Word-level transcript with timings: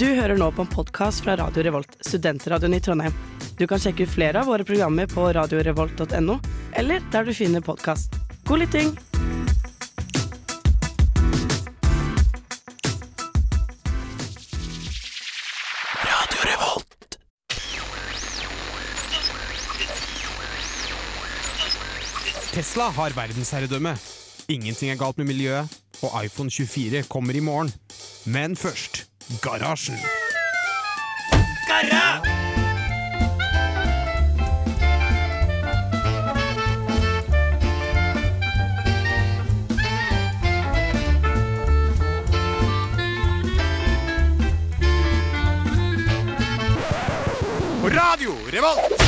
Du 0.00 0.06
hører 0.16 0.38
nå 0.40 0.46
på 0.56 0.64
en 0.64 0.68
podkast 0.72 1.20
fra 1.20 1.34
Radio 1.36 1.60
Revolt, 1.66 1.90
studentradioen 2.00 2.72
i 2.72 2.78
Trondheim. 2.80 3.12
Du 3.58 3.66
kan 3.68 3.76
sjekke 3.76 4.06
ut 4.06 4.12
flere 4.14 4.40
av 4.40 4.46
våre 4.48 4.64
programmer 4.64 5.04
på 5.10 5.26
radiorevolt.no, 5.36 6.36
eller 6.80 7.02
der 7.12 7.26
du 7.28 7.34
finner 7.36 7.60
podkast. 7.60 8.16
God 8.48 8.62
lytting! 8.62 8.94
Tesla 22.54 22.88
har 22.96 23.18
verdensherredømme. 23.20 23.92
Ingenting 24.48 24.94
er 24.94 24.98
galt 25.04 25.20
med 25.20 25.28
miljøet, 25.28 25.68
og 26.00 26.16
iPhone 26.24 26.48
24 26.48 27.04
kommer 27.12 27.36
i 27.36 27.44
morgen. 27.44 27.68
Men 28.24 28.56
først 28.56 28.99
Garasjen. 29.38 29.98
Garra! 31.68 32.20
radio 47.82 48.34
Revolt! 48.50 49.00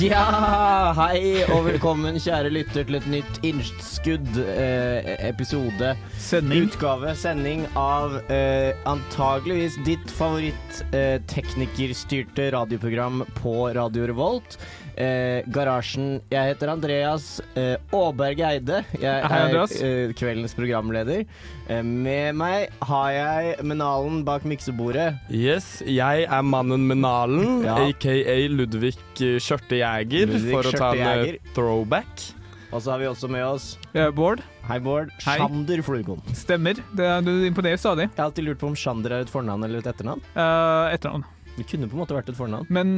Ja, 0.08 0.94
hei 0.96 1.42
og 1.52 1.66
velkommen 1.66 2.16
kjære 2.16 2.48
lytter 2.54 2.86
til 2.88 2.96
et 2.96 3.08
nytt 3.12 3.40
innskudd 3.44 4.38
eh, 4.40 5.10
episode. 5.28 5.90
Sending. 6.16 6.70
Utgave, 6.70 7.12
sending 7.20 7.66
av 7.76 8.16
eh, 8.32 8.70
antageligvis 8.88 9.76
ditt 9.84 10.14
favoritt 10.16 10.80
eh, 10.96 11.18
teknikerstyrte 11.28 12.48
radioprogram 12.56 13.26
på 13.42 13.54
Radio 13.76 14.08
Revolt. 14.08 14.56
Eh, 14.96 15.42
Garasjen. 15.52 16.20
Jeg 16.32 16.52
heter 16.54 16.72
Andreas 16.72 17.26
eh, 17.54 17.76
Aaberge 17.94 18.46
Eide. 18.48 18.82
Jeg 19.00 19.24
Hei, 19.30 19.40
er 19.50 19.58
eh, 19.60 20.14
kveldens 20.18 20.54
programleder. 20.56 21.24
Eh, 21.70 21.82
med 21.86 22.34
meg 22.40 22.74
har 22.88 23.12
jeg 23.14 23.54
Menalen 23.66 24.24
bak 24.26 24.46
miksebordet. 24.48 25.14
Yes, 25.30 25.78
jeg 25.86 26.26
er 26.26 26.42
mannen 26.42 26.88
Menalen, 26.90 27.62
Ja. 27.66 27.78
aka 27.86 28.16
Ludvig 28.50 28.96
eh, 29.20 29.38
Skjørtejeger, 29.40 30.36
for 30.50 30.68
å 30.68 30.76
ta 30.76 30.92
en 30.96 31.24
eh, 31.28 31.40
throwback. 31.54 32.30
Og 32.70 32.78
så 32.84 32.92
har 32.92 33.00
vi 33.02 33.08
også 33.10 33.26
med 33.30 33.42
oss 33.42 33.72
er 33.98 34.12
Bård. 34.14 34.42
Hei, 34.68 34.78
Bård. 34.78 35.10
Sjander 35.18 35.80
Flugon. 35.82 36.20
Stemmer. 36.38 36.78
Det, 36.94 37.08
du 37.26 37.32
imponerer 37.48 37.80
stadig. 37.82 38.06
Jeg 38.06 38.18
har 38.20 38.28
alltid 38.28 38.46
lurt 38.46 38.60
på 38.62 38.68
om 38.70 38.76
Sjander 38.78 39.16
er 39.16 39.24
et 39.26 39.32
fornavn 39.32 39.66
eller 39.66 39.82
et 39.82 39.88
etternavn. 39.90 40.22
Uh, 40.36 40.86
etternavn. 40.94 41.24
Det 41.56 41.66
kunne 41.68 41.88
på 41.90 41.96
en 41.96 42.00
måte 42.02 42.16
vært 42.16 42.30
et 42.32 42.38
fornavn. 42.38 42.68
Men 42.72 42.90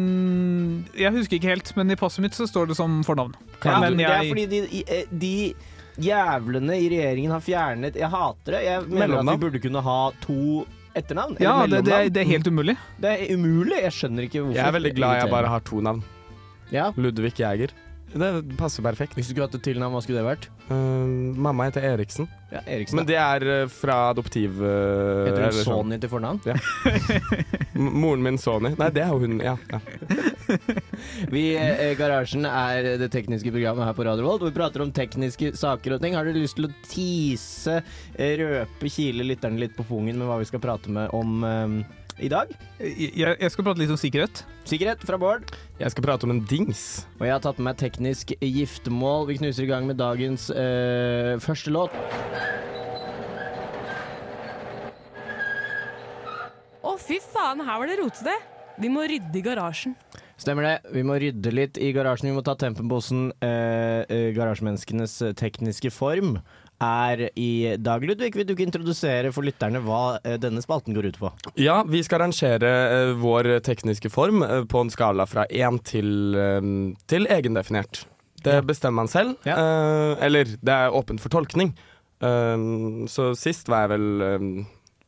jeg 0.99 1.13
husker 1.15 1.39
ikke 1.39 1.51
helt, 1.55 1.73
men 1.79 1.91
i 1.91 1.99
passet 1.99 2.23
mitt 2.25 2.37
så 2.37 2.47
står 2.47 2.71
det 2.71 2.77
som 2.79 3.01
fornavn. 3.07 3.35
Ja, 3.65 3.81
men 3.83 3.97
Det 3.99 4.07
er 4.07 4.29
fordi 4.29 4.47
de, 4.51 4.83
eh, 4.87 5.05
de 5.11 5.35
jævlene 6.03 6.77
i 6.81 6.87
regjeringen 6.89 7.35
har 7.35 7.43
fjernet 7.45 7.99
Jeg 8.01 8.09
hater 8.09 8.57
det. 8.57 8.63
Jeg 8.65 8.87
mener 8.89 9.19
at 9.21 9.33
vi 9.33 9.43
burde 9.47 9.61
kunne 9.63 9.83
ha 9.83 9.99
to 10.23 10.65
etternavn. 10.95 11.37
Ja, 11.41 11.63
eller 11.65 11.81
det, 11.83 11.91
det, 11.91 11.95
er, 11.99 12.11
det 12.13 12.23
er 12.23 12.31
helt 12.31 12.47
umulig. 12.49 12.77
Det 13.01 13.13
er 13.13 13.35
umulig. 13.35 13.79
Jeg 13.83 13.93
skjønner 13.99 14.29
ikke 14.29 14.43
hvorfor. 14.43 14.59
Jeg 14.61 14.67
er 14.69 14.77
veldig 14.79 14.95
glad 14.97 15.23
jeg 15.23 15.33
bare 15.33 15.53
har 15.53 15.65
to 15.69 15.81
navn. 15.85 16.05
Ja. 16.73 16.91
Ludvig 16.97 17.35
Jæger. 17.41 17.73
Det 18.13 18.57
passer 18.59 18.85
perfekt. 18.85 19.15
Hvis 19.17 19.29
du 19.29 19.33
skulle 19.33 19.47
hatt 19.49 19.55
et 19.57 19.65
tilnavn, 19.65 19.95
hva 19.95 20.03
skulle 20.05 20.21
det 20.21 20.27
vært? 20.27 20.49
Uh, 20.69 21.33
mamma 21.41 21.67
heter 21.69 21.85
Eriksen, 21.95 22.29
Ja, 22.53 22.61
Eriksen. 22.67 22.99
men 22.99 23.07
det 23.09 23.17
er 23.17 23.45
eh, 23.49 23.71
fra 23.73 23.97
adoptiv... 24.13 24.59
Uh, 24.61 25.25
Heter 25.29 25.47
hun 25.47 25.57
sånn. 25.57 25.65
Sony 25.69 25.99
til 26.03 26.13
fornavn? 26.13 26.41
Ja. 26.45 26.57
Moren 27.75 28.23
min 28.25 28.39
Sony. 28.41 28.75
Nei, 28.79 28.91
det 28.93 29.05
er 29.07 29.15
jo 29.15 29.23
hun, 29.25 29.39
ja. 29.43 29.55
ja. 29.73 29.81
Vi, 31.35 31.45
eh, 31.57 31.95
Garasjen 31.99 32.45
er 32.49 32.93
det 33.01 33.09
tekniske 33.15 33.53
programmet 33.55 33.89
her 33.89 33.97
på 33.97 34.05
Radio 34.07 34.27
Volt, 34.29 34.45
hvor 34.45 34.53
vi 34.53 34.59
prater 34.61 34.85
om 34.85 34.93
tekniske 34.95 35.55
saker 35.59 35.97
og 35.97 36.05
ting. 36.05 36.17
Har 36.19 36.29
du 36.29 36.37
lyst 36.37 36.59
til 36.61 36.69
å 36.69 36.73
tease, 36.89 37.81
røpe, 38.43 38.93
kile 38.93 39.27
lytterne 39.27 39.61
litt 39.63 39.75
på 39.79 39.87
pungen 39.89 40.21
med 40.21 40.29
hva 40.29 40.39
vi 40.43 40.49
skal 40.53 40.63
prate 40.63 40.93
med 40.93 41.09
om 41.17 41.43
eh, 41.49 41.81
i 42.23 42.31
dag? 42.31 42.51
Jeg, 42.79 43.35
jeg 43.35 43.51
skal 43.51 43.67
prate 43.67 43.83
litt 43.83 43.91
om 43.93 43.99
sikkerhet. 43.99 44.43
Sikkerhet 44.69 45.03
fra 45.07 45.19
Bård. 45.19 45.51
Jeg 45.81 45.91
skal 45.95 46.05
prate 46.07 46.29
om 46.29 46.35
en 46.35 46.43
dings. 46.47 47.03
Og 47.19 47.27
jeg 47.27 47.35
har 47.35 47.43
tatt 47.43 47.59
med 47.59 47.73
meg 47.73 47.81
teknisk 47.81 48.35
giftermål. 48.39 49.27
Vi 49.33 49.41
knuser 49.41 49.67
i 49.67 49.71
gang 49.71 49.89
med 49.89 49.99
dagens 49.99 50.49
øh, 50.55 51.35
første 51.43 51.75
låt. 51.75 51.97
Å, 56.83 56.95
fy 56.99 57.19
faen, 57.23 57.63
her 57.67 57.83
var 57.83 57.91
det 57.91 57.99
rotete. 58.01 58.39
Vi 58.83 58.91
må 58.91 59.05
rydde 59.07 59.39
i 59.39 59.45
garasjen. 59.45 59.97
Stemmer 60.41 60.67
det. 60.67 60.77
Vi 60.95 61.03
må 61.07 61.19
rydde 61.21 61.53
litt 61.55 61.79
i 61.79 61.93
garasjen. 61.95 62.31
Vi 62.31 62.37
må 62.39 62.43
ta 62.47 62.55
tempen 62.59 62.89
på 62.91 62.99
åssen 63.03 63.29
eh, 63.43 64.03
eh, 64.07 64.31
garasjemenneskenes 64.35 65.19
tekniske 65.39 65.93
form 65.95 66.39
er 66.83 67.23
i 67.39 67.77
dag. 67.79 68.03
Ludvig, 68.07 68.33
vil 68.37 68.47
du 68.49 68.53
ikke 68.57 68.67
introdusere 68.67 69.31
for 69.35 69.47
lytterne 69.47 69.81
hva 69.85 70.19
eh, 70.25 70.37
denne 70.43 70.63
spalten 70.65 70.97
går 70.97 71.11
ut 71.13 71.19
på? 71.23 71.31
Ja, 71.63 71.81
vi 71.87 72.03
skal 72.07 72.25
rangere 72.25 72.73
eh, 72.91 73.13
vår 73.23 73.53
tekniske 73.67 74.11
form 74.13 74.43
eh, 74.43 74.65
på 74.69 74.83
en 74.83 74.91
skala 74.93 75.27
fra 75.31 75.47
én 75.49 75.79
til, 75.87 76.35
til 77.09 77.29
egendefinert. 77.31 78.05
Det 78.43 78.59
bestemmer 78.67 79.05
man 79.05 79.09
selv, 79.13 79.37
Ja. 79.47 79.55
eller 80.19 80.45
det 80.59 80.75
er 80.75 80.91
åpent 80.99 81.23
for 81.23 81.31
tolkning. 81.31 81.77
Så 83.11 83.29
sist 83.39 83.69
var 83.71 83.85
jeg 83.87 83.93
vel 83.95 84.25
eh, 84.27 84.47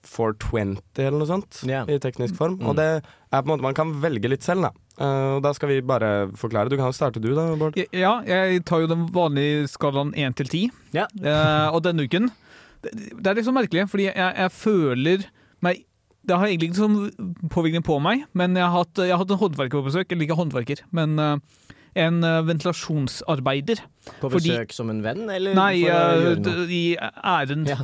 420 0.07 0.79
eller 1.01 1.19
noe 1.19 1.29
sånt 1.31 1.61
Ja. 1.69 1.83
i 1.91 1.99
teknisk 2.03 2.37
form. 2.39 2.59
Mm. 2.61 2.69
Og 2.71 2.77
det 2.79 2.87
er 3.03 3.03
på 3.43 3.45
en 3.49 3.53
måte 3.55 3.67
man 3.67 3.75
kan 3.77 3.93
velge 4.03 4.31
litt 4.31 4.43
selv, 4.47 4.69
da. 4.69 4.71
Eh, 5.01 5.31
og 5.37 5.41
da 5.43 5.51
skal 5.57 5.73
vi 5.73 5.81
bare 5.83 6.29
forklare. 6.39 6.71
Du 6.71 6.77
kan 6.79 6.87
jo 6.87 6.95
starte 6.95 7.23
du, 7.23 7.33
da, 7.35 7.49
Bård. 7.59 7.79
Ja, 7.91 8.21
jeg 8.29 8.63
tar 8.69 8.85
jo 8.85 8.91
den 8.91 9.09
vanlige 9.15 9.67
skalaen 9.73 10.13
1 10.15 10.37
til 10.39 10.47
10. 10.53 10.61
Ja. 10.95 11.09
Eh, 11.19 11.69
og 11.75 11.83
denne 11.87 12.07
uken 12.07 12.31
Det, 12.85 13.27
er 13.33 13.43
så 13.43 13.55
merkelig, 13.57 13.89
fordi 13.91 14.11
jeg, 14.11 14.15
jeg 14.37 14.53
føler 14.53 15.25
meg 15.65 15.83
Det 16.25 16.37
har 16.37 16.47
egentlig 16.47 16.69
ikke 16.71 16.83
sånn 16.85 17.49
påvirkning 17.53 17.83
på 17.85 17.97
meg, 18.01 18.27
men 18.37 18.55
jeg 18.57 18.65
har 18.65 18.85
hatt, 18.85 19.01
jeg 19.03 19.11
har 19.13 19.21
hatt 19.25 19.33
en 19.35 19.41
håndverker 19.41 19.81
på 19.81 19.87
besøk. 19.89 20.13
Eller 20.13 20.25
ikke 20.29 20.39
håndverker, 20.39 20.81
men 20.95 21.19
uh, 21.21 21.37
en 21.95 22.23
ventilasjonsarbeider. 22.49 23.83
På 24.21 24.31
Fordi- 24.33 24.51
besøk 24.55 24.73
som 24.73 24.89
en 24.91 25.03
venn, 25.05 25.29
eller 25.31 25.55
Nei, 25.55 25.85
eh, 25.85 26.35
d- 26.41 26.55
i 26.73 26.97
ærend. 26.97 27.69
Ja. 27.69 27.77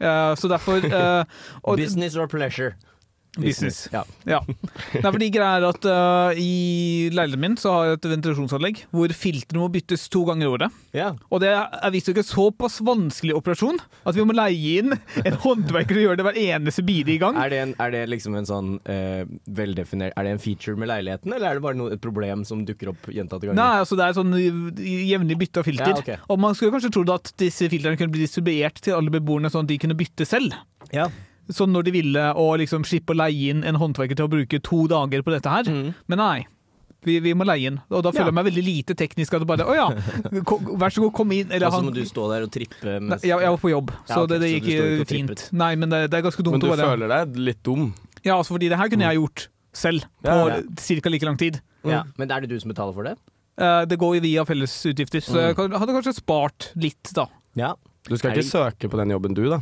Uh, 0.00 0.32
så 0.40 0.48
derfor 0.50 0.80
eh, 0.84 1.24
og- 1.64 1.76
Business 1.76 2.16
or 2.16 2.26
pleasure? 2.26 2.74
Business. 3.40 3.86
Ja. 3.92 4.02
Ja. 4.28 4.42
Nei, 4.44 5.08
fordi 5.08 5.28
greia 5.32 5.56
er 5.56 5.64
at 5.70 5.86
uh, 5.88 6.36
I 6.36 7.08
leiligheten 7.16 7.40
min 7.40 7.54
så 7.56 7.70
har 7.72 7.86
jeg 7.86 7.96
et 7.96 8.08
ventilasjonsanlegg 8.12 8.82
hvor 8.92 9.14
filteret 9.16 9.56
må 9.56 9.70
byttes 9.72 10.04
to 10.12 10.26
ganger 10.28 10.44
i 10.44 10.50
året. 10.52 10.80
ja. 10.92 11.12
Og 11.32 11.40
det 11.40 11.48
er 11.54 11.94
visstnok 11.94 12.20
en 12.20 12.28
såpass 12.28 12.76
vanskelig 12.84 13.34
operasjon 13.38 13.80
at 13.80 14.18
vi 14.18 14.26
må 14.28 14.36
leie 14.36 14.82
inn 14.82 14.92
en 15.22 15.38
håndverker 15.46 15.96
å 15.96 16.04
gjøre 16.04 16.20
det 16.20 16.26
hver 16.28 16.40
eneste 16.42 16.84
bidige 16.84 17.22
gang. 17.24 17.40
Er, 17.40 17.54
det 17.54 17.62
en, 17.64 17.74
er 17.80 17.96
det 17.96 18.04
liksom 18.12 18.36
en 18.36 18.48
sånn 18.48 18.70
uh, 18.84 19.24
veldefinert 19.48 20.12
Er 20.12 20.28
det 20.28 20.36
en 20.36 20.42
feature 20.42 20.76
med 20.76 20.92
leiligheten, 20.92 21.32
eller 21.32 21.54
er 21.54 21.58
det 21.58 21.64
bare 21.64 21.80
noe, 21.80 21.96
et 21.96 22.04
problem 22.04 22.44
som 22.48 22.66
dukker 22.68 22.92
opp 22.92 23.08
gjentatte 23.08 23.48
ganger? 23.48 23.60
Nei, 23.62 23.80
altså 23.80 23.96
Det 23.96 24.10
er 24.10 24.20
sånn 24.20 24.36
jevnlig 24.36 25.40
bytte 25.46 25.64
av 25.64 25.68
filter. 25.72 25.96
Ja, 25.96 26.04
ok. 26.04 26.28
Og 26.28 26.44
man 26.44 26.56
skulle 26.58 26.76
kanskje 26.76 26.92
trodd 26.92 27.16
at 27.16 27.32
disse 27.40 27.72
filtrene 27.72 27.96
kunne 27.96 28.12
bli 28.12 28.26
distribuert 28.26 28.84
til 28.84 28.98
alle 28.98 29.12
beboerne, 29.14 29.48
sånn 29.52 29.64
at 29.64 29.72
de 29.72 29.80
kunne 29.80 29.96
bytte 29.96 30.28
selv. 30.28 30.56
Ja. 30.92 31.08
Sånn 31.50 31.72
når 31.74 31.82
de 31.88 31.90
ville, 31.90 32.24
og 32.38 32.58
liksom 32.60 32.84
slippe 32.86 33.12
å 33.12 33.16
leie 33.18 33.50
inn 33.50 33.64
en 33.64 33.74
håndverker 33.80 34.14
til 34.16 34.26
å 34.28 34.30
bruke 34.30 34.60
to 34.62 34.86
dager 34.88 35.22
på 35.26 35.32
dette 35.34 35.50
her. 35.50 35.64
Mm. 35.64 35.94
Men 36.08 36.18
nei. 36.18 36.46
Vi, 37.02 37.16
vi 37.18 37.32
må 37.34 37.42
leie 37.44 37.66
inn. 37.66 37.80
Og 37.90 38.04
da 38.06 38.12
føler 38.14 38.28
Ja. 38.28 38.30
jeg 38.30 38.34
meg 38.38 38.44
veldig 38.46 38.62
lite 38.62 38.94
teknisk. 38.94 39.34
At 39.34 39.42
det 39.42 39.48
bare 39.50 39.66
Å 39.66 39.74
ja, 39.74 39.86
kom, 40.46 40.68
vær 40.78 40.94
så 40.94 41.02
god, 41.02 41.12
kom 41.12 41.32
inn. 41.34 41.50
Eller 41.50 41.66
Og 41.66 41.72
så 41.72 41.76
han 41.80 41.88
må 41.88 41.94
du 41.96 42.04
stå 42.06 42.28
der 42.30 42.44
og 42.46 42.52
trippe 42.54 42.84
Nei, 42.86 43.00
mens 43.08 43.22
jeg, 43.26 43.34
jeg 43.42 43.50
var 43.50 43.58
på 43.58 43.72
jobb, 43.72 43.90
Ja, 43.90 44.14
så 44.14 44.28
det, 44.30 44.38
det 44.44 44.50
gikk 44.52 44.68
du 44.70 45.04
fint. 45.10 45.42
Nei, 45.52 45.72
men 45.74 45.90
det, 45.90 46.04
det 46.12 46.20
er 46.20 46.22
ganske 46.28 46.44
dumt 46.46 46.60
Men 46.60 46.62
du 46.62 46.68
bare 46.70 46.86
føler 46.92 47.10
deg 47.10 47.36
litt 47.42 47.62
dum. 47.66 47.88
Ja, 48.22 48.36
altså 48.38 48.54
fordi 48.54 48.70
det 48.70 48.78
her 48.78 48.88
kunne 48.92 49.08
jeg 49.10 49.18
gjort 49.18 49.48
selv 49.74 50.06
på 50.22 50.30
Ja, 50.30 50.60
ja. 50.60 51.00
ca. 51.02 51.10
like 51.10 51.26
lang 51.26 51.36
tid. 51.42 51.58
ja. 51.82 52.04
Men 52.22 52.30
er 52.30 52.40
det 52.46 52.50
du 52.54 52.60
som 52.62 52.70
betaler 52.70 52.94
for 52.94 53.02
det? 53.10 53.16
Uh, 53.58 53.82
det 53.84 53.98
går 53.98 54.20
via 54.22 54.44
fellesutgifter, 54.46 55.20
så 55.26 55.34
Mm. 55.34 55.56
jeg 55.74 55.78
hadde 55.82 55.92
kanskje 55.98 56.14
spart 56.22 56.70
litt, 56.78 57.10
da. 57.18 57.26
Ja. 57.58 57.74
Du 58.08 58.16
skal 58.16 58.30
ikke 58.32 58.46
søke 58.46 58.88
på 58.90 58.96
den 59.02 59.10
jobben 59.10 59.34
du, 59.34 59.42
da. 59.50 59.58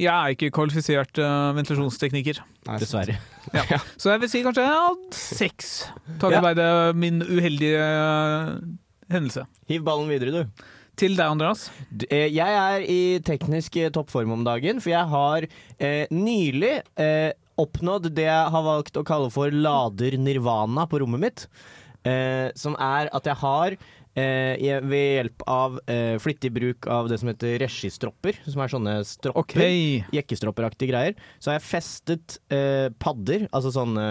Jeg 0.00 0.08
er 0.14 0.32
ikke 0.34 0.48
kvalifisert 0.56 1.18
uh, 1.20 1.50
ventilasjonstekniker, 1.58 2.38
Nei, 2.66 2.76
Dessverre. 2.80 3.18
så 4.00 4.14
jeg 4.14 4.22
vil 4.22 4.30
si 4.32 4.40
kanskje 4.46 4.64
ja, 4.64 4.84
seks. 5.16 5.70
Takket 6.22 6.44
være 6.44 6.68
min 6.96 7.20
uheldige 7.24 7.80
eh, 7.84 8.52
hendelse. 9.12 9.44
Hiv 9.68 9.84
ballen 9.86 10.08
videre, 10.12 10.42
du. 10.44 10.64
Til 11.00 11.14
deg, 11.16 11.24
Andreas. 11.32 11.66
Eh, 12.08 12.28
Jeg 12.32 12.56
er 12.60 12.84
i 12.84 13.00
teknisk 13.24 13.76
toppform 13.96 14.34
om 14.38 14.44
dagen, 14.46 14.80
for 14.84 14.92
jeg 14.92 15.08
har 15.12 15.46
eh, 15.80 16.04
nylig 16.12 16.74
eh, 17.00 17.30
oppnådd 17.60 18.10
det 18.16 18.28
jeg 18.28 18.52
har 18.56 18.66
valgt 18.66 18.96
å 19.00 19.04
kalle 19.08 19.28
for 19.32 19.52
lader-nirvana 19.52 20.86
på 20.90 21.00
rommet 21.02 21.24
mitt. 21.24 21.46
Eh, 22.08 22.48
som 22.56 22.76
er 22.80 23.10
at 23.12 23.26
jeg 23.28 23.36
har 23.42 23.74
jeg- 23.76 23.78
ved 24.14 25.04
hjelp 25.14 25.44
av 25.46 25.76
eh, 25.86 26.16
flittig 26.18 26.50
bruk 26.52 26.86
av 26.90 27.08
det 27.08 27.20
som 27.20 27.30
heter 27.30 27.58
registropper, 27.62 28.40
som 28.44 28.62
er 28.64 28.72
sånne 28.72 28.94
stropper, 29.06 29.40
okay. 29.44 30.00
jekkestropperaktige 30.16 30.90
greier, 30.90 31.14
så 31.38 31.52
har 31.52 31.60
jeg 31.60 31.68
festet 31.68 32.40
eh, 32.52 32.88
padder, 32.98 33.46
altså 33.52 33.70
sånne 33.74 34.06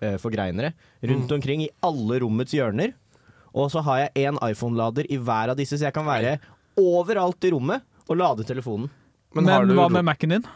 eh, 0.00 0.14
forgreinere, 0.22 0.72
rundt 1.10 1.34
omkring 1.38 1.66
i 1.66 1.72
alle 1.86 2.20
rommets 2.22 2.54
hjørner. 2.54 2.94
Og 3.56 3.70
så 3.72 3.80
har 3.86 4.04
jeg 4.04 4.28
én 4.28 4.38
iPhone-lader 4.44 5.08
i 5.10 5.18
hver 5.18 5.54
av 5.54 5.58
disse, 5.58 5.78
så 5.78 5.88
jeg 5.88 5.96
kan 5.96 6.06
være 6.06 6.36
overalt 6.78 7.44
i 7.48 7.52
rommet 7.54 7.84
og 8.06 8.20
lade 8.20 8.46
telefonen. 8.46 8.90
Men, 9.34 9.48
men 9.48 9.74
hva 9.76 9.88
med 9.92 10.06
Mac-en 10.06 10.36
din? 10.36 10.48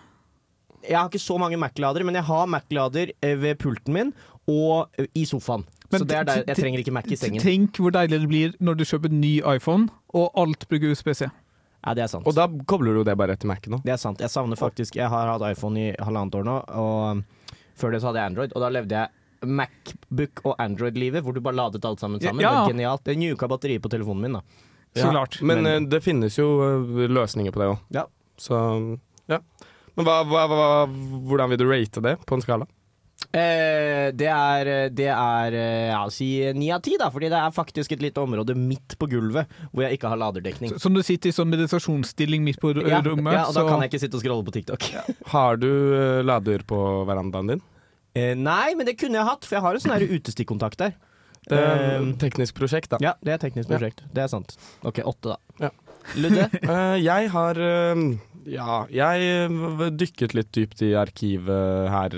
Jeg 0.86 0.96
har 0.96 1.10
ikke 1.10 1.20
så 1.20 1.36
mange 1.40 1.58
Mac-ladere, 1.60 2.06
men 2.08 2.16
jeg 2.16 2.28
har 2.28 2.48
Mac-lader 2.48 3.12
eh, 3.20 3.36
ved 3.40 3.58
pulten 3.60 3.96
min 3.96 4.12
og 4.48 4.88
eh, 5.00 5.10
i 5.16 5.26
sofaen. 5.28 5.66
Men 5.90 6.00
så 6.02 6.06
det 6.06 6.16
er 6.16 6.24
der, 6.28 6.42
jeg 6.46 6.56
trenger 6.56 6.82
ikke 6.84 6.92
Mac 6.94 7.06
i 7.10 7.16
sengen. 7.18 7.42
Tenk 7.42 7.78
hvor 7.82 7.90
deilig 7.94 8.20
det 8.22 8.28
blir 8.30 8.52
når 8.62 8.76
du 8.78 8.84
kjøper 8.86 9.10
ny 9.12 9.32
iPhone, 9.56 9.88
og 10.14 10.30
alt 10.38 10.66
bruker 10.70 10.92
USBC. 10.94 11.24
Ja, 11.80 11.94
det 11.96 12.04
er 12.04 12.10
sant. 12.12 12.26
Og 12.28 12.34
da 12.36 12.44
kobler 12.68 12.94
du 12.94 13.04
det 13.08 13.16
bare 13.18 13.34
til 13.40 13.48
Mac-en 13.50 13.74
nå. 13.76 13.82
Det 13.84 13.94
er 13.94 13.96
sant. 14.00 14.20
Jeg 14.20 14.28
savner 14.30 14.58
faktisk 14.60 14.96
Jeg 15.00 15.08
har 15.08 15.30
hatt 15.32 15.42
iPhone 15.50 15.80
i 15.80 15.94
halvannet 15.98 16.34
år 16.38 16.44
nå, 16.46 16.56
og 16.68 17.22
før 17.80 17.90
det 17.96 18.02
så 18.02 18.10
hadde 18.10 18.20
jeg 18.20 18.32
Android, 18.34 18.52
og 18.54 18.60
da 18.62 18.68
levde 18.68 18.98
jeg 19.00 19.08
Macbook 19.48 20.42
og 20.44 20.56
Android-livet, 20.60 21.22
hvor 21.24 21.32
du 21.32 21.40
bare 21.40 21.56
ladet 21.56 21.84
alt 21.88 22.00
sammen 22.02 22.20
sammen. 22.20 22.42
Ja. 22.44 22.50
Det 22.50 22.58
var 22.58 22.68
genialt. 22.74 23.04
Det 23.08 23.16
nuka 23.16 23.48
batteriet 23.48 23.82
på 23.82 23.88
telefonen 23.88 24.26
min, 24.26 24.36
da. 24.36 24.42
Så 24.94 25.10
klart. 25.10 25.38
Men, 25.42 25.62
Men- 25.62 25.84
eh, 25.84 25.88
det 25.88 26.02
finnes 26.04 26.36
jo 26.36 26.48
eh, 26.66 27.08
løsninger 27.08 27.50
på 27.54 27.62
det 27.62 27.68
òg. 27.72 27.78
Ja. 27.96 28.04
Så 28.36 28.98
ja. 29.30 29.38
Men 29.96 30.06
hva, 30.06 30.20
hva, 30.28 30.44
hva, 30.50 30.86
hvordan 31.28 31.48
vil 31.50 31.58
du 31.58 31.66
rate 31.70 32.02
det 32.04 32.18
på 32.26 32.36
en 32.36 32.42
skala? 32.44 32.66
Eh, 33.30 34.08
det 34.18 34.26
er, 34.26 34.68
det 34.90 35.06
er 35.14 35.54
eh, 35.54 35.88
ja, 35.92 36.00
si 36.10 36.26
ni 36.56 36.72
av 36.74 36.80
ti, 36.82 36.96
da, 36.98 37.06
fordi 37.14 37.28
det 37.30 37.38
er 37.38 37.52
faktisk 37.54 37.92
et 37.94 38.00
lite 38.02 38.18
område 38.18 38.56
midt 38.58 38.96
på 38.98 39.06
gulvet 39.12 39.52
hvor 39.70 39.84
jeg 39.86 39.98
ikke 40.00 40.10
har 40.10 40.18
laderdekning. 40.18 40.72
Som 40.82 40.96
du 40.98 41.02
sitter 41.06 41.30
i 41.30 41.36
sånn 41.36 41.50
meditasjonsstilling 41.52 42.42
midt 42.42 42.58
på 42.62 42.72
Ja, 42.80 42.98
rommet. 43.06 43.36
ja, 43.36 43.44
og 43.46 43.54
da 43.54 43.60
så 43.62 43.68
kan 43.68 43.84
jeg 43.84 43.92
ikke 43.92 44.02
sitte 44.02 44.18
og 44.18 44.24
scrolle 44.24 44.46
på 44.48 44.56
TikTok. 44.58 44.88
Har 45.36 45.60
du 45.62 45.68
eh, 45.70 46.24
lader 46.26 46.66
på 46.66 46.80
verandaen 47.06 47.54
din? 47.54 47.62
Eh, 48.18 48.34
nei, 48.34 48.74
men 48.74 48.88
det 48.90 48.96
kunne 48.98 49.20
jeg 49.20 49.28
hatt, 49.30 49.46
for 49.46 49.60
jeg 49.60 49.62
har 49.68 49.78
en 49.78 49.84
sånn 49.86 50.08
utestikkontakt 50.18 50.82
der. 50.82 50.96
Det 51.46 51.56
er 51.56 51.84
et 52.02 52.18
teknisk 52.20 52.58
prosjekt, 52.58 52.90
da. 52.92 52.98
ja, 53.00 53.14
det 53.24 53.32
er 53.36 53.38
teknisk 53.46 53.70
prosjekt. 53.70 54.02
Det 54.12 54.26
er 54.26 54.28
sant. 54.28 54.56
OK, 54.82 54.98
åtte, 55.06 55.36
da. 55.36 55.68
Ja. 55.68 55.70
Ludde? 56.18 56.48
uh, 56.66 56.96
jeg 57.10 57.30
har 57.30 57.58
uh, 57.62 58.02
Ja, 58.50 58.80
jeg 58.90 59.48
dykket 60.00 60.34
litt 60.34 60.50
dypt 60.56 60.82
i 60.82 60.90
arkivet 60.98 61.90
her 61.94 62.16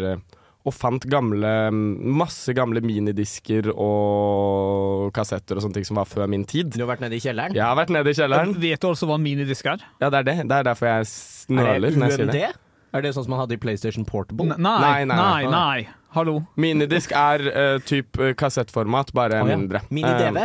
og 0.62 0.74
fant 0.76 1.02
gamle 1.10 1.48
masse 1.74 2.52
gamle 2.54 2.78
minidisker 2.86 3.66
og 3.74 5.08
kassetter 5.16 5.58
og 5.58 5.64
sånne 5.64 5.74
ting 5.80 5.86
som 5.88 5.98
var 5.98 6.06
før 6.06 6.28
min 6.30 6.44
tid. 6.46 6.70
Du 6.76 6.84
har 6.84 6.90
vært 6.92 7.02
nede 7.02 7.18
i 7.18 7.22
kjelleren? 7.24 7.56
Jeg 7.58 7.64
har 7.66 7.74
vært 7.80 7.90
nede 7.90 8.12
i 8.12 8.18
kjelleren. 8.18 8.52
Vet 8.62 8.82
du 8.84 8.86
altså 8.92 9.08
hva 9.10 9.16
minidisk 9.18 9.66
er? 9.72 9.82
Ja, 9.98 10.10
det 10.12 10.20
er 10.22 10.28
det. 10.30 10.36
Det 10.46 10.58
er 10.60 10.68
derfor 10.70 10.86
jeg 10.92 11.00
Er 11.02 11.10
snøler 11.10 11.88
det 11.90 11.98
når 11.98 12.12
jeg 12.12 12.18
sier 12.20 12.28
UMD? 12.28 12.36
det. 12.38 12.52
Er 12.92 13.02
det 13.06 13.14
sånn 13.16 13.24
som 13.26 13.32
man 13.34 13.40
hadde 13.42 13.56
i 13.56 13.60
PlayStation 13.62 14.04
Portable? 14.06 14.46
N- 14.52 14.62
Nei, 14.62 14.78
Nei, 14.84 15.04
nei, 15.08 15.16
nei, 15.16 15.42
nei. 15.42 15.52
nei. 15.56 15.98
Hallo. 16.12 16.38
Minidisk 16.60 17.14
er 17.16 17.46
uh, 17.48 17.78
typ 17.88 18.18
eh, 18.20 18.34
kassettformat, 18.36 19.14
bare 19.16 19.38
oh, 19.42 19.48
ja. 19.48 19.56
mindre. 19.56 19.80
Mini-DV? 19.90 20.42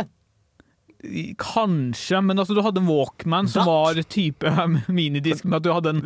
Kanskje, 1.38 2.18
men 2.24 2.38
altså, 2.42 2.56
du 2.56 2.62
hadde 2.64 2.80
en 2.82 2.88
Walkman 2.88 3.46
som 3.52 3.62
That? 3.62 3.68
var 3.70 4.02
type 4.10 4.48
um, 4.50 4.78
minidisk, 4.98 5.44
med 5.44 5.60
at 5.60 5.66
du 5.68 5.70
hadde 5.76 5.92
en 5.94 6.00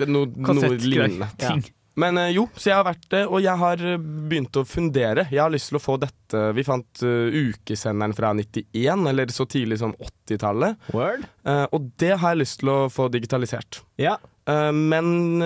kassettgreie. 0.45 1.09
kassettting. 1.23 1.63
Men 1.95 2.19
eh, 2.19 2.33
jo, 2.37 2.47
så 2.57 2.71
jeg 2.71 2.79
har 2.79 2.87
vært 2.87 3.07
det, 3.13 3.23
og 3.29 3.43
jeg 3.45 3.61
har 3.61 3.85
eh, 3.85 4.01
begynt 4.01 4.57
å 4.57 4.65
fundere. 4.69 5.27
Jeg 5.33 5.43
har 5.43 5.53
lyst 5.53 5.73
til 5.73 5.79
å 5.79 5.83
få 5.83 5.99
dette 6.01 6.43
Vi 6.57 6.65
fant 6.65 7.03
uh, 7.05 7.29
ukesenderen 7.29 8.15
fra 8.17 8.31
91, 8.33 9.07
eller 9.11 9.33
så 9.35 9.45
tidlig 9.45 9.83
som 9.83 9.93
80-tallet. 9.99 10.79
Word? 10.97 11.27
Eh, 11.45 11.67
og 11.69 11.91
det 12.01 12.15
har 12.17 12.33
jeg 12.33 12.41
lyst 12.41 12.63
til 12.63 12.73
å 12.73 12.79
få 12.93 13.11
digitalisert. 13.13 13.83
Ja. 14.01 14.17
Uh, 14.49 14.73
men 14.73 15.45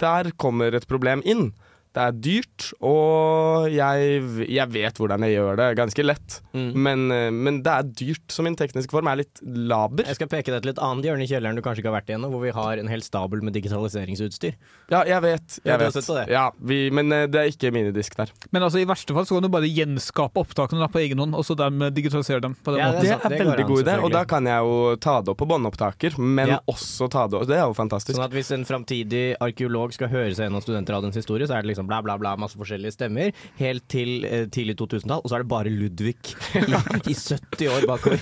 der 0.00 0.32
kommer 0.40 0.74
et 0.74 0.88
problem 0.90 1.22
inn. 1.22 1.52
Det 1.94 2.02
er 2.02 2.14
dyrt, 2.18 2.64
og 2.82 3.68
jeg, 3.70 4.16
jeg 4.50 4.70
vet 4.74 4.96
hvordan 4.98 5.22
jeg 5.22 5.36
gjør 5.36 5.58
det 5.60 5.66
ganske 5.78 6.04
lett. 6.04 6.38
Mm. 6.50 6.70
Men, 6.86 7.04
eh, 7.14 7.28
men 7.30 7.60
det 7.62 7.70
er 7.70 7.86
dyrt, 8.00 8.24
så 8.34 8.42
min 8.42 8.56
tekniske 8.58 8.90
form 8.90 9.06
er 9.12 9.20
litt 9.22 9.38
laber. 9.46 10.02
Jeg 10.10 10.18
skal 10.18 10.30
peke 10.32 10.50
deg 10.50 10.64
til 10.64 10.72
et 10.72 10.80
annet 10.82 11.06
hjørne 11.06 11.22
i 11.22 11.30
kjelleren 11.30 11.54
du 11.54 11.62
kanskje 11.62 11.84
ikke 11.84 11.92
har 11.92 12.00
vært 12.00 12.10
i 12.10 12.16
ennå, 12.16 12.30
hvor 12.32 12.42
vi 12.42 12.50
har 12.56 12.82
en 12.82 12.90
hel 12.90 13.04
stabel 13.06 13.44
med 13.46 13.54
digitaliseringsutstyr. 13.54 14.56
Ja, 14.90 15.04
jeg 15.06 15.22
vet. 15.22 15.58
Jeg 15.64 15.78
vet. 15.84 16.00
det. 16.10 16.24
Ja, 16.34 16.48
vi, 16.58 16.80
men 16.94 17.12
eh, 17.14 17.28
det 17.30 17.40
er 17.44 17.52
ikke 17.52 17.70
minidisk 17.74 18.18
der. 18.18 18.32
Men 18.50 18.66
altså, 18.66 18.82
i 18.82 18.88
verste 18.90 19.14
fall 19.14 19.28
så 19.30 19.38
kan 19.38 19.46
du 19.46 19.52
bare 19.54 19.70
gjenskape 19.70 20.42
opptakene 20.42 20.82
da, 20.82 20.90
på 20.90 21.02
egen 21.04 21.22
hånd, 21.22 21.38
og 21.38 21.46
så 21.46 21.54
dermed 21.58 21.94
digitalisere 21.94 22.42
dem. 22.44 22.56
på 22.64 22.74
den 22.74 22.82
Ja, 22.82 22.90
måten. 22.90 23.06
Det 23.06 23.14
er 23.14 23.22
det 23.22 23.38
er 23.38 23.44
veldig 23.46 23.68
god 23.70 23.84
idé, 23.86 23.96
og 24.02 24.10
da 24.14 24.24
kan 24.34 24.50
jeg 24.50 24.66
jo 24.66 24.96
ta 24.98 25.20
det 25.22 25.30
opp 25.34 25.40
på 25.44 25.48
båndopptaker, 25.54 26.18
men 26.18 26.54
Ja. 26.56 26.58
også 26.66 27.08
ta 27.10 27.26
det 27.30 27.38
opp 27.38 27.46
Det 27.46 27.56
er 27.56 27.64
jo 27.68 27.74
fantastisk. 27.78 28.16
Sånn 28.18 28.24
at 28.26 28.34
hvis 28.34 28.50
en 28.50 28.64
framtidig 28.66 29.36
arkeolog 29.38 29.92
skal 29.94 30.08
høre 30.08 30.34
seg 30.34 30.48
gjennom 30.48 30.62
studentradioens 30.64 31.14
historie, 31.14 31.46
så 31.46 31.54
er 31.58 31.62
det 31.62 31.70
liksom 31.74 31.83
bla, 31.90 32.00
bla, 32.04 32.16
bla, 32.20 32.34
masse 32.40 32.58
forskjellige 32.58 32.94
stemmer, 32.96 33.34
helt 33.60 33.86
til 33.92 34.24
eh, 34.28 34.46
tidlig 34.52 34.76
2000-tall, 34.80 35.22
og 35.24 35.30
så 35.30 35.38
er 35.38 35.44
det 35.44 35.50
bare 35.52 35.72
Ludvig 35.74 36.16
i, 36.60 36.64
i 37.10 37.14
70 37.14 37.68
år 37.74 37.86
bakover. 37.90 38.20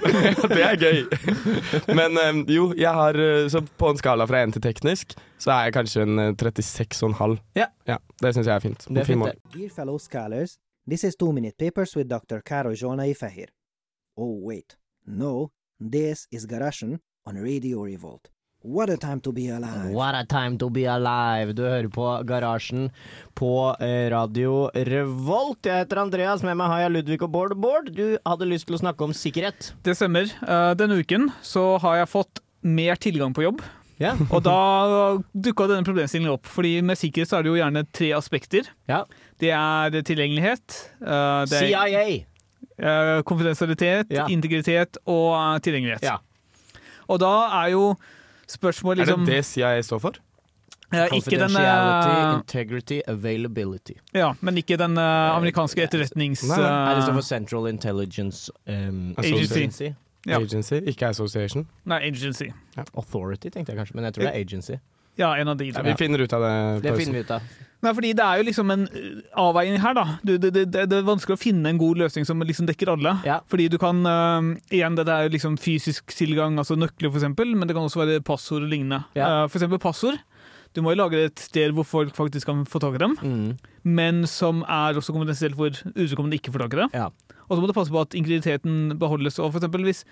det 0.54 0.64
er 0.64 0.78
gøy. 0.80 1.00
Men 1.94 2.18
eh, 2.20 2.42
jo, 2.56 2.70
jeg 2.78 2.92
har 2.94 3.18
eh, 3.20 3.46
Så 3.52 3.62
på 3.78 3.90
en 3.92 4.00
skala 4.00 4.26
fra 4.30 4.42
1 4.44 4.56
til 4.56 4.64
teknisk, 4.64 5.16
så 5.38 5.54
er 5.56 5.68
jeg 5.68 5.76
kanskje 5.78 6.06
en 6.06 6.18
eh, 6.28 6.34
36,5. 6.40 7.38
Ja. 7.58 7.68
Det 8.20 8.34
syns 8.34 8.46
jeg 8.46 8.54
er 8.54 8.64
fint. 8.64 8.86
Det 8.88 9.04
er 9.04 9.08
Fin 9.08 9.22
fint, 9.24 9.32
det. 9.32 9.56
Dear 9.58 9.74
fellow 9.74 9.98
scholars, 9.98 10.58
this 10.88 11.04
is 11.04 11.16
Two 11.16 11.32
Minute 11.32 11.56
Papers 11.58 11.96
with 11.96 12.08
Dr. 12.10 12.40
Karo 12.44 12.74
Jona 12.74 13.06
Ifahir. 13.10 13.52
Oh, 14.16 14.38
wait. 14.42 14.76
No, 15.06 15.50
this 15.80 16.26
is 16.30 16.46
Garashen 16.46 17.00
on 17.26 17.36
Radio 17.36 17.84
Revolt. 17.84 18.30
What 18.64 18.88
a 18.88 18.96
time 18.96 19.20
to 19.20 19.30
be 19.32 19.48
alive. 19.52 19.90
What 19.92 20.14
a 20.14 20.24
time 20.24 20.56
to 20.58 20.70
be 20.72 20.86
alive. 20.88 21.52
Du 21.52 21.62
hører 21.66 21.88
på 21.92 22.04
Garasjen 22.24 22.86
på 23.36 23.50
eh, 23.84 24.06
Radio 24.12 24.70
Revolt. 24.72 25.66
Jeg 25.68 25.82
heter 25.82 26.00
Andreas, 26.00 26.40
med 26.46 26.56
meg 26.56 26.70
har 26.72 26.80
jeg 26.86 26.94
Ludvig 26.94 27.18
og 27.26 27.32
Bård. 27.34 27.52
Bård, 27.60 27.90
du 27.92 28.14
hadde 28.24 28.48
lyst 28.48 28.64
til 28.70 28.78
å 28.78 28.80
snakke 28.80 29.04
om 29.04 29.12
sikkerhet. 29.12 29.74
Det 29.84 29.92
stemmer. 29.98 30.32
Eh, 30.40 30.70
denne 30.80 30.96
uken 30.96 31.28
så 31.44 31.74
har 31.84 31.98
jeg 32.00 32.10
fått 32.14 32.40
mer 32.64 32.96
tilgang 33.04 33.36
på 33.36 33.44
jobb. 33.44 33.60
Ja. 34.00 34.14
Og 34.34 34.40
da 34.48 34.56
dukka 35.36 35.68
denne 35.68 35.84
problemstillingen 35.84 36.32
opp. 36.38 36.48
Fordi 36.48 36.78
med 36.88 36.96
sikkerhet 36.98 37.28
så 37.34 37.42
er 37.42 37.44
det 37.44 37.52
jo 37.52 37.60
gjerne 37.60 37.84
tre 37.94 38.10
aspekter. 38.16 38.72
Ja. 38.88 39.02
Det 39.44 39.52
er 39.52 40.00
tilgjengelighet, 40.00 40.80
eh, 41.04 41.44
det 41.52 41.60
er 41.60 41.68
CIA. 41.68 42.08
eh, 42.80 43.20
konfidensialitet, 43.28 44.08
Ja. 44.16 44.24
integritet 44.32 44.96
og 45.04 45.60
tilgjengelighet. 45.62 46.08
Ja. 46.08 46.16
Og 47.12 47.20
da 47.20 47.34
er 47.60 47.74
jo 47.76 47.86
spørsmålet 48.48 49.02
Er 49.02 49.04
det 49.04 49.18
liksom 49.18 49.26
det 49.26 49.44
CIA 49.44 49.82
står 49.82 49.98
for? 49.98 50.22
Ja, 50.92 51.04
Ikke 51.04 51.30
den 51.30 51.50
Confidentiality, 51.50 52.10
eh, 52.10 52.34
integrity, 52.34 53.00
availability. 53.08 53.92
Ja, 54.14 54.32
men 54.40 54.56
ikke 54.56 54.76
den 54.76 54.98
uh, 54.98 55.36
amerikanske 55.36 55.82
etterretnings... 55.82 56.44
Nei, 56.48 56.58
nei. 56.60 56.94
Det 56.94 57.02
står 57.02 57.14
for 57.18 57.26
Central 57.26 57.68
Intelligence 57.68 58.52
um, 58.66 59.14
Agency. 59.18 59.90
Ja. 60.26 60.38
Agency, 60.38 60.74
ikke 60.86 61.08
Association. 61.08 61.66
Nei, 61.84 61.98
agency. 62.08 62.44
Authority, 62.94 63.48
tenkte 63.48 63.72
jeg 63.72 63.78
kanskje, 63.78 63.94
men 63.94 64.04
jeg 64.04 64.14
tror 64.14 64.28
det 64.28 64.34
er 64.34 64.40
agency. 64.40 64.78
Ja, 65.18 65.34
en 65.38 65.48
av 65.48 65.56
de. 65.56 65.70
Ja, 65.70 65.82
vi 65.82 65.94
finner 65.98 66.18
ut 66.18 66.32
av 66.32 66.42
det. 66.42 66.54
Det 66.82 66.96
finner 66.98 67.12
vi 67.12 67.20
ut 67.20 67.30
av. 67.30 67.42
Nei, 67.84 67.92
fordi 67.96 68.10
det 68.16 68.24
er 68.24 68.40
jo 68.40 68.46
liksom 68.48 68.70
en 68.74 68.84
uh, 68.88 69.22
avveining 69.44 69.80
her, 69.82 69.94
da. 69.98 70.04
Du, 70.24 70.34
det, 70.40 70.50
det, 70.56 70.66
det 70.72 70.98
er 70.98 71.06
vanskelig 71.06 71.36
å 71.36 71.42
finne 71.42 71.68
en 71.70 71.80
god 71.80 72.00
løsning 72.00 72.24
som 72.28 72.40
liksom 72.40 72.66
dekker 72.70 72.90
alle. 72.94 73.12
Ja. 73.28 73.38
Fordi 73.52 73.66
du 73.72 73.76
kan 73.82 74.00
uh, 74.08 74.54
Igjen, 74.72 74.96
det 74.98 75.04
er 75.12 75.28
liksom 75.32 75.58
fysisk 75.60 76.14
tilgang, 76.16 76.56
altså 76.60 76.76
nøkler 76.80 77.12
eksempel, 77.14 77.52
men 77.54 77.68
det 77.68 77.76
kan 77.76 77.84
også 77.86 78.00
være 78.02 78.22
passord 78.24 78.64
og 78.66 78.72
lignende. 78.72 79.02
Ja. 79.18 79.44
Uh, 79.44 79.48
for 79.48 79.60
eksempel 79.60 79.82
passord. 79.84 80.18
Du 80.74 80.80
må 80.82 80.90
jo 80.90 80.98
lage 80.98 81.20
et 81.28 81.38
sted 81.38 81.70
hvor 81.76 81.84
folk 81.86 82.16
faktisk 82.16 82.48
kan 82.50 82.64
få 82.66 82.80
tak 82.82 82.96
i 82.96 83.02
dem, 83.04 83.12
Mm. 83.22 83.50
men 83.86 84.24
som 84.26 84.64
er 84.66 84.96
også 84.98 85.12
kompetensielt 85.14 85.54
hvor 85.54 85.70
uvedkommende 85.94 86.34
ikke 86.40 86.50
får 86.50 86.64
tak 86.64 86.74
i 86.74 86.80
det. 86.80 86.88
Ja. 86.98 87.10
Og 87.46 87.52
så 87.54 87.60
må 87.62 87.68
du 87.70 87.76
passe 87.76 87.92
på 87.94 88.00
at 88.02 88.16
integriteten 88.18 88.96
beholdes. 88.98 89.38
Og 89.38 89.52
for 89.52 89.60
eksempel 89.62 89.84
hvis 89.86 90.02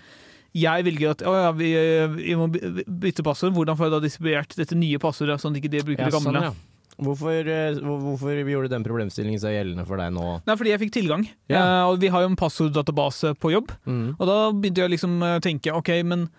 jeg 0.55 0.85
velger 0.85 1.15
at 1.17 1.23
å 1.27 1.33
ja, 1.33 1.51
vi, 1.57 1.71
vi 2.15 2.35
må 2.37 2.45
bytte 2.53 3.25
passord, 3.25 3.51
hvordan 3.57 3.75
får 3.75 3.89
jeg 3.89 3.93
da 3.95 3.99
distribuert 4.05 4.55
dette 4.55 4.77
nye 4.77 4.99
passordet, 5.01 5.39
sånn 5.41 5.51
at 5.57 5.59
ikke 5.63 5.71
det 5.73 5.81
bruker 5.87 6.05
Ja, 6.05 6.11
det 6.11 6.15
gamle? 6.15 6.31
sånn, 6.31 6.47
ja. 6.53 6.72
Hvorfor, 7.01 7.47
eh, 7.47 7.73
hvor- 7.81 7.99
hvorfor 8.03 8.37
gjorde 8.45 8.69
den 8.69 8.83
problemstillingen 8.83 9.39
seg 9.41 9.55
gjeldende 9.57 9.85
for 9.87 9.97
deg 9.97 10.11
nå? 10.13 10.41
Nei, 10.45 10.55
fordi 10.55 10.69
jeg 10.69 10.79
fikk 10.79 10.91
tilgang. 10.93 11.27
Ja. 11.49 11.59
Eh, 11.63 11.89
og 11.89 11.99
vi 11.99 12.07
har 12.13 12.21
jo 12.21 12.27
en 12.29 12.35
passorddatabase 12.35 13.33
på 13.39 13.51
jobb. 13.51 13.71
Mm. 13.87 14.15
Og 14.19 14.27
da 14.27 14.51
begynte 14.51 14.83
jeg 14.85 14.91
liksom 14.91 15.19
å 15.21 15.39
tenke 15.41 15.73
OK, 15.73 15.89
men 16.03 16.29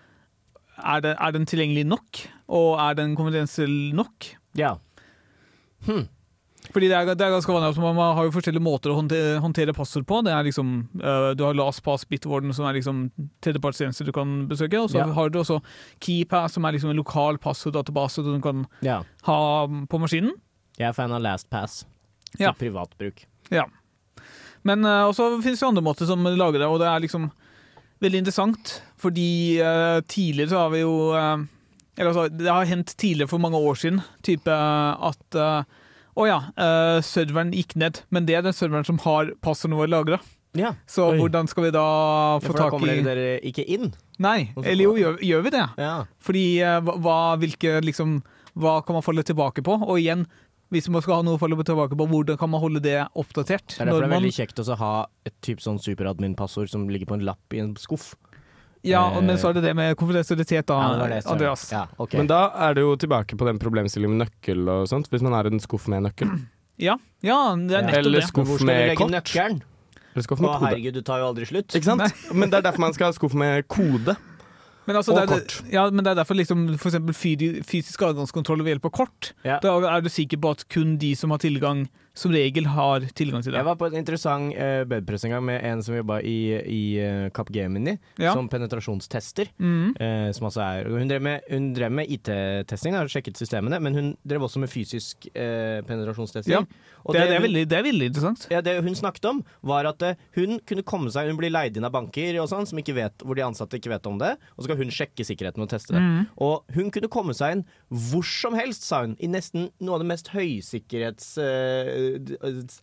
er, 0.83 1.01
det, 1.01 1.15
er 1.19 1.31
den 1.31 1.45
tilgjengelig 1.45 1.85
nok? 1.85 2.21
Og 2.49 2.79
er 2.79 2.93
den 2.95 3.15
konfidensiell 3.15 3.93
nok? 3.93 4.31
Ja. 4.55 4.77
Hm. 5.85 6.07
Fordi 6.75 6.89
det 6.91 6.95
er, 6.97 7.07
det 7.15 7.23
er 7.23 7.31
ganske 7.31 7.53
vanlig 7.55 7.69
at 7.71 7.77
man 7.79 7.95
har 8.17 8.25
jo 8.27 8.33
forskjellige 8.35 8.63
måter 8.63 8.91
å 8.91 8.97
håndtere, 8.97 9.37
håndtere 9.39 9.75
passord 9.75 10.03
på. 10.09 10.17
Det 10.27 10.33
er 10.35 10.43
liksom, 10.43 10.73
eh, 10.99 11.27
Du 11.39 11.45
har 11.45 11.55
LastPass, 11.55 12.03
Bitwarden, 12.11 12.51
som 12.53 12.67
er 12.67 12.75
liksom 12.75 13.05
tredjepartstjenester 13.45 14.09
du 14.09 14.11
kan 14.11 14.41
besøke. 14.49 14.81
Og 14.81 14.89
så 14.91 14.99
Ja. 14.99 15.05
har 15.13 15.29
du 15.29 15.39
også 15.39 15.61
KeyPass, 16.03 16.57
som 16.57 16.65
er 16.65 16.73
liksom 16.75 16.89
en 16.91 16.99
lokal 16.99 17.39
passorddatabase 17.39 18.25
du 18.25 18.41
kan 18.43 18.67
ja. 18.81 19.03
ha 19.23 19.67
på 19.87 19.99
maskinen. 20.03 20.33
Jeg 20.77 20.89
er 20.89 20.97
fan 20.97 21.15
av 21.15 21.21
LastPass. 21.23 21.85
Ja. 22.37 22.51
til 22.51 22.67
privat 22.67 22.91
bruk. 22.99 23.23
Men 24.65 24.83
uh, 24.83 25.07
også 25.07 25.41
finnes 25.43 25.61
det 25.61 25.67
andre 25.67 25.83
måter 25.85 26.05
som 26.09 26.23
lager 26.25 26.59
det, 26.59 26.67
og 26.67 26.79
det 26.81 26.89
er 26.89 26.99
liksom 27.05 27.29
veldig 28.03 28.19
interessant. 28.19 28.81
Fordi 28.99 29.61
eh, 29.61 30.01
tidligere 30.09 30.49
så 30.49 30.57
har 30.65 30.69
vi 30.73 30.79
jo 30.81 31.13
eh, 31.13 31.43
Eller 31.97 32.09
altså, 32.11 32.27
det 32.27 32.47
har 32.49 32.65
hendt 32.65 32.95
tidligere 32.97 33.29
for 33.29 33.39
mange 33.39 33.59
år 33.59 33.75
siden 33.79 34.01
type 34.25 34.51
at 34.51 35.37
eh, 36.15 36.21
oh 36.21 36.27
ja, 36.29 36.39
uh, 36.57 37.01
serveren 37.03 37.51
gikk 37.53 37.75
ned, 37.75 38.01
men 38.09 38.25
det 38.25 38.35
er 38.35 38.41
den 38.45 38.53
serveren 38.55 38.85
som 38.87 38.97
har 39.03 39.33
passordene 39.41 39.77
våre 39.81 39.91
lagra. 39.91 40.19
Ja, 40.55 40.69
Så 40.87 41.09
Oi. 41.11 41.17
hvordan 41.19 41.49
skal 41.51 41.65
vi 41.65 41.71
da 41.75 41.81
få 42.39 42.45
for 42.47 42.53
da 42.55 42.63
tak 42.63 42.71
kommer 42.71 42.87
i 42.93 43.01
dere, 43.03 43.15
dere 43.15 43.39
ikke 43.43 43.65
inn. 43.67 43.89
Nei, 44.23 44.53
eller 44.63 44.83
jo, 44.85 44.93
gjør, 44.95 45.17
gjør 45.19 45.41
vi 45.43 45.51
det? 45.51 45.65
Ja. 45.83 46.05
Fordi 46.23 46.45
uh, 46.63 46.79
hva, 46.79 46.95
hva- 47.03 47.37
hvilke 47.41 47.81
liksom 47.83 48.21
Hva 48.55 48.77
kan 48.87 48.95
man 48.95 49.03
falle 49.03 49.19
tilbake 49.27 49.59
på? 49.67 49.73
Og 49.83 49.97
igjen, 49.99 50.23
hvis 50.71 50.87
man 50.87 51.03
skal 51.03 51.17
ha 51.17 51.23
noe 51.27 51.35
å 51.35 51.41
falle 51.41 51.57
tilbake 51.59 51.97
på, 51.99 52.05
hvordan 52.07 52.37
kan 52.39 52.49
man 52.49 52.61
holde 52.63 52.79
det 52.79 53.01
oppdatert? 53.19 53.67
Det 53.75 53.81
er 53.83 53.89
derfor 53.91 54.05
det 54.05 54.07
er 54.07 54.13
man- 54.13 54.23
veldig 54.23 54.31
kjekt 54.37 54.61
å 54.63 54.77
ha 54.79 54.93
et 55.27 55.35
typ 55.43 55.59
sånn 55.59 55.75
superadmin-passord 55.83 56.69
som 56.71 56.87
ligger 56.87 57.05
på 57.11 57.17
en 57.19 57.25
lapp 57.27 57.51
i 57.53 57.59
en 57.59 57.75
skuff. 57.75 58.13
Ja, 58.85 59.03
men 59.21 59.37
så 59.41 59.49
er 59.49 59.57
det 59.57 59.63
det 59.65 59.73
med 59.77 59.95
konfidensialitet, 59.99 60.65
da, 60.69 60.77
Ja, 60.81 60.89
det 61.01 61.09
det, 61.15 61.21
Andreas. 61.31 61.63
Ja, 61.73 61.85
okay. 61.97 62.19
Men 62.21 62.29
da 62.29 62.41
er 62.67 62.75
det 62.77 62.83
jo 62.85 62.95
tilbake 63.01 63.37
på 63.39 63.47
den 63.47 63.59
problemstillingen 63.61 64.17
med 64.17 64.27
nøkkel 64.27 64.67
og 64.69 64.85
sånt, 64.91 65.09
hvis 65.13 65.23
man 65.25 65.33
har 65.37 65.49
en 65.49 65.59
skuff 65.63 65.87
med 65.91 66.05
nøkkel. 66.05 66.31
Ja, 66.77 66.97
ja, 67.23 67.39
det 67.55 67.75
er 67.77 67.87
nettopp 67.87 67.99
Eller 68.01 68.19
det. 68.19 68.27
Skuff 68.29 68.61
med 68.67 68.95
kort. 68.99 69.11
nøkkelen? 69.13 69.59
Eller 70.13 70.23
skuff 70.27 70.39
Å, 70.39 70.43
med 70.45 70.51
kode. 70.53 70.69
herregud, 70.69 70.93
du 70.95 71.01
tar 71.07 71.19
jo 71.23 71.27
aldri 71.31 71.45
slutt. 71.49 71.75
Ikke 71.75 71.89
sant? 71.89 72.23
Men 72.37 72.51
det 72.51 72.59
er 72.61 72.65
derfor 72.69 72.83
man 72.85 72.95
skal 72.95 73.09
ha 73.11 73.15
skuff 73.17 73.33
med 73.35 73.67
kode. 73.71 74.15
Men, 74.85 74.99
altså, 74.99 75.15
Og 75.15 75.27
det 75.27 75.39
er, 75.41 75.53
ja, 75.73 75.83
men 75.89 76.05
det 76.05 76.11
er 76.11 76.17
derfor 76.19 76.37
liksom, 76.37 76.67
for 76.77 76.93
fysisk 77.17 78.03
adgangskontroll 78.05 78.61
ved 78.61 78.75
hjelp 78.75 78.83
av 78.85 78.91
kort. 78.93 79.31
Ja. 79.41 79.55
Da 79.63 79.71
er 79.89 80.03
du 80.05 80.11
sikker 80.13 80.37
på 80.37 80.51
at 80.53 80.61
kun 80.69 80.91
de 81.01 81.09
som 81.17 81.33
har 81.33 81.41
tilgang, 81.41 81.87
som 82.15 82.31
regel 82.33 82.69
har 82.71 83.05
tilgang 83.17 83.43
til 83.43 83.51
det. 83.53 83.59
Jeg 83.59 83.67
var 83.67 83.77
på 83.79 83.89
en 83.89 83.97
interessant 83.99 84.55
uh, 84.55 84.83
bedpress 84.89 85.25
en 85.27 85.35
gang 85.35 85.45
med 85.45 85.59
en 85.67 85.83
som 85.83 85.97
jobba 85.97 86.21
i, 86.23 86.37
i 86.63 86.81
uh, 87.03 87.27
Capgemini 87.35 87.97
Ja. 88.21 88.33
som 88.33 88.47
penetrasjonstester. 88.49 89.51
Mm. 89.59 89.95
Uh, 89.99 90.31
som 90.35 90.47
altså 90.47 90.63
er, 90.63 90.89
hun 90.89 91.09
drev 91.09 91.21
med, 91.21 91.41
med 91.91 92.11
IT-testing, 92.15 92.95
har 92.95 93.11
sjekket 93.11 93.37
systemene, 93.39 93.79
men 93.83 93.95
hun 93.97 94.11
drev 94.23 94.47
også 94.47 94.61
med 94.63 94.71
fysisk 94.71 95.27
uh, 95.35 95.83
penetrasjonstesting. 95.87 96.55
Ja, 96.55 96.63
Og 97.03 97.13
det, 97.13 97.21
er, 97.21 97.29
det, 97.29 97.35
er 97.37 97.43
veldig, 97.45 97.63
det 97.69 97.77
er 97.77 97.85
veldig 97.85 98.09
interessant. 98.11 98.47
ja, 98.51 98.61
det 98.65 98.77
hun 98.85 98.95
snakket 98.97 99.27
om, 99.29 99.43
var 99.61 99.85
at 99.89 100.01
eh, 100.05 100.17
hun 100.37 100.59
kunne 100.65 100.83
komme 100.87 101.11
seg 101.13 101.27
Hun 101.29 101.37
blir 101.37 101.51
leid 101.53 101.77
inn 101.77 101.85
av 101.85 101.93
banker 101.93 102.37
og 102.41 102.47
sånn, 102.49 102.65
som 102.69 102.79
ikke 102.81 102.95
vet, 102.97 103.25
hvor 103.25 103.37
de 103.37 103.43
ansatte 103.45 103.77
ikke 103.77 103.91
vet 103.91 104.07
om 104.09 104.17
det, 104.21 104.31
og 104.55 104.63
så 104.63 104.69
skal 104.69 104.79
hun 104.79 104.93
sjekke 104.93 105.25
sikkerheten 105.27 105.61
og 105.61 105.69
teste 105.69 105.93
det. 105.93 106.01
Mm. 106.01 106.23
Og 106.41 106.75
hun 106.77 106.89
kunne 106.93 107.11
komme 107.11 107.35
seg 107.37 107.57
inn 107.57 107.65
hvor 107.89 108.25
som 108.25 108.57
helst, 108.57 108.87
sa 108.87 109.03
hun, 109.03 109.13
i 109.21 109.29
nesten 109.29 109.69
noe 109.79 109.97
av 109.97 110.03
det 110.05 110.09
mest 110.09 110.31
høysikkerhets... 110.33 111.35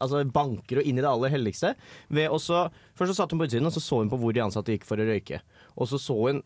altså 0.03 0.23
banker 0.33 0.81
og 0.81 0.89
inn 0.89 0.99
i 0.99 1.05
det 1.05 1.11
aller 1.11 1.33
helligste. 1.35 1.75
Også, 2.29 2.65
først 2.99 3.15
så 3.15 3.19
satt 3.23 3.35
hun 3.35 3.43
på 3.43 3.49
utsiden, 3.49 3.69
og 3.69 3.75
så 3.75 3.83
så 3.85 4.01
hun 4.03 4.11
på 4.13 4.19
hvor 4.23 4.35
de 4.37 4.43
ansatte 4.45 4.75
gikk 4.75 4.87
for 4.89 5.01
å 5.01 5.07
røyke. 5.09 5.43
Og 5.77 5.89
så 5.91 6.01
så 6.01 6.17
hun 6.19 6.43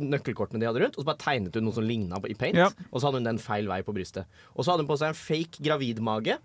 nøkkelkortene 0.00 0.62
de 0.62 0.68
hadde 0.70 0.84
rundt, 0.84 0.96
og 0.96 1.04
så 1.04 1.10
bare 1.10 1.22
tegnet 1.24 1.56
hun 1.58 1.68
noe 1.68 1.76
som 1.76 1.86
ligna 1.86 2.20
i 2.28 2.36
paint. 2.38 2.58
Ja. 2.60 2.70
Og 2.90 3.00
så 3.00 3.08
hadde 3.08 3.20
hun 3.22 3.30
den 3.32 3.42
feil 3.42 3.68
vei 3.70 3.82
på 3.86 3.94
brystet. 3.96 4.28
Og 4.54 4.64
så 4.64 4.72
hadde 4.72 4.86
hun 4.86 4.92
på 4.92 5.00
seg 5.00 5.12
en 5.12 5.20
fake 5.20 5.64
gravidmage. 5.66 6.38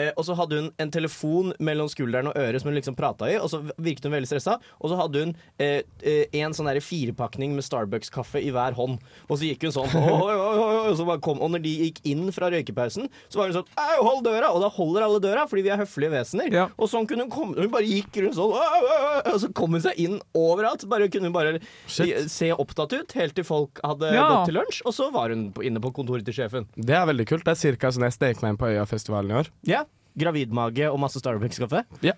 Eh, 0.00 0.10
og 0.16 0.24
så 0.26 0.36
hadde 0.38 0.60
hun 0.60 0.68
en 0.80 0.92
telefon 0.92 1.52
mellom 1.62 1.88
skulderen 1.90 2.30
og 2.30 2.38
øret 2.38 2.62
som 2.62 2.70
hun 2.70 2.78
liksom 2.78 2.96
prata 2.98 3.28
i, 3.30 3.36
og 3.40 3.50
så 3.52 3.60
virket 3.76 4.06
hun 4.08 4.14
veldig 4.14 4.30
stressa. 4.30 4.56
Og 4.80 4.92
så 4.92 4.98
hadde 5.00 5.24
hun 5.24 5.34
eh, 5.60 5.82
eh, 6.02 6.24
en 6.40 6.54
sånn 6.56 6.70
firepakning 6.80 7.54
med 7.56 7.66
Starbucks-kaffe 7.66 8.40
i 8.42 8.52
hver 8.54 8.76
hånd. 8.78 9.00
Og 9.28 9.40
så 9.40 9.48
gikk 9.50 9.66
hun 9.68 9.74
sånn, 9.74 9.90
oi, 10.00 10.34
oi, 10.34 10.76
og, 10.90 10.96
så 10.98 11.06
og 11.06 11.50
når 11.52 11.64
de 11.64 11.74
gikk 11.86 12.00
inn 12.08 12.28
fra 12.34 12.50
røykepausen, 12.52 13.10
så 13.28 13.40
var 13.40 13.50
hun 13.50 13.58
sånn 13.60 13.68
Au, 13.80 14.00
hold 14.06 14.24
døra! 14.26 14.52
Og 14.54 14.62
da 14.64 14.70
holder 14.72 15.06
alle 15.06 15.22
døra, 15.22 15.46
fordi 15.50 15.66
vi 15.66 15.72
er 15.74 15.82
høflige 15.82 16.14
vesener. 16.14 16.50
Ja. 16.54 16.66
Og 16.80 16.90
sånn 16.90 17.08
kunne 17.10 17.26
hun 17.26 17.32
komme 17.32 17.58
Hun 17.60 17.72
bare 17.72 17.88
gikk 17.88 18.16
rundt 18.22 18.36
sånn, 18.38 18.54
og 18.54 19.38
så 19.42 19.50
kom 19.56 19.74
hun 19.76 19.82
seg 19.84 19.98
inn 20.00 20.18
overalt. 20.36 20.86
Bare 20.90 21.10
kunne 21.12 21.30
hun 21.30 21.36
bare 21.36 21.58
Shit. 21.90 22.30
se 22.32 22.50
opptatt 22.54 22.94
ut 22.96 23.14
helt 23.18 23.36
til 23.36 23.46
folk 23.46 23.80
hadde 23.84 24.12
Ja. 24.14 24.26
gått 24.30 24.50
til 24.50 24.58
lunsj, 24.60 24.82
og 24.86 24.94
så 24.96 25.10
var 25.12 25.34
hun 25.34 25.50
inne 25.66 25.82
på 25.82 25.92
kontoret 25.96 26.24
til 26.26 26.36
sjefen. 26.36 26.68
Det 26.76 26.96
er 26.96 27.06
veldig 27.10 27.26
kult. 27.28 27.44
Det 27.46 27.56
er 27.56 27.76
ca. 27.80 27.90
sånn 27.92 28.06
jeg 28.08 28.16
snek 28.16 28.42
meg 28.42 28.54
inn 28.54 28.60
på 28.60 28.70
Øyafestivalen 28.70 29.30
i 29.34 29.38
år. 29.42 29.50
Ja. 29.66 29.84
Gravidmage 30.18 30.88
og 30.90 30.98
masse 31.02 31.20
Starbucks-kaffe. 31.22 31.84
Ja, 32.06 32.16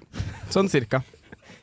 Sånn 0.53 0.71
cirka. 0.73 1.03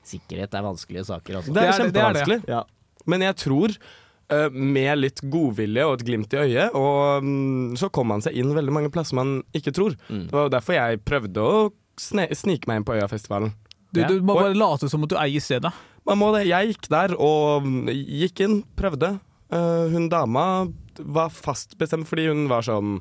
Sikkerhet 0.05 0.53
er 0.55 0.65
vanskelige 0.65 1.05
saker, 1.09 1.39
altså. 1.39 1.55
Det 1.55 1.63
er, 1.65 1.73
kjempevanskelig. 1.77 2.39
Ja. 2.49 2.63
Men 3.09 3.25
jeg 3.25 3.37
tror 3.41 3.75
uh, 3.75 4.49
med 4.53 4.91
litt 5.01 5.21
godvilje 5.21 5.85
og 5.87 5.97
et 5.97 6.05
glimt 6.07 6.33
i 6.33 6.41
øyet, 6.43 6.77
og 6.77 7.25
um, 7.25 7.75
så 7.79 7.91
kom 7.93 8.09
man 8.13 8.23
seg 8.25 8.37
inn 8.39 8.53
veldig 8.55 8.75
mange 8.75 8.91
plasser 8.93 9.17
man 9.19 9.39
ikke 9.57 9.73
tror. 9.75 9.97
Mm. 10.09 10.27
Det 10.29 10.37
var 10.37 10.53
derfor 10.53 10.77
jeg 10.77 11.03
prøvde 11.05 11.45
å 11.45 11.69
sne 11.99 12.29
snike 12.35 12.69
meg 12.69 12.81
inn 12.81 12.87
på 12.87 12.95
Øyafestivalen. 12.97 13.53
Du, 13.91 14.03
du 14.05 14.19
må 14.21 14.35
bare 14.37 14.57
late 14.57 14.89
som 14.89 15.03
at 15.05 15.11
du 15.11 15.17
eier 15.19 15.41
stedet. 15.43 15.71
Man 16.07 16.19
må 16.21 16.29
det. 16.35 16.45
Jeg 16.49 16.73
gikk 16.73 16.89
der 16.91 17.15
og 17.17 17.65
mm, 17.65 17.89
gikk 17.93 18.43
inn, 18.45 18.59
prøvde. 18.77 19.15
Uh, 19.49 19.89
hun 19.89 20.07
dama 20.11 20.69
var 20.99 21.31
fast 21.33 21.73
bestemt 21.79 22.05
fordi 22.05 22.27
hun 22.27 22.43
var 22.51 22.61
sånn 22.61 22.99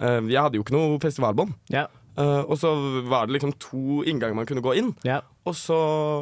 uh, 0.00 0.22
Jeg 0.24 0.38
hadde 0.38 0.56
jo 0.56 0.64
ikke 0.64 0.76
noe 0.76 1.00
festivalbånd. 1.02 1.52
Ja. 1.72 1.86
Eh, 2.18 2.40
og 2.42 2.56
så 2.58 2.72
var 3.08 3.26
det 3.28 3.36
liksom 3.36 3.54
to 3.62 4.02
innganger 4.08 4.34
man 4.40 4.48
kunne 4.48 4.64
gå 4.64 4.74
inn. 4.80 4.92
Yeah. 5.06 5.22
Og 5.48 5.54
så, 5.56 5.78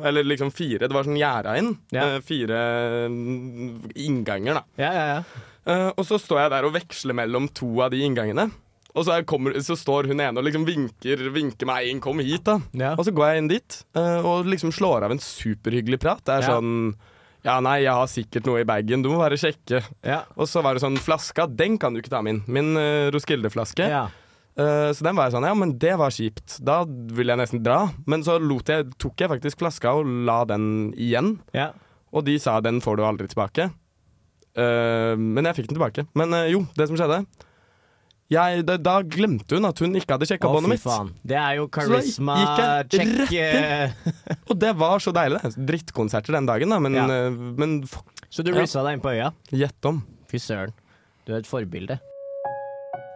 eller 0.07 0.27
liksom 0.27 0.53
fire, 0.55 0.87
det 0.87 0.95
var 0.95 1.07
sånn 1.09 1.19
gjerda 1.19 1.57
inn. 1.59 1.73
Yeah. 1.95 2.19
Uh, 2.19 2.23
fire 2.25 2.61
innganger, 3.99 4.61
da. 4.61 4.65
Yeah, 4.79 4.95
ja, 4.95 5.07
ja. 5.17 5.45
Eh, 5.69 5.91
og 5.95 6.07
så 6.09 6.19
står 6.21 6.45
jeg 6.45 6.55
der 6.55 6.69
og 6.69 6.75
veksler 6.77 7.17
mellom 7.19 7.49
to 7.57 7.71
av 7.85 7.93
de 7.93 8.01
inngangene. 8.07 8.49
Og 8.95 9.05
så, 9.05 9.15
er- 9.19 9.27
kommer, 9.29 9.55
så 9.63 9.77
står 9.79 10.09
hun 10.11 10.21
ene 10.25 10.41
og 10.41 10.47
liksom 10.47 10.65
vinker, 10.67 11.27
vinker 11.35 11.69
meg 11.69 11.91
inn, 11.91 12.01
kom 12.03 12.23
hit, 12.25 12.47
da. 12.49 12.57
Og 12.97 13.05
så 13.07 13.13
går 13.15 13.29
jeg 13.31 13.43
inn 13.43 13.51
dit 13.53 13.77
eh, 13.99 14.25
og 14.27 14.49
liksom 14.49 14.73
slår 14.75 15.07
av 15.07 15.15
en 15.15 15.23
superhyggelig 15.23 16.01
prat. 16.03 16.25
Det 16.25 16.39
er 16.39 16.49
sånn 16.49 16.73
Ja, 17.47 17.61
nei, 17.63 17.77
jeg 17.85 17.95
har 17.95 18.09
sikkert 18.11 18.49
noe 18.49 18.65
i 18.65 18.67
bagen, 18.67 19.05
du 19.05 19.13
må 19.13 19.21
bare 19.21 19.37
sjekke. 19.39 19.79
Ja. 20.03 20.23
Og 20.37 20.49
så 20.51 20.63
var 20.65 20.75
det 20.75 20.83
sånn 20.83 20.99
Flaska, 20.99 21.47
den 21.47 21.77
kan 21.79 21.95
du 21.95 22.01
ikke 22.01 22.11
ta 22.11 22.23
med 22.25 22.35
inn. 22.35 22.41
Min 22.51 22.73
uh, 22.77 23.13
Roskilde-flaske. 23.15 23.87
Ja. 24.59 24.65
Eh, 24.65 24.93
så 24.93 25.05
den 25.07 25.15
var 25.17 25.29
jeg 25.29 25.37
sånn 25.37 25.47
Ja, 25.47 25.55
men 25.55 25.77
det 25.79 25.97
var 26.01 26.11
kjipt. 26.11 26.59
Da 26.67 26.83
ville 26.85 27.33
jeg 27.35 27.39
nesten 27.41 27.63
dra. 27.63 27.89
Men 28.11 28.25
så 28.27 28.39
lot 28.43 28.69
jeg, 28.69 28.89
tok 28.99 29.15
jeg 29.23 29.31
faktisk 29.31 29.61
flaska 29.63 29.95
og 30.01 30.07
la 30.27 30.41
den 30.51 30.93
igjen. 30.99 31.37
Ja. 31.55 31.71
Og 32.13 32.25
de 32.27 32.39
sa 32.43 32.59
den 32.65 32.81
får 32.83 32.97
du 32.99 33.05
aldri 33.07 33.29
tilbake. 33.31 33.71
Uh, 34.59 35.15
men 35.15 35.47
jeg 35.47 35.55
fikk 35.61 35.69
den 35.71 35.77
tilbake. 35.79 36.07
Men 36.19 36.35
uh, 36.35 36.49
jo, 36.51 36.65
det 36.75 36.89
som 36.91 36.99
skjedde 36.99 37.23
jeg, 38.29 38.65
da, 38.69 38.75
da 38.77 38.99
glemte 39.09 39.57
hun 39.57 39.65
at 39.65 39.79
hun 39.81 39.95
ikke 39.97 40.17
hadde 40.19 40.27
sjekka 40.29 40.51
båndet 40.53 40.75
mitt. 40.75 40.83
faen. 40.85 41.15
Det 41.25 41.37
er 41.41 41.55
jo 41.57 41.65
Så 41.73 42.25
da 42.29 42.83
gikk 42.85 43.33
jeg 43.33 43.63
eh, 43.63 43.95
Og 44.51 44.59
det 44.61 44.75
var 44.77 45.01
så 45.01 45.15
deilig. 45.17 45.41
det. 45.41 45.65
Drittkonserter 45.71 46.37
den 46.37 46.45
dagen, 46.51 46.69
da, 46.69 46.79
men, 46.79 46.93
Ja. 46.99 47.07
men 47.33 47.79
Så 48.29 48.45
du 48.45 48.53
Ja. 48.53 48.61
rissa 48.61 48.83
deg 48.85 48.99
inn 48.99 49.01
på 49.01 49.15
øya? 49.17 49.33
gjett 49.49 49.89
om. 49.89 50.03
Fy 50.29 50.37
søren. 50.37 50.75
Du 51.25 51.33
er 51.33 51.39
et 51.39 51.49
forbilde. 51.49 51.99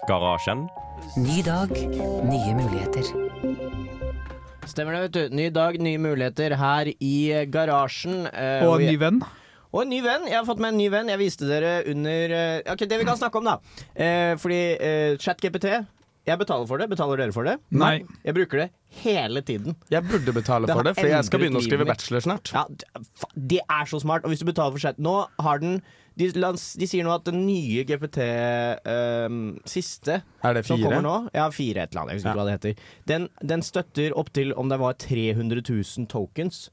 Garasjen. 0.09 0.65
Ny 1.18 1.42
dag, 1.44 1.71
nye 2.25 2.52
muligheter. 2.56 3.09
Stemmer 4.71 4.94
det, 4.97 5.00
vet 5.04 5.14
du. 5.16 5.37
Ny 5.37 5.47
dag, 5.52 5.76
nye 5.82 5.99
muligheter 6.00 6.54
her 6.56 6.90
i 6.94 7.14
garasjen. 7.52 8.26
eh, 8.32 8.62
Og 8.66 8.80
en 8.80 8.87
ny 8.87 8.97
venn. 9.00 9.18
Og 9.73 9.82
en 9.82 9.90
ny 9.90 10.00
venn. 10.04 10.26
Jeg 10.30 10.38
har 10.38 10.47
fått 10.49 10.61
meg 10.62 10.73
en 10.73 10.78
ny 10.80 10.88
venn. 10.92 11.11
Jeg 11.12 11.18
viste 11.21 11.49
dere 11.49 11.82
under 11.90 12.30
eh, 12.38 12.73
Ok, 12.73 12.87
Det 12.88 12.99
vi 13.00 13.04
kan 13.09 13.18
snakke 13.18 13.40
om, 13.42 13.44
da. 13.50 13.59
Eh, 13.94 14.37
fordi 14.38 14.61
eh, 14.78 15.16
ChatGPT 15.18 15.66
Jeg 16.26 16.38
betaler 16.38 16.66
for 16.71 16.78
det. 16.78 16.88
Betaler 16.92 17.16
dere 17.18 17.32
for 17.35 17.44
det? 17.44 17.59
Nei. 17.71 18.04
Jeg 18.25 18.35
bruker 18.38 18.62
det 18.64 18.68
hele 19.02 19.42
tiden. 19.42 19.76
Jeg 19.90 20.04
burde 20.06 20.32
betale 20.37 20.66
Det 20.71 20.76
for 20.76 20.82
det, 20.87 20.94
for 20.97 21.09
jeg 21.09 21.25
skal 21.25 21.40
begynne 21.42 21.59
å 21.59 21.64
skrive 21.66 21.87
bachelor 21.88 22.21
snart. 22.25 22.52
Ja, 22.54 22.64
Det 23.35 23.61
er 23.68 23.85
så 23.90 23.99
smart. 24.00 24.25
Og 24.25 24.30
hvis 24.32 24.40
du 24.44 24.47
betaler 24.49 24.73
for 24.73 24.78
chat 24.87 24.99
Nå 25.02 25.26
har 25.40 25.59
den 25.59 25.82
De, 26.19 26.26
lans- 26.37 26.75
de 26.76 26.87
sier 26.87 27.04
nå 27.07 27.12
at 27.14 27.25
den 27.25 27.47
nye 27.47 27.85
GPT 27.88 28.19
um, 28.87 29.38
siste 29.69 30.19
Er 30.45 30.54
det 30.59 30.64
som 30.66 30.76
fire? 30.78 30.85
kommer 30.90 31.02
nå 31.07 31.14
Ja, 31.35 31.47
fire 31.54 31.85
et 31.87 31.92
eller 31.95 32.02
annet. 32.02 32.12
Jeg 32.12 32.21
husker 32.21 32.31
ikke 32.31 32.42
hva 32.42 32.47
det 32.50 32.57
heter. 32.59 32.85
Den, 33.09 33.28
den 33.54 33.62
støtter 33.64 34.14
opptil 34.21 34.52
om 34.61 34.69
det 34.73 34.78
var 34.83 34.99
300 35.00 35.62
000 35.69 36.07
tokens 36.12 36.66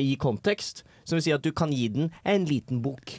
i 0.00 0.14
kontekst. 0.20 0.82
Som 1.04 1.16
vil 1.18 1.26
si 1.28 1.32
at 1.36 1.44
du 1.44 1.52
kan 1.56 1.72
gi 1.72 1.88
den 1.92 2.10
en 2.24 2.44
liten 2.48 2.82
bok 2.84 3.18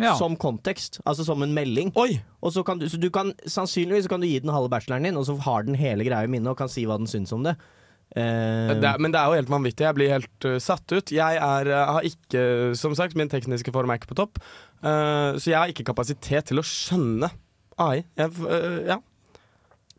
Ja. 0.00 0.14
som 0.16 0.36
kontekst. 0.40 1.00
Altså 1.04 1.24
som 1.28 1.42
en 1.44 1.52
melding. 1.54 1.90
Oi! 2.00 2.20
Og 2.42 2.52
så 2.54 2.62
kan 2.64 2.78
du, 2.80 2.88
så 2.88 2.96
du 2.96 3.10
kan, 3.12 3.34
sannsynligvis 3.46 4.08
kan 4.08 4.20
du 4.22 4.26
gi 4.26 4.38
den 4.40 4.50
halve 4.54 4.70
bacheloren 4.72 5.04
din, 5.04 5.16
og 5.20 5.26
så 5.28 5.34
har 5.44 5.62
den 5.66 5.74
hele 5.76 6.06
greia 6.06 6.24
i 6.24 6.30
minnet 6.30 6.48
og 6.54 6.56
kan 6.56 6.70
si 6.72 6.86
hva 6.88 6.96
den 6.96 7.06
syns 7.10 7.32
om 7.36 7.42
det. 7.44 7.56
Eh, 8.16 8.70
Det 8.74 8.88
er, 8.88 8.98
men 8.98 9.12
det 9.14 9.20
er 9.20 9.28
jo 9.30 9.38
helt 9.38 9.52
vanvittig. 9.52 9.84
Jeg 9.86 9.94
blir 9.94 10.10
helt 10.10 10.46
uh, 10.48 10.56
satt 10.62 10.90
ut. 10.90 11.12
Jeg 11.14 11.36
er, 11.38 11.68
uh, 11.70 11.92
har 11.98 12.06
ikke, 12.08 12.42
som 12.78 12.94
sagt, 12.98 13.14
min 13.18 13.30
tekniske 13.30 13.70
form 13.74 13.92
er 13.92 14.00
ikke 14.00 14.10
på 14.10 14.18
topp. 14.18 14.40
Uh, 14.82 15.36
så 15.38 15.52
jeg 15.52 15.58
har 15.60 15.70
ikke 15.70 15.86
kapasitet 15.92 16.48
til 16.50 16.58
å 16.58 16.64
skjønne 16.66 17.28
AI. 17.78 18.00
Jeg, 18.18 18.32
uh, 18.42 18.80
ja. 18.88 18.98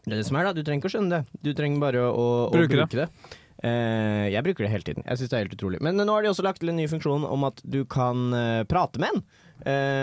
Det 0.01 0.15
er 0.15 0.17
det 0.19 0.25
som 0.27 0.39
er, 0.41 0.49
da. 0.49 0.55
Du 0.57 0.63
trenger 0.65 0.81
ikke 0.83 0.91
å 0.91 0.95
skjønne 0.97 1.21
det. 1.21 1.39
Du 1.45 1.53
trenger 1.55 1.79
bare 1.83 2.03
å, 2.09 2.25
å 2.49 2.51
Bruke 2.51 2.73
bruke, 2.73 2.99
det. 2.99 3.07
det. 3.07 3.37
Uh, 3.61 4.27
jeg 4.33 4.43
bruker 4.47 4.65
det 4.65 4.71
hele 4.73 4.87
tiden. 4.87 5.05
Jeg 5.05 5.21
synes 5.21 5.31
det 5.31 5.37
er 5.37 5.45
helt 5.45 5.55
utrolig. 5.55 5.81
Men 5.85 6.01
nå 6.01 6.09
har 6.11 6.25
de 6.25 6.31
også 6.33 6.43
lagt 6.47 6.63
til 6.63 6.73
en 6.73 6.79
ny 6.81 6.87
funksjon 6.91 7.27
om 7.29 7.45
at 7.47 7.61
du 7.63 7.83
kan 7.85 8.27
uh, 8.33 8.63
prate 8.67 8.99
med 9.03 9.13
den. 9.15 9.23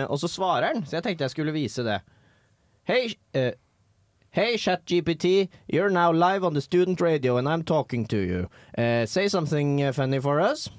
Og 0.07 0.21
så 0.23 0.29
svarer 0.31 0.77
den. 0.77 0.85
Så 0.87 0.95
jeg 0.95 1.03
tenkte 1.03 1.27
jeg 1.27 1.33
skulle 1.33 1.51
vise 1.51 1.83
det. 1.83 1.97
Hei, 2.87 3.09
Hey, 4.39 4.55
ChatGPT, 4.55 5.49
you're 5.67 5.91
now 5.91 6.13
live 6.13 6.45
on 6.45 6.55
the 6.55 6.61
student 6.61 7.01
radio 7.01 7.39
and 7.39 7.49
I'm 7.49 7.65
talking 7.65 8.07
to 8.07 8.17
you. 8.19 8.49
Uh, 8.79 9.05
say 9.05 9.27
something 9.27 9.83
uh, 9.83 9.91
funny 9.91 10.21
for 10.21 10.39
us. 10.39 10.71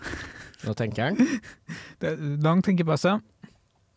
Nå 0.64 0.72
tenker 0.72 1.02
han. 1.02 1.18
Det 2.00 2.08
er 2.12 2.16
lang 2.40 2.62
tenkepause. 2.64 3.20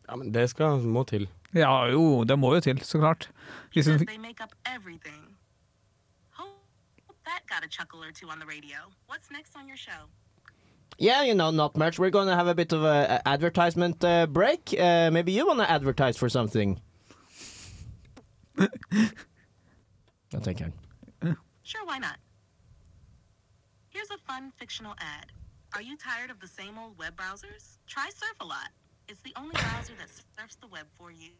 Ja, 0.10 0.16
men 0.16 0.34
det 0.34 0.50
skal, 0.50 0.84
må 0.84 1.04
til. 1.08 1.30
Ja 1.56 1.86
jo, 1.88 2.26
det 2.28 2.36
må 2.40 2.54
jo 2.54 2.60
til, 2.60 2.82
så 2.84 3.00
klart. 3.00 3.30
Liksom, 3.74 3.98
They 4.06 4.18
make 4.18 4.44
up 4.44 4.52
everything. 4.66 5.38
Got 7.48 7.64
a 7.64 7.70
chuckle 7.70 8.04
or 8.04 8.12
two 8.12 8.28
on 8.30 8.40
the 8.40 8.46
radio. 8.46 8.92
What's 9.08 9.32
next 9.32 9.56
on 9.56 9.70
your 9.70 9.78
show? 9.78 10.10
Yeah, 11.00 11.24
you 11.24 11.34
know, 11.34 11.52
not 11.52 11.78
much. 11.78 11.98
We're 11.98 12.12
going 12.12 12.28
to 12.28 12.36
have 12.36 12.48
a 12.48 12.56
bit 12.56 12.74
of 12.74 12.84
a, 12.84 13.22
a 13.24 13.30
advertisement 13.30 14.04
uh, 14.04 14.28
break. 14.28 14.76
Uh, 14.78 15.12
maybe 15.12 15.32
you 15.32 15.48
want 15.48 15.60
to 15.60 15.72
advertise 15.72 16.18
for 16.18 16.28
something. 16.28 16.82
Nå 20.34 20.40
tenker 20.44 20.64
han. 20.70 21.36
Sure, 21.64 21.84
why 21.86 22.00
not? 22.00 22.18
Here's 23.90 24.12
a 24.12 24.20
fun 24.30 24.52
fictional 24.60 24.94
ad. 25.00 25.28
Are 25.76 25.82
you 25.84 25.96
tired 25.98 26.32
of 26.32 26.40
the 26.40 26.48
same 26.48 26.78
old 26.82 26.94
web 26.98 27.14
browsers? 27.20 27.64
Try 27.88 28.08
Surf-A-Lot. 28.22 28.72
It's 29.10 29.22
the 29.28 29.34
only 29.40 29.56
browser 29.56 29.96
that 30.02 30.10
surfs 30.36 30.56
the 30.64 30.68
web 30.72 30.88
for 30.98 31.12
you. 31.12 31.32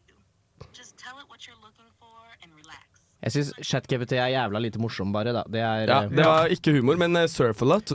Just 0.72 0.96
tell 1.04 1.16
it 1.22 1.26
what 1.30 1.46
you're 1.46 1.60
looking 1.66 1.90
for 2.00 2.18
and 2.42 2.50
relax. 2.60 2.84
Jeg 3.22 3.32
syns 3.34 3.48
ChatGPT 3.66 4.12
er 4.18 4.28
jævla 4.30 4.60
lite 4.62 4.78
morsom, 4.78 5.12
bare. 5.12 5.32
da 5.34 5.42
Det 5.50 5.60
er 5.60 5.86
Ja, 5.90 5.98
uh, 6.06 6.10
det 6.16 6.24
var 6.24 6.46
ikke 6.54 6.72
humor, 6.76 6.96
men 6.96 7.16
uh, 7.16 7.26
Surf-A-Lot, 7.26 7.92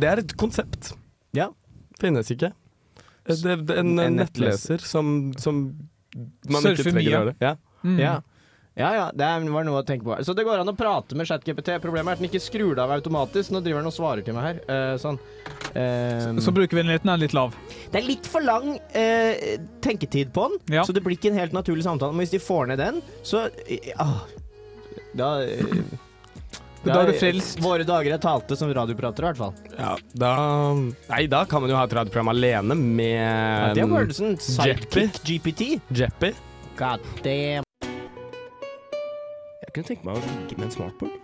det 0.00 0.08
er 0.10 0.22
et 0.22 0.36
konsept. 0.38 0.92
Ja. 1.34 1.48
Finnes 2.00 2.30
ikke. 2.30 2.52
Eh, 3.26 3.34
Det, 3.42 3.56
det, 3.68 3.78
en, 3.78 3.98
En 3.98 4.16
nettleser 4.16 4.78
som, 4.78 5.32
som 5.38 5.64
man 6.50 6.62
ikke 6.72 6.82
trenger 6.84 7.00
mye. 7.00 7.08
å 7.08 7.16
gjøre. 7.16 7.34
Ja. 7.40 7.54
mm. 7.82 7.98
Ja. 7.98 8.14
Ja, 8.72 8.88
ja, 8.96 9.06
det 9.12 9.26
var 9.52 9.66
noe 9.66 9.82
å 9.82 9.84
tenke 9.84 10.06
på. 10.06 10.14
Så 10.24 10.32
det 10.36 10.46
går 10.48 10.62
an 10.62 10.70
å 10.70 10.76
prate 10.76 11.16
med 11.18 11.28
ChatGPT. 11.28 11.74
Problemet 11.82 12.14
er 12.14 12.16
at 12.16 12.22
den 12.22 12.28
ikke 12.30 12.40
skrur 12.40 12.72
det 12.78 12.80
av 12.80 12.94
automatisk. 12.94 13.52
Nå 13.52 13.60
driver 13.60 13.82
den 13.82 13.90
og 13.90 13.96
svarer 13.96 14.24
til 14.24 14.36
meg 14.36 14.46
her. 14.46 14.60
Uh, 14.64 14.94
sånn. 15.00 15.18
Eh, 15.76 16.38
Så 16.40 16.54
brukervennligheten 16.56 17.10
er 17.12 17.20
litt 17.20 17.34
lav. 17.36 17.52
det 17.92 18.00
er 18.00 18.06
litt 18.06 18.28
for 18.28 18.44
lang 18.44 18.78
uh, 18.78 19.34
tenketid 19.84 20.32
på 20.32 20.46
den, 20.48 20.78
Ja. 20.78 20.84
så 20.88 20.96
det 20.96 21.02
blir 21.04 21.18
ikke 21.18 21.34
en 21.34 21.40
helt 21.42 21.52
naturlig 21.52 21.84
samtale. 21.84 22.16
Men 22.16 22.24
hvis 22.24 22.32
de 22.32 22.40
får 22.40 22.72
ned 22.72 22.80
den, 22.80 23.02
så 23.22 23.44
ah, 24.00 24.24
Da 25.12 25.28
Da 26.82 27.02
er 27.02 27.12
du 27.12 27.18
frelst. 27.20 27.60
Våre 27.62 27.84
dager 27.86 28.16
er 28.16 28.22
talte 28.22 28.56
som 28.56 28.72
radiopratere, 28.72 29.28
i 29.28 29.32
hvert 29.34 29.42
fall. 29.42 29.52
Ja, 29.76 29.92
da 30.16 30.32
Nei, 31.12 31.26
da 31.30 31.44
kan 31.44 31.60
man 31.62 31.70
jo 31.70 31.76
ha 31.76 31.84
et 31.84 31.92
radioprogram 31.92 32.32
alene 32.32 32.74
med 32.74 33.20
Ja, 33.20 33.74
det 33.76 33.84
var 33.92 34.08
sånn 34.16 34.40
sidekick 34.40 35.20
GPT. 35.28 35.76
Jeppy. 35.92 36.32
God 36.80 37.04
damn. 37.22 37.68
Jeg 39.72 39.78
kunne 39.78 39.88
tenke 39.88 40.04
meg 40.04 40.18
å 40.18 40.20
ligge 40.26 40.56
med 40.58 40.66
en 40.66 40.72
smartboard. 40.74 41.14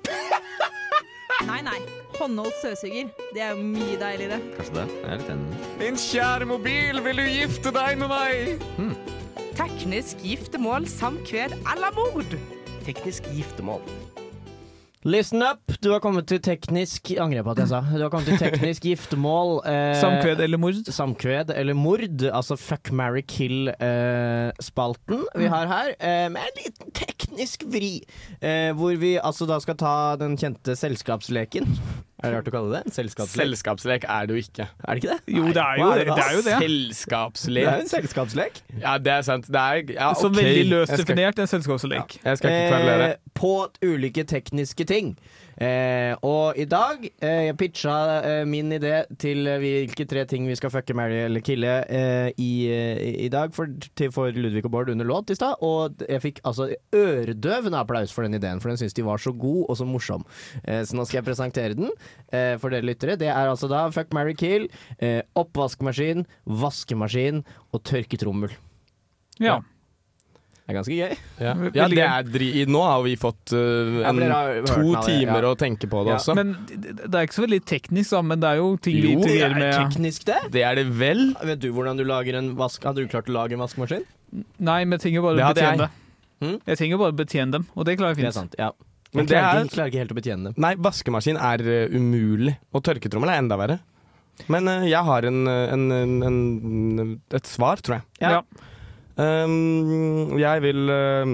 Nei, 1.48 1.58
nei. 1.66 1.74
Håndholdt 2.16 2.56
støvsuger. 2.62 3.10
Det 3.36 3.42
er 3.44 3.52
jo 3.52 3.60
mye 3.74 3.98
deiligere. 4.00 4.38
Kanskje 4.56 4.74
det? 4.78 4.86
Jeg 5.02 5.10
er 5.12 5.20
litt 5.20 5.28
enig. 5.34 5.58
Min 5.82 5.96
kjære 6.00 6.48
mobil, 6.48 7.02
vil 7.04 7.20
du 7.20 7.26
gifte 7.28 7.70
deg 7.76 8.00
med 8.00 8.08
meg? 8.08 8.64
Teknisk 9.58 10.24
giftermål, 10.24 10.88
samkved 10.88 11.58
eller 11.74 11.92
mord. 11.98 12.38
Teknisk 12.88 13.28
giftermål. 13.36 13.84
Listen 15.06 15.44
up! 15.46 15.60
Du 15.80 15.92
har 15.92 16.00
kommet 16.02 16.26
til 16.28 16.40
teknisk 16.42 17.12
Angrer 17.22 17.44
på 17.46 17.52
at 17.52 17.60
jeg 17.62 17.68
sa. 17.70 17.78
Du 17.86 18.00
har 18.02 18.10
kommet 18.10 18.26
til 18.32 18.40
teknisk 18.40 18.82
giftermål. 18.88 19.60
eh, 19.70 19.94
Samkved 20.00 20.40
eller 20.42 20.58
mord. 20.58 20.74
Samkved 20.90 21.52
eller 21.54 21.76
mord, 21.78 22.02
altså 22.32 22.56
fuck, 22.58 22.90
marry, 22.90 23.22
kill-spalten 23.28 25.22
vi 25.38 25.46
har 25.52 25.70
her, 25.70 25.92
eh, 26.00 26.26
med 26.34 26.42
en 26.48 26.58
liten 26.64 26.90
teknisk 27.28 27.64
vri. 27.68 27.94
Eh, 28.40 28.72
hvor 28.76 28.96
vi 28.96 29.16
altså 29.22 29.46
da 29.48 29.58
skal 29.60 29.76
ta 29.76 30.16
den 30.20 30.36
kjente 30.38 30.76
selskapsleken. 30.76 31.66
Er 32.18 32.32
det 32.32 32.34
rart 32.34 32.48
å 32.50 32.52
kalle 32.52 32.72
det? 32.72 32.80
En 32.88 32.94
selskapslek? 32.96 33.44
Selskapslek 33.44 34.04
er 34.10 34.26
det 34.26 34.34
jo 34.34 34.42
ikke. 34.42 34.64
er 34.66 34.94
det 34.94 35.02
ikke 35.04 35.12
det? 35.14 35.34
Jo, 35.36 35.44
det 35.54 35.62
er 35.62 35.78
jo 35.78 35.88
er 35.88 35.98
det. 35.98 36.06
det 36.08 36.24
er 36.24 36.32
jo 36.32 36.40
det. 36.42 36.54
Det 36.58 37.62
er 37.62 37.76
jo 37.76 37.84
en 37.84 37.92
selskapslek. 37.92 38.62
Ja, 38.80 38.96
det 38.98 39.12
er 39.12 39.22
sant. 39.22 39.46
Det 39.46 39.60
er 39.60 39.92
ja, 39.94 40.10
okay. 40.10 40.22
Så 40.22 40.32
veldig 40.34 40.64
løst 40.72 40.96
definert 40.98 41.38
en 41.38 41.46
selskapslek. 41.46 42.18
Jeg 42.24 42.40
skal 42.40 42.50
ikke 42.50 42.72
kverulere. 42.72 43.12
Eh, 43.12 43.34
på 43.38 43.52
ulike 43.86 44.24
tekniske 44.26 44.88
ting. 44.88 45.14
Eh, 45.58 46.12
og 46.22 46.54
i 46.54 46.68
dag 46.70 47.02
eh, 47.02 47.48
Jeg 47.48 47.56
pitcha 47.58 47.94
eh, 48.22 48.44
min 48.46 48.70
idé 48.76 49.00
til 49.18 49.42
eh, 49.50 49.56
hvilke 49.58 50.04
tre 50.06 50.22
ting 50.30 50.44
vi 50.46 50.54
skal 50.54 50.70
fucke, 50.70 50.94
marry 50.94 51.24
eller 51.24 51.42
kille 51.42 51.72
eh, 51.90 52.28
i, 52.38 52.50
eh, 52.70 53.00
i 53.24 53.30
dag 53.32 53.50
for, 53.56 53.72
til, 53.98 54.12
for 54.14 54.30
Ludvig 54.30 54.62
og 54.68 54.70
Bård 54.70 54.92
under 54.92 55.08
låt 55.08 55.32
i 55.34 55.38
stad. 55.38 55.58
Og 55.66 56.04
jeg 56.06 56.22
fikk 56.22 56.38
altså 56.46 56.68
øredøvende 56.94 57.80
applaus 57.80 58.14
for 58.14 58.22
den 58.26 58.38
ideen, 58.38 58.62
for 58.62 58.70
den 58.70 58.78
syns 58.78 58.94
de 58.94 59.06
var 59.06 59.18
så 59.22 59.32
god 59.34 59.64
og 59.66 59.80
så 59.80 59.86
morsom. 59.88 60.26
Så 60.62 60.94
nå 60.94 61.06
skal 61.08 61.20
jeg 61.20 61.26
presentere 61.26 61.78
den 61.78 61.90
for 62.60 62.70
dere 62.70 62.86
lyttere. 62.86 63.16
Det 63.18 63.30
er 63.30 63.50
altså 63.50 63.70
da 63.70 63.86
fuck, 63.94 64.12
marry, 64.14 64.36
kill, 64.38 64.68
oppvaskmaskin, 65.38 66.26
vaskemaskin 66.46 67.42
og 67.72 67.82
tørketrommel. 67.88 68.54
Ja. 69.42 69.58
Det 70.68 70.74
er 70.74 70.76
ganske 70.76 70.96
gøy. 70.98 71.12
Ja, 71.40 71.52
ja 71.72 71.84
det 71.88 72.02
er 72.04 72.26
dri 72.28 72.48
Nå 72.68 72.82
har 72.84 72.98
vi 73.00 73.14
fått 73.16 73.54
uh, 73.56 74.02
en, 74.04 74.18
ja, 74.20 74.40
har 74.52 74.66
to 74.68 74.90
timer 75.06 75.46
ja. 75.46 75.52
å 75.54 75.56
tenke 75.56 75.88
på 75.88 76.02
det 76.04 76.12
Ja. 76.12 76.18
også. 76.18 76.34
Men 76.36 76.50
det 76.68 77.08
er 77.08 77.24
ikke 77.24 77.38
så 77.38 77.44
veldig 77.46 77.60
teknisk, 77.70 78.10
da, 78.12 78.20
men 78.20 78.42
det 78.42 78.50
er 78.50 78.60
jo 78.60 78.66
ting 78.84 78.98
vi 79.00 79.14
Jo, 79.14 79.22
Det 79.24 79.38
er 79.46 79.56
teknisk, 79.78 80.26
det. 80.28 80.36
det 80.52 80.66
er 80.68 80.76
det 80.76 80.84
vel? 81.00 81.30
Vet 81.40 81.62
du 81.64 81.70
hvordan 81.72 81.96
du 81.96 82.04
lager 82.04 82.36
en 82.36 82.52
vask? 82.60 82.84
Hadde 82.84 83.00
du 83.00 83.08
klart 83.08 83.32
å 83.32 83.36
lage 83.38 83.56
en 83.56 83.64
vaskemaskin? 83.64 84.04
Nei, 84.60 84.82
men 84.84 84.98
jeg 84.98 85.06
trenger 85.06 85.24
bare 85.24 85.40
å 85.40 85.48
betjene 85.54 85.72
jeg. 85.72 85.80
det. 85.86 85.90
Hm? 86.44 86.54
Jeg 86.68 86.82
trenger 86.82 87.00
bare 87.00 87.16
å 87.16 87.18
betjene 87.24 87.56
dem, 87.56 87.66
og 87.72 87.88
det 87.88 87.96
klarer 87.96 88.20
Det 88.20 88.26
jeg 88.26 88.28
er 88.28 88.36
fint. 88.36 88.42
sant, 88.42 88.60
ja. 88.60 88.70
Men 89.16 89.24
Jeg 89.24 89.28
det 89.32 89.38
klarer, 89.38 89.48
er 89.48 89.64
ikke, 89.64 89.74
klarer 89.78 89.88
ikke 89.94 90.02
helt 90.04 90.12
å 90.12 90.20
betjene 90.20 90.50
dem. 90.50 90.60
Nei, 90.68 90.74
vaskemaskin 90.84 91.40
er 91.40 91.64
uh, 91.64 91.96
umulig. 91.96 92.58
Og 92.76 92.84
tørketrommel 92.84 93.32
er 93.32 93.40
enda 93.40 93.56
verre. 93.56 93.80
Men 94.52 94.68
uh, 94.68 94.84
jeg 94.84 95.00
har 95.08 95.24
en, 95.32 95.46
en, 95.48 95.86
en, 95.96 96.18
en, 96.28 97.14
et 97.32 97.48
svar, 97.48 97.80
tror 97.80 98.02
jeg. 98.02 98.10
Ja. 98.20 98.42
Um, 99.18 100.36
jeg 100.38 100.62
vil 100.62 100.90
um, 100.94 101.32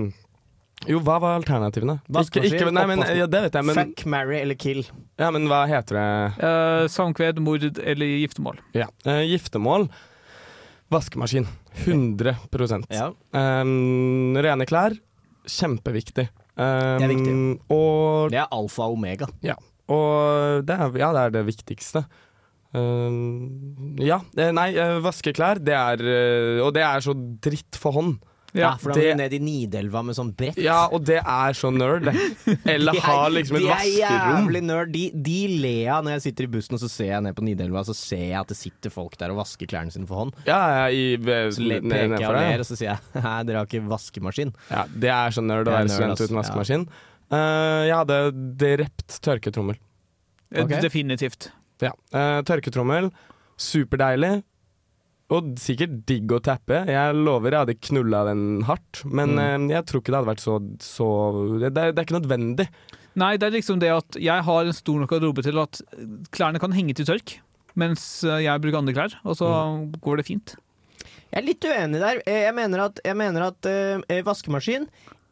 Jo, 0.89 1.01
hva 1.05 1.19
var 1.21 1.35
alternativene? 1.39 1.99
Ikke, 2.09 2.41
ikke, 2.49 2.71
nei, 2.73 2.85
men, 2.89 3.03
ja, 3.17 3.27
det 3.29 3.43
vet 3.47 3.59
jeg, 3.59 3.67
men, 3.69 3.77
Fuck, 3.79 4.05
marry 4.11 4.39
eller 4.41 4.57
kill. 4.61 4.83
ja, 5.21 5.29
men 5.35 5.47
hva 5.51 5.63
heter 5.69 5.99
det? 5.99 6.09
Uh, 6.41 6.87
samkved, 6.93 7.41
mord 7.45 7.65
eller 7.81 8.15
giftermål. 8.25 8.59
Ja. 8.77 8.89
Uh, 9.07 9.21
giftermål. 9.29 9.89
Vaskemaskin. 10.93 11.47
100 11.85 12.37
Ja. 12.93 13.11
um, 13.33 14.37
Rene 14.37 14.67
klær. 14.69 14.97
Kjempeviktig. 15.45 16.29
Um, 16.57 16.99
Det 17.01 17.05
er 17.05 17.13
viktig. 17.15 17.35
Og, 17.75 18.31
Det 18.31 18.39
er 18.41 18.49
alfa 18.53 18.87
og 18.89 18.97
omega. 18.99 19.27
og 19.89 20.65
det 20.65 20.77
er, 20.79 20.99
ja, 21.01 21.13
det 21.13 21.21
er 21.27 21.31
det 21.35 21.47
viktigste. 21.49 22.05
Um, 22.75 23.97
ja. 24.03 24.21
eh, 24.37 24.51
Nei, 24.55 24.71
eh, 24.75 24.99
vaske 25.05 25.31
klær, 25.37 25.61
det 25.63 25.75
er 25.79 26.01
eh, 26.03 26.63
Og 26.65 26.73
det 26.75 26.83
er 26.83 27.05
så 27.05 27.15
dritt 27.15 27.79
for 27.79 27.95
hånd. 27.95 28.17
Ja, 28.55 28.69
Ja. 28.69 28.69
for 28.79 28.93
da 28.95 29.01
må 29.01 29.07
du 29.11 29.17
ned 29.19 29.33
i 29.35 29.39
Nidelva 29.43 30.01
med 30.07 30.15
sånn 30.15 30.29
brett. 30.39 30.55
Ja, 30.63 30.85
og 30.95 31.03
det 31.09 31.17
er 31.19 31.55
så 31.59 31.73
nerd. 31.75 32.05
det. 32.07 32.59
Eller 32.71 32.95
De 32.95 33.01
er- 33.01 33.07
ha 33.09 33.25
liksom 33.35 33.57
et 33.59 33.65
vaskerom. 33.67 33.89
de 33.91 34.03
er 34.03 34.21
jævlig 34.29 34.61
nerd. 34.63 34.93
De, 34.95 35.03
de 35.27 35.39
ler 35.63 35.89
av 35.97 36.05
når 36.07 36.15
jeg 36.17 36.23
sitter 36.29 36.45
i 36.47 36.51
bussen 36.53 36.77
og 36.79 36.83
så 36.85 36.91
ser 36.93 37.09
jeg 37.17 37.25
ned 37.27 37.35
på 37.35 37.43
Nidelva 37.49 37.83
så 37.89 37.97
ser 37.99 38.23
jeg 38.29 38.39
at 38.39 38.53
det 38.53 38.57
sitter 38.61 38.95
folk 38.95 39.17
der 39.19 39.35
og 39.35 39.41
vasker 39.43 39.67
klærne 39.67 39.91
sine 39.91 40.07
for 40.07 40.23
hånd. 40.23 40.39
Ja, 40.47 40.61
ja, 40.77 40.85
i, 40.95 41.17
Så 41.51 41.63
le, 41.67 41.81
ned- 41.81 41.91
peker 41.91 41.99
jeg 41.99 42.13
nedfor 42.15 42.31
og 42.31 42.39
der, 42.39 42.47
ler, 42.53 42.63
og 42.63 42.71
så 42.71 42.79
sier 42.79 42.93
jeg 42.93 43.25
nei, 43.27 43.35
dere 43.51 43.59
har 43.65 43.67
ikke 43.73 43.83
vaskemaskin. 43.91 44.55
Ja, 44.71 44.85
det 45.07 45.11
er 45.17 45.35
så 45.35 45.43
nerd 45.51 45.67
å 45.67 45.71
Det 45.73 45.75
være 45.81 45.95
student 45.97 46.23
uten 46.29 46.39
vaskemaskin. 46.43 46.87
Eh, 47.35 47.83
jeg 47.91 47.97
hadde 48.05 48.21
drept 48.63 49.19
tørketrommel. 49.27 49.83
Okay. 50.55 50.79
Definitivt. 50.85 51.51
Ja. 51.83 51.91
Eh, 52.13 52.41
tørketrommel, 52.47 53.11
superdeilig. 53.61 54.43
Og 55.35 55.55
sikkert 55.59 56.03
digg 56.07 56.31
å 56.37 56.41
tappe. 56.45 56.83
Jeg 56.87 57.15
lover 57.17 57.51
jeg 57.55 57.63
hadde 57.65 57.79
knulla 57.89 58.25
den 58.29 58.63
hardt. 58.69 59.01
Men 59.09 59.35
Mm. 59.35 59.71
eh, 59.71 59.75
jeg 59.75 59.87
tror 59.87 60.01
ikke 60.03 60.13
det 60.13 60.19
hadde 60.21 60.33
vært 60.35 60.45
så, 60.45 60.59
så 60.79 61.09
det, 61.61 61.71
er, 61.73 61.93
det 61.93 61.99
er 61.99 62.05
ikke 62.05 62.21
nødvendig. 62.21 62.69
Nei, 63.17 63.37
det 63.39 63.47
er 63.49 63.57
liksom 63.57 63.79
det 63.81 63.91
at 63.95 64.19
jeg 64.21 64.43
har 64.45 64.65
en 64.67 64.73
stor 64.73 64.99
nok 65.01 65.11
garderobe 65.11 65.43
til 65.43 65.59
at 65.59 65.81
klærne 66.35 66.61
kan 66.61 66.73
henge 66.73 66.95
til 66.95 67.07
tørk, 67.07 67.39
mens 67.75 68.23
eh, 68.25 68.43
jeg 68.45 68.61
bruker 68.61 68.79
andre 68.83 68.93
klær, 68.95 69.15
og 69.25 69.37
så 69.39 69.49
Mm. 69.49 69.93
går 70.03 70.17
det 70.19 70.27
fint. 70.27 70.57
Jeg 71.33 71.43
er 71.43 71.47
litt 71.47 71.65
uenig 71.65 71.99
der. 72.01 72.23
Eh, 72.27 72.43
Jeg 72.45 72.55
mener 72.55 72.85
at, 72.85 73.01
jeg 73.05 73.17
mener 73.17 73.43
at 73.49 73.67
eh, 73.67 74.23
vaskemaskin 74.23 74.87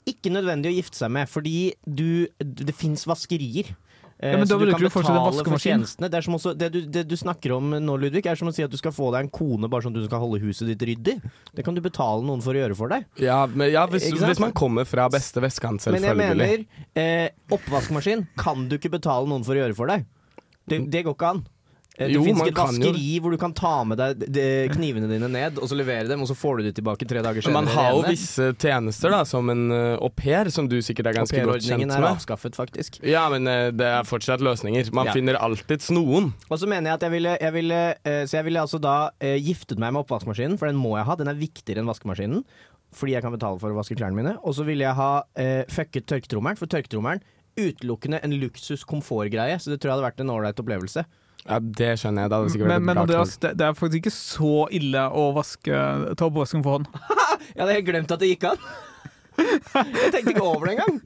ikke 0.07 0.33
nødvendig 0.33 0.72
å 0.72 0.76
gifte 0.83 0.96
seg 0.98 1.11
med, 1.11 1.28
fordi 1.28 1.74
du, 1.87 2.26
det 2.40 2.74
fins 2.74 3.05
vaskerier. 3.07 3.74
Eh, 4.22 4.30
Ja, 4.30 4.38
men 4.38 4.46
da 4.46 4.54
så 4.54 4.58
du 4.62 4.70
kan 4.70 4.78
du 4.78 4.87
betale 4.87 5.44
for 5.44 5.58
tjenestene. 5.58 6.06
Det, 6.08 6.14
er 6.20 6.22
som 6.22 6.37
også, 6.38 6.52
det, 6.54 6.68
du, 6.70 6.80
det 6.87 7.02
du 7.11 7.16
snakker 7.18 7.56
om 7.56 7.72
nå, 7.74 7.96
Ludvig, 7.98 8.22
er 8.30 8.38
som 8.38 8.46
å 8.46 8.54
si 8.54 8.62
at 8.62 8.70
du 8.70 8.78
skal 8.78 8.94
få 8.94 9.11
deg 9.11 9.26
en 9.26 9.30
kone 9.35 9.66
bare 9.72 9.82
sånn 9.82 9.96
at 9.96 10.04
du 10.04 10.06
skal 10.06 10.22
holde 10.22 10.38
huset 10.44 10.70
ditt 10.70 10.85
ryddig. 10.87 11.16
Det 11.52 11.64
kan 11.66 11.74
du 11.74 11.82
betale 11.82 12.22
noen 12.22 12.44
for 12.44 12.54
å 12.54 12.62
gjøre 12.62 12.76
for 12.78 12.92
deg. 12.94 13.08
Ja, 13.18 13.40
men, 13.50 13.72
ja 13.74 13.82
hvis, 13.90 14.06
hvis 14.14 14.42
man 14.42 14.54
kommer 14.54 14.87
fra 14.87 15.08
beste 15.11 15.42
vestkant, 15.42 15.82
Men 15.90 16.06
jeg 16.06 16.20
mener, 16.22 16.62
eh, 16.94 17.35
oppvaskmaskin 17.50 18.28
kan 18.38 18.68
du 18.70 18.78
ikke 18.78 18.94
betale 18.94 19.26
noen 19.26 19.42
for 19.42 19.58
å 19.58 19.64
gjøre 19.64 19.74
for 19.74 19.90
deg. 19.90 20.06
Det, 20.70 20.78
det 20.94 21.02
går 21.02 21.18
ikke 21.18 21.35
an. 21.35 21.42
Eh, 21.98 22.09
Det 22.09 22.22
finnes 22.24 22.40
ikke 22.40 22.48
et 22.48 22.57
vaskeri 22.57 23.00
jo- 23.14 23.20
hvor 23.20 23.31
du 23.31 23.37
kan 23.37 23.52
ta 23.52 23.85
med 23.85 23.98
deg 24.00 24.22
de 24.33 24.44
knivene 24.72 25.09
dine 25.11 25.28
ned, 25.28 25.59
og 25.61 25.68
så 25.68 25.76
levere 25.76 26.09
dem, 26.09 26.22
og 26.22 26.26
så 26.31 26.35
får 26.35 26.57
du 26.57 26.62
dem 26.70 26.72
tilbake 26.78 27.07
tre 27.07 27.20
dager 27.20 27.42
senere. 27.44 27.52
Man 27.52 27.66
har 27.68 27.90
jo 27.92 28.00
visse 28.07 28.46
tjenester, 28.57 29.11
da, 29.12 29.24
som 29.28 29.50
en 29.52 29.70
uh, 29.70 29.98
au 30.00 30.09
pair, 30.09 30.48
som 30.50 30.66
du 30.66 30.78
sikkert 30.81 31.11
er 31.12 31.18
ganske 31.20 31.37
godt 31.37 31.61
kjent 31.61 31.85
med. 31.85 31.92
Aupairordningen 31.92 31.92
er 31.92 32.09
avskaffet, 32.16 32.57
faktisk. 32.57 32.98
Ja, 33.05 33.28
men 33.28 33.46
eh, 33.46 33.70
det 33.76 33.85
er 33.85 34.02
fortsatt 34.09 34.40
løsninger. 34.40 34.88
Man 34.92 35.07
Ja. 35.07 35.12
finner 35.12 35.37
alltids 35.37 35.90
noen. 35.92 36.33
Og 36.50 36.59
så 36.59 36.66
mener 36.66 36.90
jeg 36.90 36.94
at 36.94 37.02
jeg 37.02 37.11
ville, 37.12 37.37
jeg 37.40 37.52
ville 37.52 37.81
eh, 38.05 38.24
Så 38.24 38.38
jeg 38.40 38.44
ville 38.44 38.61
altså 38.64 38.81
da 38.81 39.11
eh, 39.20 39.37
giftet 39.38 39.78
meg 39.78 39.92
med 39.92 40.07
oppvaskmaskinen, 40.07 40.57
for 40.59 40.66
den 40.72 40.76
må 40.81 40.96
jeg 40.96 41.05
ha. 41.05 41.14
Den 41.16 41.28
er 41.28 41.35
viktigere 41.35 41.81
enn 41.85 41.87
vaskemaskinen. 41.92 42.42
Fordi 42.92 43.12
jeg 43.12 43.22
kan 43.22 43.33
betale 43.33 43.61
for 43.61 43.68
å 43.70 43.76
vaske 43.76 43.96
klærne 43.96 44.16
mine. 44.16 44.38
Og 44.44 44.55
så 44.57 44.64
ville 44.64 44.81
jeg 44.85 44.94
ha 44.96 45.22
eh, 45.37 45.64
fucket 45.68 46.07
tørketrommelen, 46.07 46.57
for 46.57 46.66
tørketrommelen 46.66 47.20
utelukkende 47.57 48.18
en 48.24 48.33
luksus 48.40 48.83
komfortgreie, 48.88 49.59
så 49.61 49.68
det 49.68 49.81
tror 49.81 49.90
jeg 49.92 49.98
hadde 49.98 50.07
vært 50.09 50.20
en 50.24 50.31
ålreit 50.33 50.57
opplevelse. 50.62 51.05
Ja, 51.42 51.59
det 51.59 51.90
skjønner 51.98 52.24
jeg. 52.24 52.31
Det 52.31 52.38
hadde 52.38 52.52
sikkert 52.55 52.68
vært 52.68 52.78
Men, 52.78 52.87
men 52.87 53.02
Andreas, 53.02 53.35
det, 53.42 53.52
det 53.59 53.66
er 53.66 53.74
faktisk 53.78 54.05
ikke 54.05 54.14
så 54.14 54.55
ille 54.78 55.02
å 55.11 55.26
vaske, 55.37 55.83
ta 56.18 56.28
oppvasken 56.28 56.64
for 56.64 56.78
hånd. 56.78 56.88
Jeg 57.52 57.59
hadde 57.59 57.74
helt 57.74 57.88
glemt 57.88 58.12
at 58.14 58.22
det 58.22 58.28
gikk 58.31 58.44
an. 58.52 58.66
Jeg 59.42 60.11
tenkte 60.12 60.35
ikke 60.35 60.44
over 60.44 60.68
det 60.68 60.76
engang. 60.76 60.98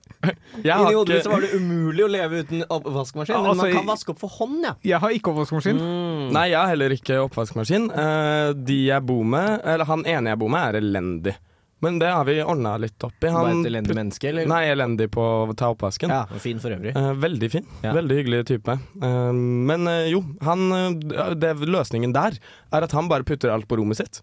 Inni 0.58 0.94
hodet 0.96 1.18
mitt 1.20 1.28
var 1.30 1.44
det 1.44 1.50
umulig 1.56 2.04
å 2.04 2.08
leve 2.10 2.42
uten 2.42 2.64
oppvaskmaskin, 2.66 3.36
men 3.38 3.50
altså, 3.52 3.62
man 3.62 3.76
kan 3.78 3.88
vaske 3.88 4.12
opp 4.12 4.22
for 4.24 4.36
hånd, 4.40 4.58
ja. 4.66 4.72
Jeg 4.90 5.00
har 5.02 5.14
ikke 5.14 5.32
oppvaskmaskin. 5.32 5.78
Mm. 5.80 6.24
Nei, 6.34 6.46
jeg 6.52 6.58
har 6.58 6.72
heller 6.72 6.94
ikke 6.96 7.20
oppvaskmaskin. 7.24 7.88
Eh, 8.02 8.50
de 8.66 8.78
jeg 8.88 9.06
bor 9.06 9.22
med, 9.36 9.60
eller 9.62 9.88
han 9.88 10.04
ene 10.10 10.34
jeg 10.34 10.42
bor 10.42 10.52
med, 10.52 10.68
er 10.68 10.80
elendig. 10.82 11.36
Men 11.84 11.98
det 12.00 12.08
har 12.08 12.24
vi 12.24 12.38
ordna 12.42 12.76
litt 12.80 13.04
opp 13.04 13.18
i. 13.20 13.28
Bare 13.28 13.52
et 13.52 13.68
elendig 13.68 13.96
menneske, 13.98 14.30
eller? 14.30 14.46
Nei, 14.48 14.62
elendig 14.72 15.10
på 15.12 15.22
å 15.22 15.56
ta 15.56 15.68
oppvasken. 15.74 16.12
Ja, 16.12 16.24
fin 16.40 16.60
for 16.62 16.72
øvrig. 16.72 16.94
Eh, 16.96 17.10
veldig 17.20 17.50
fin. 17.52 17.66
Ja. 17.84 17.92
Veldig 17.96 18.20
hyggelig 18.22 18.46
type. 18.48 18.78
Eh, 18.80 19.32
men 19.70 19.90
eh, 19.92 20.08
jo, 20.14 20.22
han, 20.46 20.64
eh, 20.72 21.34
det, 21.36 21.52
løsningen 21.60 22.16
der 22.16 22.38
er 22.72 22.88
at 22.88 22.96
han 22.96 23.12
bare 23.12 23.28
putter 23.28 23.52
alt 23.52 23.68
på 23.68 23.76
rommet 23.80 24.00
sitt. 24.00 24.22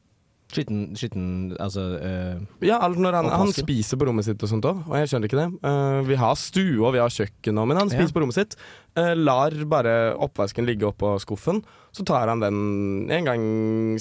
Skitten, 0.53 0.81
skitten 0.99 1.23
altså 1.57 1.83
eh, 1.97 2.37
Ja, 2.67 2.77
alt 2.85 2.99
når 3.01 3.15
han, 3.17 3.29
han 3.33 3.51
spiser 3.55 3.97
på 3.97 4.05
rommet 4.05 4.27
sitt 4.27 4.43
og 4.45 4.51
sånt 4.51 4.67
òg, 4.69 4.83
og 4.85 4.95
jeg 4.99 5.09
skjønner 5.09 5.29
ikke 5.29 5.39
det. 5.39 5.47
Uh, 5.65 6.01
vi 6.05 6.17
har 6.21 6.35
stue 6.37 6.77
og 6.85 6.93
vi 6.93 7.01
har 7.01 7.09
kjøkken 7.09 7.57
òg, 7.57 7.67
men 7.71 7.79
han 7.81 7.89
spiser 7.89 8.11
Ja. 8.11 8.15
på 8.15 8.21
rommet 8.23 8.37
sitt. 8.37 8.53
Uh, 8.97 9.13
lar 9.17 9.55
bare 9.71 9.95
oppvasken 10.21 10.67
ligge 10.69 10.85
oppå 10.91 11.15
skuffen. 11.23 11.63
Så 11.93 12.05
tar 12.05 12.29
han 12.29 12.39
den 12.45 13.09
en 13.13 13.25
gang, 13.25 13.43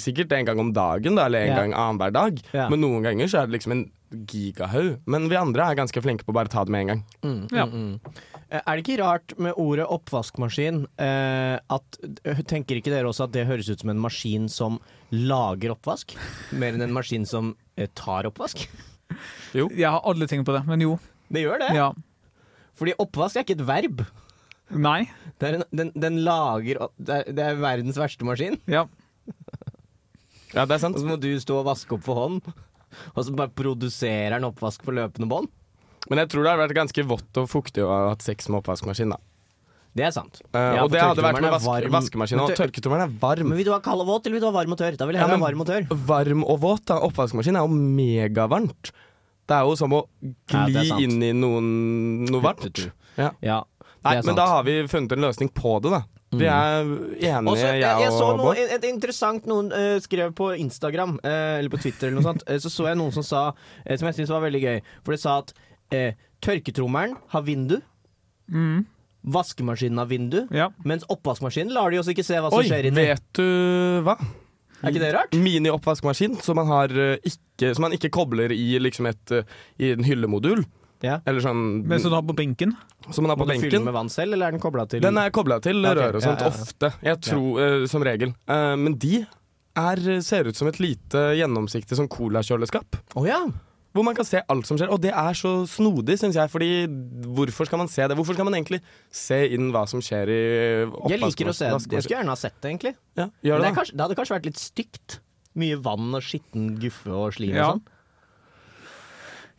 sikkert 0.01 0.31
en 0.37 0.45
gang 0.45 0.61
om 0.61 0.71
dagen, 0.73 1.15
da, 1.17 1.25
eller 1.25 1.41
en 1.47 1.51
Ja. 1.55 1.57
gang 1.63 1.73
annenhver 1.73 2.13
dag. 2.13 2.39
Ja. 2.53 2.69
Men 2.69 2.81
noen 2.81 3.03
ganger 3.05 3.25
så 3.29 3.41
er 3.41 3.47
det 3.49 3.57
liksom 3.59 3.71
en 3.79 3.83
gigahaug. 4.29 4.99
Men 5.09 5.27
vi 5.29 5.35
andre 5.39 5.65
er 5.71 5.75
ganske 5.81 6.01
flinke 6.05 6.25
på 6.25 6.33
å 6.33 6.37
bare 6.37 6.51
ta 6.53 6.63
det 6.63 6.69
med 6.73 6.81
en 6.85 6.87
gang. 6.93 7.03
mm, 7.23 7.47
Ja. 7.51 7.65
mm, 7.65 7.73
mm. 7.73 7.99
Eh, 8.53 8.61
Er 8.61 8.77
det 8.77 8.83
ikke 8.85 8.99
rart 9.01 9.33
med 9.41 9.55
ordet 9.57 9.87
oppvaskmaskin 9.89 10.83
eh, 11.01 11.57
at 11.73 11.97
eh, 12.27 12.41
Tenker 12.49 12.77
ikke 12.79 12.93
dere 12.93 13.09
også 13.09 13.25
at 13.27 13.33
det 13.35 13.47
høres 13.49 13.69
ut 13.73 13.81
som 13.81 13.89
en 13.93 14.01
maskin 14.03 14.45
som 14.51 14.79
lager 15.13 15.73
oppvask? 15.73 16.13
Mer 16.53 16.75
enn 16.77 16.85
en 16.85 16.93
maskin 16.95 17.25
som 17.29 17.53
eh, 17.77 17.89
tar 17.97 18.29
oppvask? 18.29 18.67
Jo. 19.57 19.67
Jeg 19.81 19.89
har 19.89 20.03
alle 20.09 20.27
tenkt 20.29 20.45
på 20.49 20.55
det, 20.55 20.63
men 20.69 20.85
jo. 20.85 20.97
Det 21.33 21.43
gjør 21.47 21.63
det. 21.65 21.71
Ja. 21.77 21.89
Fordi 22.77 22.93
oppvask 23.01 23.37
er 23.39 23.45
ikke 23.47 23.57
et 23.59 23.65
verb. 23.67 24.03
Nei. 24.73 25.03
Det 25.41 25.49
er 25.49 25.57
en, 25.59 25.65
den, 25.75 25.89
den 25.97 26.21
lager 26.25 26.79
opp- 26.87 26.95
det 26.97 27.19
er, 27.19 27.33
det 27.37 27.43
er 27.45 27.59
verdens 27.61 27.97
verste 27.99 28.25
maskin. 28.25 28.57
Ja. 28.69 28.85
Ja, 30.53 30.63
det 30.69 30.75
er 30.77 30.81
sant. 30.81 30.97
Og 30.97 31.01
så 31.03 31.09
må 31.09 31.17
du 31.21 31.31
stå 31.41 31.59
og 31.61 31.67
vaske 31.71 31.95
opp 31.97 32.03
for 32.05 32.17
hånd. 32.21 32.39
Og 33.15 33.19
så 33.25 33.33
bare 33.33 33.49
produserer 33.57 34.35
den 34.35 34.45
oppvask 34.45 34.83
på 34.85 34.93
løpende 34.93 35.29
bånd. 35.29 35.49
Men 36.09 36.23
jeg 36.23 36.33
tror 36.33 36.43
det 36.43 36.51
hadde 36.53 36.65
vært 36.65 36.79
ganske 36.81 37.05
vått 37.07 37.39
og 37.39 37.47
fuktig 37.51 37.83
å 37.85 37.91
ha 37.91 37.99
hatt 38.11 38.25
sex 38.25 38.49
med 38.49 38.59
oppvaskmaskin. 38.61 39.13
da. 39.15 39.19
Det 39.93 40.07
er 40.07 40.13
sant. 40.15 40.41
Uh, 40.49 40.57
Ja, 40.57 40.83
og 40.83 40.91
det 40.91 41.01
hadde 41.03 41.21
vært 41.21 41.41
med 41.43 41.53
vask 41.53 41.69
varm. 41.69 42.41
Og 42.41 42.55
tørketrommelen 42.57 43.05
er 43.05 43.17
varm. 43.21 43.51
Men 43.51 43.59
vil 43.61 43.69
du 43.69 43.73
ha 43.75 43.81
kald 43.83 44.01
og 44.01 44.09
våt, 44.09 44.25
eller 44.25 44.39
vil 44.39 44.45
du 44.45 44.49
ha 44.49 44.55
varm 44.55 44.73
og 44.73 44.79
tørr? 44.81 44.97
Da 44.97 45.05
vil 45.05 45.19
jeg 45.19 45.21
Ja, 45.21 45.29
ha 45.29 45.41
varm 45.41 45.61
og 45.61 45.69
tørr. 45.69 45.85
Varm 46.09 46.43
og 46.43 46.59
våt, 46.63 46.85
da. 46.89 46.97
Oppvaskmaskin 47.05 47.59
er 47.59 47.67
jo 47.67 47.77
megavarmt. 47.77 48.91
Det 49.43 49.55
er 49.59 49.67
jo 49.67 49.75
som 49.77 49.93
å 49.93 50.01
gli 50.49 50.87
ja, 50.87 50.97
inn 51.03 51.21
i 51.21 51.33
noen, 51.35 51.69
noe 52.25 52.41
varmt. 52.41 52.87
Ja. 53.19 53.29
Ja, 53.43 53.61
Nei, 54.03 54.17
men 54.25 54.35
da 54.35 54.47
har 54.49 54.65
vi 54.67 54.81
funnet 54.91 55.13
en 55.15 55.23
løsning 55.23 55.51
på 55.53 55.77
det, 55.83 55.93
da. 55.93 56.01
Vi 56.33 56.47
er 56.49 56.81
enige, 56.81 57.51
Også, 57.51 57.67
jeg, 57.67 57.81
jeg 57.83 58.01
jeg 58.01 58.13
så 58.15 58.29
noe, 58.39 58.53
et 58.57 58.87
interessant 58.89 59.45
noen 59.45 59.69
uh, 59.69 59.99
skrev 60.01 60.33
på 60.33 60.49
Instagram, 60.57 61.19
uh, 61.21 61.59
eller 61.59 61.69
på 61.69 61.77
Twitter 61.83 62.09
eller 62.09 62.17
noe 62.17 62.31
sånt. 62.31 62.47
Så 62.63 62.71
så 62.73 62.87
jeg 62.89 62.97
noen 62.97 63.13
som 63.13 63.25
sa, 63.27 63.43
uh, 63.53 63.93
som 63.93 64.09
jeg 64.09 64.17
syntes 64.17 64.33
var 64.33 64.41
veldig 64.47 64.63
gøy. 64.63 64.81
For 65.05 65.13
det 65.13 65.21
sa 65.21 65.37
at 65.43 65.53
eh, 65.93 66.13
tørketrommelen 66.43 67.15
har 67.33 67.41
vindu, 67.47 67.79
Mm. 68.51 68.85
vaskemaskinen 69.25 69.97
har 70.01 70.05
vindu, 70.09 70.47
Ja. 70.51 70.69
mens 70.83 71.03
oppvaskmaskinen 71.09 71.71
lar 71.73 71.91
de 71.91 71.99
oss 71.99 72.07
ikke 72.11 72.25
se 72.25 72.35
hva 72.35 72.49
som 72.51 72.59
Oi, 72.59 72.65
skjer 72.67 72.85
inni. 72.89 73.05
vet 73.07 73.23
du 73.33 74.01
hva? 74.03 74.17
Er 74.83 74.91
ikke 74.91 74.99
det 74.99 75.13
rart? 75.15 75.31
Mini-oppvaskmaskin 75.31 76.41
som 76.43 76.57
man, 76.59 76.67
har, 76.67 76.89
eh, 76.91 77.17
ikke, 77.23 77.73
som 77.73 77.83
man 77.83 77.93
ikke 77.95 78.09
kobler 78.11 78.51
i 78.51 78.77
liksom 78.79 79.07
et, 79.07 79.31
eh, 79.31 79.43
i 79.79 79.91
en 79.93 80.03
hyllemodul. 80.03 80.65
Ja. 81.01 81.19
Eller 81.25 81.39
sånn 81.41 81.85
Men 81.85 81.99
så 81.99 82.09
du 82.09 82.15
har 82.15 82.21
på 82.21 82.35
benken? 82.35 82.75
som 83.11 83.23
man 83.23 83.29
har 83.31 83.37
Må 83.37 83.43
på 83.45 83.53
du 83.53 83.59
fylle 83.59 83.71
benken. 83.71 83.83
med 83.85 83.93
vann 83.93 84.09
selv, 84.09 84.33
eller 84.33 84.47
er 84.47 84.51
den 84.51 84.59
kobla 84.59 84.85
til 84.87 85.01
Den 85.01 85.17
er 85.17 85.29
kobla 85.31 85.61
til 85.61 85.85
Ok, 85.85 85.95
røret 85.97 86.15
og 86.15 86.21
sånt 86.21 86.39
ja, 86.39 86.47
ja, 86.47 86.51
ja. 86.51 86.63
ofte. 86.63 86.93
Jeg 87.03 87.21
tror, 87.21 87.59
eh, 87.83 87.85
som 87.87 88.01
regel. 88.03 88.29
Eh, 88.47 88.75
men 88.75 88.93
de 88.95 89.25
er, 89.75 90.21
ser 90.21 90.43
ut 90.47 90.55
som 90.55 90.67
et 90.67 90.79
lite 90.79 91.35
gjennomsiktig 91.35 91.95
sånn 91.97 92.07
colakjøleskap. 92.09 92.95
Å 93.15 93.25
ja! 93.27 93.45
Hvor 93.93 94.01
man 94.05 94.15
kan 94.17 94.25
se 94.25 94.39
alt 94.49 94.65
som 94.65 94.77
skjer. 94.79 94.89
Og 94.89 94.97
det 95.03 95.11
er 95.13 95.35
så 95.37 95.51
snodig, 95.69 96.15
syns 96.17 96.37
jeg. 96.39 96.49
Fordi 96.49 96.69
hvorfor 97.37 97.69
skal 97.69 97.77
man 97.83 97.91
se 97.93 98.07
det? 98.09 98.15
Hvorfor 98.17 98.33
skal 98.33 98.47
man 98.47 98.55
egentlig 98.57 98.79
se 99.13 99.37
inn 99.53 99.69
hva 99.73 99.83
som 99.89 100.01
skjer 100.01 100.31
i 100.33 100.39
Jeg 101.11 101.21
liker 101.21 101.51
å 101.51 101.53
se 101.53 101.69
det. 101.69 101.91
Jeg 101.93 102.07
skulle 102.07 102.17
gjerne 102.17 102.33
ha 102.33 102.39
sett 102.39 102.57
det, 102.57 102.71
egentlig. 102.71 102.95
Ja, 103.19 103.27
gjør 103.45 103.61
det, 103.61 103.67
det, 103.67 103.69
er 103.69 103.77
kanskje, 103.77 103.97
det 103.99 104.05
hadde 104.07 104.17
kanskje 104.17 104.37
vært 104.39 104.49
litt 104.49 104.61
stygt. 104.63 105.19
Mye 105.61 105.77
vann 105.85 106.09
og 106.17 106.25
skitten 106.25 106.71
guffe 106.81 107.13
og 107.13 107.35
slim 107.37 107.53
Ja. 107.53 107.67
og 107.69 107.77
sånn. 107.77 107.85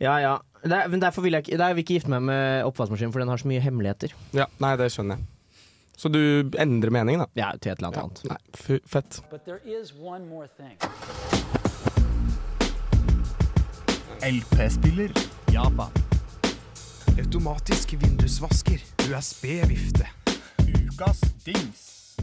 Ja 0.02 0.16
ja. 0.18 0.34
Det 0.64 0.72
er, 0.72 0.88
men 0.90 0.98
derfor 1.02 1.22
vil 1.22 1.36
jeg 1.36 1.44
ikke, 1.44 1.58
der 1.60 1.74
vil 1.76 1.82
jeg 1.82 1.86
ikke 1.86 1.96
gifte 2.00 2.10
meg 2.10 2.24
med 2.26 2.64
oppvaskmaskinen, 2.66 3.12
for 3.14 3.20
den 3.22 3.28
har 3.30 3.38
så 3.38 3.46
mye 3.50 3.62
hemmeligheter. 3.62 4.14
Ja, 4.34 4.48
nei, 4.64 4.72
det 4.80 4.88
skjønner 4.94 5.20
jeg. 5.20 5.28
Så 5.94 6.10
du 6.10 6.50
endrer 6.58 6.90
mening, 6.90 7.20
da? 7.22 7.28
Ja, 7.38 7.52
til 7.54 7.70
et 7.70 7.78
eller 7.78 7.92
annet 7.92 8.02
annet. 8.02 8.24
Nei, 8.32 8.40
f 8.58 8.82
fett. 8.90 9.20
LP-spiller. 14.24 15.10
Japan. 15.52 15.90
Automatisk 17.18 17.92
vindusvasker. 18.00 18.80
USB-vifte. 19.10 20.06
Ukas 20.64 21.20
dings. 21.44 22.16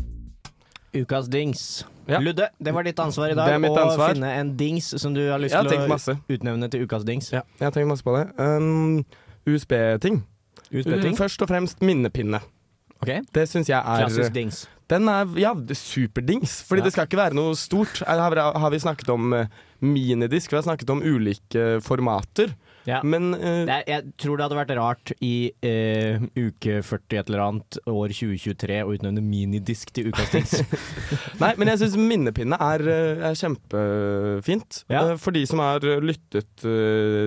Ukas 0.94 1.28
dings. 1.30 1.86
Ja. 2.08 2.20
Ludde, 2.20 2.48
det 2.58 2.74
var 2.74 2.84
ditt 2.84 3.00
ansvar 3.00 3.30
i 3.30 3.36
dag 3.38 3.52
Det 3.54 3.60
mitt 3.62 3.78
å 3.78 3.86
finne 4.02 4.34
en 4.34 4.56
dings 4.58 4.90
som 4.98 5.14
du 5.14 5.22
har 5.30 5.38
lyst 5.40 5.54
Jeg 5.54 5.62
har 5.62 5.70
til 5.70 5.86
å 5.86 5.92
masse. 5.94 6.18
utnevne 6.26 6.72
til 6.74 6.88
ukas 6.88 7.06
dings. 7.06 7.30
Ja, 7.32 7.44
jeg 7.60 7.68
har 7.70 7.78
tenkt 7.78 7.92
masse 7.94 8.04
på 8.04 8.18
det. 8.18 8.26
Um, 8.42 9.06
USB-ting. 9.46 10.24
USB-ting. 10.74 11.14
Først 11.22 11.46
og 11.46 11.54
fremst 11.54 11.86
minnepinne. 11.86 12.42
Okay. 13.04 13.22
Det 13.30 13.46
syns 13.50 13.70
jeg 13.70 13.78
er 13.78 14.08
Klassisk 14.08 14.34
dings. 14.34 14.66
Den 14.90 15.06
er 15.08 15.30
ja, 15.38 15.54
er 15.54 15.78
superdings, 15.78 16.64
fordi 16.66 16.82
Ja. 16.82 16.86
det 16.90 16.94
skal 16.98 17.06
ikke 17.06 17.22
være 17.22 17.38
noe 17.38 17.54
stort. 17.56 18.02
Her 18.08 18.26
har, 18.26 18.58
har 18.58 18.70
vi 18.74 18.80
snakket 18.82 19.10
om 19.14 19.34
eh, 19.38 19.46
minidisk, 19.82 20.52
vi 20.52 20.60
har 20.60 20.66
snakket 20.66 20.90
om 20.94 21.02
ulike 21.04 21.80
formater. 21.86 22.54
Ja. 22.90 23.02
Men 23.06 23.34
uh, 23.36 23.66
Det 23.68 23.76
er, 23.76 23.84
jeg 23.90 24.14
tror 24.22 24.38
det 24.38 24.46
hadde 24.46 24.58
vært 24.58 24.74
rart 24.78 25.14
i 25.22 25.52
uh, 25.66 26.24
uke 26.38 26.80
40 26.86 27.20
et 27.20 27.30
eller 27.30 27.44
annet, 27.46 27.80
år 27.90 28.14
2023, 28.16 28.80
å 28.86 28.96
utnevne 28.96 29.24
minidisk 29.26 29.94
til 29.96 30.10
ukas 30.12 30.34
dings. 30.34 30.56
Nei, 31.44 31.54
men 31.60 31.72
jeg 31.74 31.84
syns 31.84 31.98
minnepinne 32.00 32.58
er, 32.62 32.86
eh, 32.90 33.24
er 33.32 33.38
kjempefint. 33.38 34.84
Ja. 34.92 35.12
Uh, 35.12 35.16
For 35.22 35.36
de 35.36 35.46
som 35.50 35.62
har 35.64 35.86
lyttet 36.02 36.66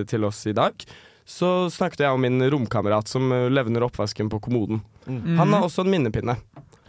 til 0.09 0.27
oss 0.27 0.43
i 0.49 0.55
dag, 0.55 0.85
så 1.25 1.67
snakket 1.73 2.05
jeg 2.05 2.13
om 2.13 2.21
min 2.21 2.43
romkamerat 2.53 3.09
som 3.09 3.31
levner 3.49 3.87
oppvasken 3.87 4.29
på 4.29 4.39
kommoden. 4.45 4.83
Mm. 5.09 5.39
Han 5.39 5.55
har 5.55 5.65
også 5.65 5.85
en 5.85 5.91
minnepinne. 5.93 6.35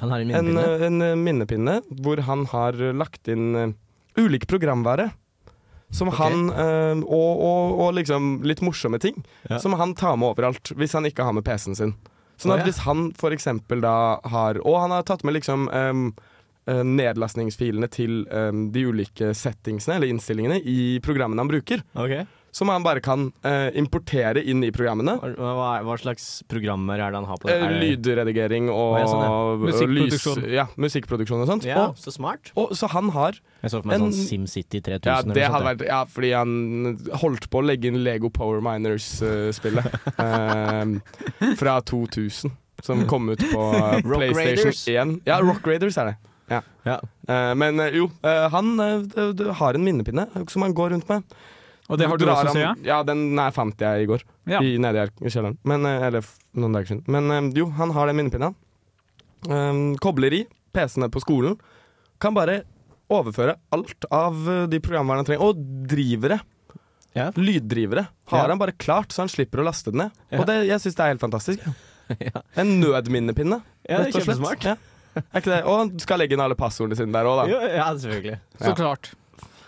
Han 0.03 0.13
har 0.13 0.21
en 0.21 0.29
minnepinne. 0.29 0.65
En, 0.87 1.07
en 1.07 1.23
minnepinne 1.25 1.77
hvor 2.03 2.21
han 2.27 2.45
har 2.53 2.77
lagt 2.97 3.31
inn 3.33 3.73
ulik 4.21 4.45
programvare. 4.51 5.09
Som 5.95 6.11
okay. 6.11 6.25
han 6.25 6.51
eh, 6.51 7.03
og, 7.05 7.43
og, 7.47 7.81
og 7.81 7.97
liksom 7.99 8.41
litt 8.47 8.63
morsomme 8.65 8.99
ting. 9.03 9.21
Ja. 9.49 9.61
Som 9.63 9.77
han 9.79 9.95
tar 9.99 10.17
med 10.19 10.35
overalt 10.35 10.73
hvis 10.75 10.97
han 10.99 11.07
ikke 11.07 11.27
har 11.27 11.37
med 11.37 11.47
PC-en 11.47 11.79
sin. 11.79 11.97
Sånn 12.37 12.53
at 12.53 12.61
at 12.61 12.67
ja. 12.67 12.71
hvis 12.71 12.83
han 12.85 13.05
for 13.17 13.33
eksempel 13.33 13.81
da 13.81 14.21
har 14.29 14.59
Og 14.61 14.75
han 14.77 14.93
har 14.93 15.07
tatt 15.09 15.23
med 15.25 15.39
liksom 15.39 15.71
eh, 15.73 16.83
nedlastningsfilene 16.85 17.89
til 17.93 18.25
um, 18.29 18.67
de 18.75 18.83
ulike 18.91 19.31
settingsene 19.37 19.97
eller 19.97 20.11
innstillingene 20.11 20.59
i 20.61 20.99
programmene 21.05 21.45
han 21.45 21.53
bruker. 21.53 21.85
Ok. 21.95 22.19
Som 22.57 22.71
han 22.73 22.81
bare 22.87 23.03
kan 23.05 23.27
uh, 23.45 23.69
importere 23.77 24.41
inn 24.49 24.63
i 24.65 24.71
programmene. 24.73 25.19
Hva, 25.37 25.73
hva- 25.85 25.97
slags 26.01 26.25
programmer 26.49 26.97
er 27.05 27.13
det 27.13 27.19
han 27.21 27.27
har 27.29 27.41
på 27.43 27.51
det? 27.51 27.57
Eh, 27.59 27.65
Er 27.67 27.75
lydredigering 27.83 28.71
og, 28.73 28.95
sånn, 29.11 29.25
ja, 29.27 29.33
musikkproduksjon. 29.61 30.39
og. 30.41 30.47
Lys, 30.47 30.55
ja, 30.57 30.65
musikkproduksjon 30.81 31.43
og 31.45 31.51
sånt. 31.51 31.67
Ja, 31.69 31.83
Og, 31.91 32.01
så 32.01 32.15
smart. 32.15 32.53
og, 32.57 32.73
så 32.79 32.89
han 32.95 33.11
har 33.13 33.37
Jeg 33.61 33.75
så 33.75 33.83
for 33.83 33.91
meg 33.91 33.99
En- 33.99 34.07
sånn 34.09 34.29
SimCity 34.31 34.81
3000 34.81 35.05
Ja, 35.05 35.19
eller 35.21 35.35
det 35.37 35.45
noe 35.51 35.59
sånt. 35.59 35.69
vært 35.69 35.85
Ja, 35.91 36.01
fordi 36.17 36.31
han 36.33 36.55
holdt 37.21 37.51
på 37.53 37.61
å 37.61 37.67
legge 37.67 37.91
inn 37.93 38.01
Lego 38.07 38.31
Power 38.33 38.65
Miners-spillet 38.65 39.93
fra 41.61 41.81
2000. 41.83 42.51
Som 42.83 43.07
kom 43.09 43.29
ut 43.33 43.41
på 43.53 43.67
PlayStation 44.05 44.73
1. 45.17 45.21
Ja, 45.29 45.41
Rock 45.41 45.67
Raiders 45.67 45.97
er 45.99 46.13
det. 46.13 46.17
Ja. 46.53 46.61
Ja. 46.87 46.97
Uh, 47.29 47.55
men 47.59 47.81
uh, 47.81 47.89
jo, 47.91 48.09
uh, 48.23 48.47
han 48.53 48.77
eh, 48.81 49.45
har 49.59 49.75
en 49.75 49.83
minnepinne 49.85 50.29
som 50.53 50.63
han 50.63 50.75
går 50.77 50.93
rundt 50.95 51.09
med. 51.11 51.25
Og 51.89 51.99
det 52.01 52.09
har 52.11 52.19
du 52.19 52.25
også, 52.27 52.53
ser 52.53 52.65
jeg. 52.65 52.85
Ja, 52.89 53.03
den 53.07 53.21
nei, 53.39 53.51
fant 53.55 53.79
jeg 53.81 54.03
i 54.03 54.07
går. 54.11 54.23
Ja. 54.51 54.59
I, 54.61 54.77
nede 54.83 54.99
i 54.99 55.03
er- 55.05 55.13
kjelleren. 55.31 55.57
Men, 55.65 55.87
eh, 55.87 56.07
eller 56.09 56.25
noen 56.59 56.73
dager 56.75 56.87
siden. 56.91 57.05
Men 57.07 57.31
eh, 57.31 57.51
jo, 57.61 57.69
han 57.79 57.93
har 57.95 58.07
den 58.11 58.17
minnepinnen. 58.19 58.57
Um, 59.47 59.97
kobler 60.03 60.35
i 60.35 60.43
PC-ene 60.75 61.09
på 61.13 61.21
skolen. 61.23 61.55
Kan 62.19 62.35
bare 62.35 62.63
overføre 63.13 63.55
alt 63.77 64.07
av 64.11 64.35
eh, 64.51 64.65
de 64.73 64.81
programvarene 64.83 65.23
han 65.23 65.29
trenger. 65.29 65.47
Og 65.47 65.87
drivere. 65.93 66.41
Ja. 67.17 67.31
Lyddrivere 67.39 68.09
har 68.33 68.43
Ja. 68.43 68.49
han 68.51 68.59
bare 68.61 68.75
klart, 68.77 69.09
så 69.15 69.23
han 69.23 69.29
slipper 69.33 69.63
å 69.63 69.69
laste 69.71 69.93
det 69.95 70.03
ned. 70.03 70.11
Ja. 70.31 70.41
Og 70.43 70.47
det, 70.51 70.57
jeg 70.69 70.83
syns 70.83 70.97
det 70.99 71.05
er 71.07 71.15
helt 71.15 71.23
fantastisk. 71.25 71.63
Ja. 72.23 72.39
En 72.55 72.69
nødminnepinne, 72.79 73.57
Ja, 73.83 73.97
det 73.99 74.13
rett 74.15 74.29
og 74.31 74.39
slett. 74.45 74.63
Ja. 74.63 74.77
Er 75.33 75.41
ikke 75.41 75.51
det? 75.51 75.57
Og 75.67 75.97
skal 76.05 76.21
legge 76.21 76.37
inn 76.37 76.43
alle 76.45 76.55
passordene 76.55 76.95
sine 76.95 77.11
der 77.11 77.27
òg, 77.27 77.41
da. 77.41 77.47
Jo, 77.51 77.57
ja, 77.67 77.87
selvfølgelig. 77.99 78.37
Så 78.63 78.75
klart. 78.79 79.09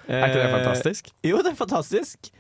Er 0.09 0.27
ikke 0.29 0.41
det 0.41 0.49
Eh, 0.49 0.57
fantastisk? 0.59 1.13
Jo, 1.27 1.39
det 1.45 1.53
er 1.53 1.57
fantastisk. 1.59 2.31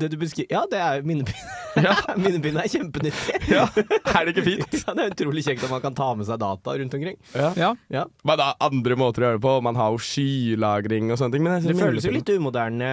Det 0.00 0.08
du 0.08 0.16
beskriver 0.16 0.48
Ja, 0.54 0.60
det 0.70 0.78
er 0.80 1.02
minnepinne. 1.04 1.50
Ja. 1.84 1.92
minnepinne 2.16 2.62
er 2.62 2.70
kjempenyttig. 2.72 3.34
Ja, 3.52 3.66
Er 4.14 4.24
det 4.24 4.32
ikke 4.36 4.44
fint? 4.46 4.76
Ja, 4.86 4.94
det 4.96 5.02
er 5.04 5.10
utrolig 5.12 5.42
kjekt 5.44 5.64
at 5.66 5.70
man 5.74 5.82
kan 5.84 5.94
ta 5.98 6.06
med 6.16 6.24
seg 6.30 6.38
data 6.40 6.76
rundt 6.80 6.94
omkring. 6.96 7.18
Ja. 7.34 7.50
Ja. 7.58 7.70
Ja. 7.92 8.04
Men 8.24 8.40
det 8.40 8.46
er 8.46 8.64
andre 8.70 8.96
måter 8.96 9.20
å 9.22 9.28
gjøre 9.28 9.40
det 9.40 9.44
på. 9.44 9.56
Man 9.66 9.76
har 9.76 9.90
jo 9.92 10.00
skylagring 10.06 11.10
og 11.12 11.20
sånne 11.20 11.36
ting. 11.36 11.44
Men 11.44 11.60
Det 11.66 11.76
føles 11.76 12.06
jo 12.08 12.14
litt 12.14 12.32
umoderne 12.32 12.92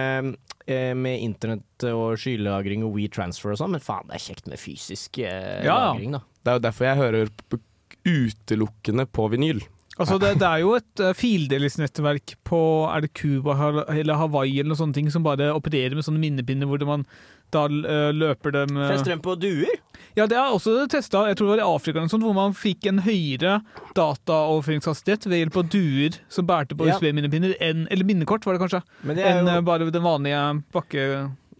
eh, 0.66 0.92
med 0.98 1.22
internett 1.24 1.88
og 1.94 2.18
skylagring 2.20 2.84
og 2.84 2.92
WeTransfer 2.98 3.54
og 3.54 3.62
sånn, 3.62 3.72
men 3.78 3.80
faen, 3.86 4.04
det 4.10 4.18
er 4.18 4.26
kjekt 4.26 4.50
med 4.52 4.60
fysisk 4.60 5.22
eh, 5.22 5.62
Ja. 5.64 5.78
lagring, 5.94 6.18
da. 6.18 6.24
Det 6.44 6.52
er 6.52 6.58
jo 6.60 6.66
derfor 6.68 6.90
jeg 6.90 7.00
hører 7.00 7.32
utelukkende 8.08 9.06
på 9.08 9.30
vinyl. 9.32 9.62
Altså 9.98 10.18
det, 10.22 10.34
det 10.38 10.46
er 10.46 10.62
jo 10.62 10.74
et 10.78 11.02
uh, 11.02 11.14
fildelingsnettverk 11.16 12.36
på 12.46 12.60
er 12.86 13.02
det 13.04 13.12
Cuba 13.18 13.56
eller 13.92 14.20
Hawaii 14.20 14.60
eller 14.62 14.78
sånne 14.78 14.94
ting 14.96 15.10
som 15.10 15.26
bare 15.26 15.50
opererer 15.56 15.98
med 15.98 16.06
sånne 16.06 16.22
minnepinner 16.22 16.70
hvor 16.70 16.84
man 16.86 17.04
da 17.54 17.64
eh, 17.64 18.10
løper 18.12 18.52
dem 18.52 18.76
eh, 18.76 18.90
Fester 18.92 19.14
dem 19.14 19.22
på 19.24 19.34
duer? 19.40 19.78
Ja, 20.18 20.26
det 20.28 20.36
er 20.36 20.52
også 20.52 20.74
testa, 20.90 21.24
jeg 21.30 21.38
tror 21.38 21.48
det 21.48 21.54
var 21.56 21.62
i 21.62 21.68
Afrika, 21.76 22.02
sånt, 22.10 22.24
hvor 22.26 22.36
man 22.36 22.56
fikk 22.56 22.88
en 22.90 23.02
høyere 23.06 23.58
dataoverføringshastighet 23.96 25.28
ved 25.30 25.44
hjelp 25.44 25.58
av 25.60 25.68
duer 25.72 26.16
som 26.32 26.48
bærte 26.48 26.76
på 26.78 26.88
Ja. 26.88 26.96
USB-minnepinner, 26.96 27.54
eller 27.60 28.08
minnekort, 28.08 28.46
var 28.46 28.56
det 28.56 28.64
kanskje, 28.64 28.82
det 29.04 29.22
enn 29.22 29.46
jo 29.46 29.58
eh, 29.60 29.66
bare 29.66 29.90
den 29.90 30.04
vanlige 30.04 30.42
bakke... 30.74 31.04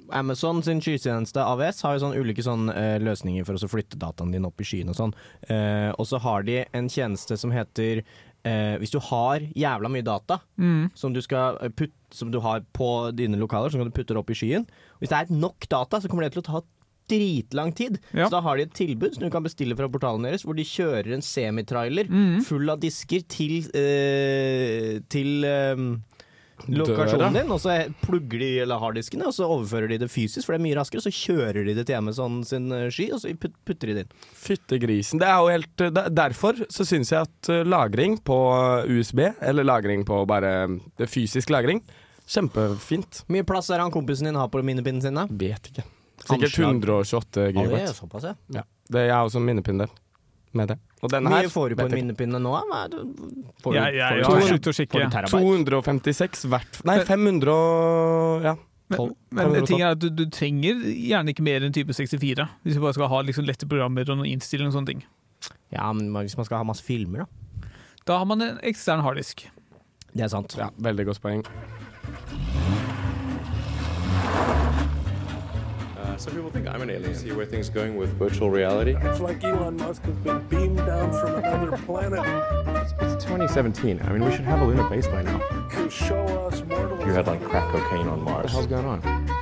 Amazon 0.08 0.62
sin 0.64 0.78
skytjeneste 0.80 1.42
AVS 1.44 1.82
har 1.84 1.96
jo 1.96 2.00
sånn 2.06 2.14
ulike 2.16 2.40
sånn, 2.40 2.70
eh, 2.72 2.96
løsninger 3.02 3.44
for 3.44 3.60
å 3.60 3.68
flytte 3.68 3.98
dataen 4.00 4.32
din 4.32 4.46
opp 4.48 4.60
i 4.60 4.64
skyen 4.64 4.88
og 4.88 4.96
sånn. 4.96 5.12
Eh, 5.52 5.90
og 5.92 6.08
så 6.08 6.20
har 6.24 6.46
de 6.48 6.62
en 6.72 6.88
tjeneste 6.88 7.36
som 7.36 7.52
heter 7.52 8.00
eh, 8.48 8.78
Hvis 8.80 8.94
du 8.94 8.98
har 9.10 9.44
jævla 9.54 9.90
mye 9.92 10.06
data 10.06 10.40
Mm. 10.58 10.88
som 10.96 11.12
du, 11.14 11.20
skal 11.24 11.58
eh, 11.62 11.68
putt, 11.70 11.92
som 12.10 12.30
du 12.32 12.40
har 12.40 12.64
på 12.74 12.90
dine 13.14 13.36
lokaler, 13.38 13.70
som 13.70 13.84
du 13.84 13.90
putter 13.94 14.16
opp 14.16 14.30
i 14.32 14.38
skyen. 14.40 14.64
Hvis 15.00 15.12
det 15.12 15.18
er 15.20 15.32
nok 15.34 15.68
data, 15.68 16.00
så 16.00 16.08
kommer 16.08 16.24
det 16.26 16.32
til 16.36 16.42
å 16.46 16.48
ta 16.52 16.62
dritlang 17.08 17.70
tid. 17.72 17.94
Ja. 18.12 18.26
Så 18.28 18.34
da 18.36 18.40
har 18.44 18.58
de 18.58 18.66
et 18.66 18.74
tilbud 18.76 19.14
som 19.14 19.22
du 19.24 19.30
kan 19.32 19.44
bestille 19.46 19.76
fra 19.78 19.86
portalen 19.88 20.26
deres, 20.26 20.42
hvor 20.44 20.56
de 20.58 20.64
kjører 20.68 21.14
en 21.16 21.22
semitrailer 21.24 22.04
Mm. 22.10 22.42
full 22.44 22.68
av 22.68 22.80
disker 22.82 23.22
til, 23.28 23.62
eh, 23.72 24.98
til 25.08 25.44
eh, 25.48 25.76
lokasjonen 26.66 27.36
din, 27.38 27.50
og 27.54 27.60
så 27.62 27.76
plugger 28.02 28.42
de 28.42 28.48
eller 28.64 28.80
harddiskene, 28.82 29.28
og 29.28 29.34
så 29.36 29.46
overfører 29.46 29.92
de 29.92 29.98
det 30.02 30.08
fysisk, 30.10 30.44
for 30.46 30.54
det 30.54 30.60
er 30.60 30.64
mye 30.66 30.78
raskere. 30.78 31.04
Så 31.04 31.12
kjører 31.14 31.62
de 31.68 31.74
det 31.78 31.86
til 31.88 31.98
Amazon 31.98 32.40
sin 32.48 32.66
eh, 32.74 32.88
sky, 32.94 33.08
og 33.14 33.22
så 33.22 33.32
putter 33.38 33.92
de 33.92 33.96
det 33.98 34.04
inn. 34.06 34.12
Fytte 34.38 34.80
grisen. 34.82 35.22
Det 35.22 35.28
er 35.28 35.38
jo 35.38 35.52
helt 35.54 35.86
Derfor 36.18 36.58
så 36.72 36.84
syns 36.88 37.12
jeg 37.14 37.28
at 37.28 37.50
uh, 37.52 37.62
lagring 37.68 38.18
på 38.26 38.38
USB, 38.90 39.22
eller 39.40 39.66
lagring 39.66 40.04
på 40.08 40.24
bare 40.28 40.52
det 40.98 41.08
fysisk 41.10 41.52
lagring, 41.54 41.82
kjempefint. 42.28 43.22
Mye 43.32 43.46
plass 43.46 43.70
er 43.72 43.80
han 43.84 43.94
kompisen 43.94 44.28
din 44.28 44.36
har 44.38 44.50
på 44.52 44.60
minnepinnen 44.66 45.02
sin, 45.04 45.16
da? 45.16 45.24
Vet 45.30 45.70
ikke. 45.70 45.86
Sikkert 46.18 46.58
Anslag. 46.58 46.74
128 46.74 47.40
Ja, 47.40 47.46
det 47.46 47.46
er 47.46 47.62
gigabyte. 47.62 47.94
såpass, 47.94 48.24
ja. 48.26 48.34
Ja. 48.58 48.66
Det 48.90 49.04
er 49.06 49.16
også 49.20 49.40
minnepinne 49.40 49.86
med 50.56 50.70
det. 50.72 50.78
Og 51.02 51.10
denne 51.12 51.30
Mye 51.30 51.44
her 51.44 51.50
får 51.52 51.72
du 51.72 51.76
på 51.78 51.86
en 51.88 51.94
minnepinne 51.94 52.40
nå? 52.42 52.52
Hva 52.70 52.84
er 52.84 52.94
det? 52.94 53.02
Får 53.62 53.74
du, 53.74 53.76
ja, 53.76 53.84
ja, 53.92 54.08
får 54.24 54.40
du, 54.40 54.46
får 54.48 54.62
du 54.64 54.78
sjekke. 54.78 55.02
256 55.34 56.46
hvert 56.48 56.80
Nei, 56.88 56.98
500 57.06 57.52
og 57.52 58.48
Ja. 58.48 58.56
Men, 58.88 59.10
men 59.36 59.66
ting 59.68 59.82
er 59.84 59.92
at 59.92 60.00
du, 60.00 60.08
du 60.08 60.24
trenger 60.32 60.78
gjerne 60.80 61.34
ikke 61.34 61.44
mer 61.44 61.60
enn 61.66 61.74
type 61.76 61.92
64, 61.92 62.46
hvis 62.64 62.78
du 62.78 62.80
bare 62.80 62.96
skal 62.96 63.10
ha 63.12 63.18
liksom 63.20 63.44
lette 63.44 63.68
programmer 63.68 64.08
og 64.08 64.22
noen 64.22 64.30
innstillinger 64.30 64.72
og 64.72 64.78
sånne 64.78 64.94
ting. 64.94 65.02
Ja, 65.74 65.90
men 65.92 66.08
hvis 66.24 66.38
man 66.40 66.48
skal 66.48 66.62
ha 66.62 66.64
masse 66.64 66.86
filmer, 66.86 67.26
da. 67.26 67.68
Da 68.08 68.16
har 68.22 68.24
man 68.30 68.40
en 68.40 68.56
ekstern 68.64 69.04
harddisk. 69.04 69.44
Det 70.14 70.24
er 70.24 70.32
sant. 70.32 70.56
ja. 70.56 70.70
Veldig 70.80 71.04
godt 71.10 71.20
poeng. 71.20 71.44
Some 76.18 76.34
people 76.34 76.50
think 76.50 76.66
I'm 76.66 76.82
an 76.82 76.90
alien. 76.90 77.14
See 77.14 77.32
where 77.32 77.46
things 77.46 77.68
going 77.68 77.96
with 77.96 78.10
virtual 78.10 78.50
reality. 78.50 78.96
It's 79.00 79.20
like 79.20 79.42
Elon 79.44 79.76
Musk 79.76 80.02
has 80.02 80.16
been 80.16 80.40
beamed 80.48 80.78
down 80.78 81.12
from 81.12 81.36
another 81.36 81.76
planet 81.78 82.20
It's 83.00 83.24
2017. 83.24 84.00
I 84.02 84.12
mean, 84.12 84.24
we 84.24 84.32
should 84.32 84.44
have 84.44 84.60
a 84.60 84.64
lunar 84.64 84.88
base 84.88 85.06
by 85.06 85.22
now. 85.22 85.38
to 85.70 85.88
show 85.88 86.22
us 86.46 86.62
mortals. 86.64 87.04
You 87.04 87.12
had 87.12 87.26
like 87.26 87.42
crack 87.44 87.70
cocaine 87.70 88.08
on 88.08 88.22
Mars. 88.22 88.52
What 88.54 88.68
the 88.68 88.76
hell's 88.76 88.84
going 88.84 88.86
on? 88.86 89.37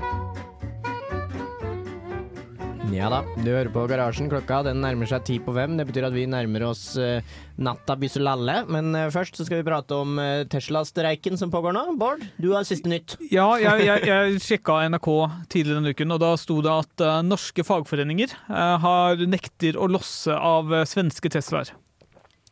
Ja 2.95 3.09
da, 3.11 3.19
du 3.43 3.49
hører 3.51 3.69
på 3.75 3.83
Garasjen. 3.91 4.29
Klokka 4.31 4.61
den 4.63 4.79
nærmer 4.81 5.09
seg 5.11 5.25
ti 5.27 5.37
på 5.43 5.51
fem. 5.57 5.75
Det 5.79 5.89
betyr 5.89 6.07
at 6.07 6.15
vi 6.15 6.23
nærmer 6.31 6.63
oss 6.69 6.95
uh, 7.01 7.19
natta 7.59 7.97
bysselalle. 7.99 8.61
Men 8.71 8.93
uh, 8.95 9.09
først 9.13 9.39
så 9.39 9.47
skal 9.47 9.61
vi 9.61 9.67
prate 9.67 9.97
om 9.99 10.15
uh, 10.21 10.45
Tesla-streiken 10.53 11.35
som 11.41 11.51
pågår 11.51 11.75
nå. 11.75 11.83
Bård, 11.99 12.23
du 12.39 12.53
har 12.55 12.67
siste 12.69 12.91
nytt. 12.91 13.17
Ja, 13.33 13.49
jeg, 13.59 13.83
jeg, 13.89 14.07
jeg 14.07 14.39
sjekka 14.45 14.79
NRK 14.95 15.11
tidligere 15.51 15.81
denne 15.81 15.97
uken, 15.97 16.15
og 16.15 16.23
da 16.23 16.31
sto 16.39 16.61
det 16.63 16.73
at 16.85 17.05
uh, 17.05 17.19
norske 17.27 17.67
fagforeninger 17.67 18.37
har 18.47 19.27
nekter 19.27 19.79
å 19.81 19.91
losse 19.91 20.33
av 20.33 20.71
svenske 20.87 21.31
Teslaer. 21.33 21.75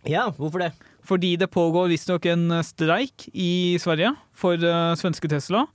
Ja, 0.09 0.27
hvorfor 0.35 0.67
det? 0.67 0.73
Fordi 1.07 1.35
det 1.41 1.53
pågår 1.55 1.93
visstnok 1.93 2.27
en 2.33 2.59
streik 2.67 3.29
i 3.31 3.77
Sverige 3.81 4.15
for 4.35 4.59
svenske 4.99 5.31
Tesla, 5.31 5.67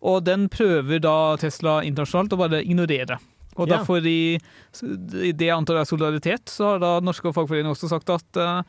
og 0.00 0.24
den 0.26 0.48
prøver 0.52 1.02
da 1.04 1.36
Tesla 1.40 1.80
internasjonalt 1.86 2.34
å 2.34 2.40
bare 2.40 2.64
ignorere. 2.64 3.20
Og 3.56 3.66
Ja. 3.68 3.78
derfor 3.78 4.04
i, 4.06 4.38
i 5.26 5.32
det 5.32 5.50
antallet 5.50 5.82
er 5.82 5.90
solidaritet, 5.90 6.46
så 6.48 6.74
har 6.74 6.78
da 6.82 6.92
norske 7.00 7.32
fagforeninger 7.34 7.74
også 7.74 7.88
sagt 7.90 8.10
at 8.14 8.38
uh, 8.40 8.62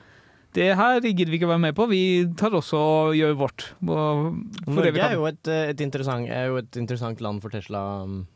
det 0.53 0.75
her 0.75 0.99
gidder 0.99 1.31
vi 1.31 1.37
ikke 1.39 1.47
være 1.47 1.63
med 1.63 1.75
på, 1.77 1.85
vi 1.87 2.25
tar 2.35 2.51
også 2.57 2.75
og 2.79 3.15
gjør 3.15 3.37
vårt. 3.39 3.69
Norge 3.87 4.99
er 4.99 5.13
jo 5.15 5.25
et, 5.29 5.47
eh, 5.47 5.69
et, 5.71 5.81
er 6.27 6.47
jo 6.49 6.57
et 6.59 6.77
interessant 6.77 7.21
land 7.21 7.41
for 7.41 7.49
Tesla. 7.53 8.03
um, 8.03 8.27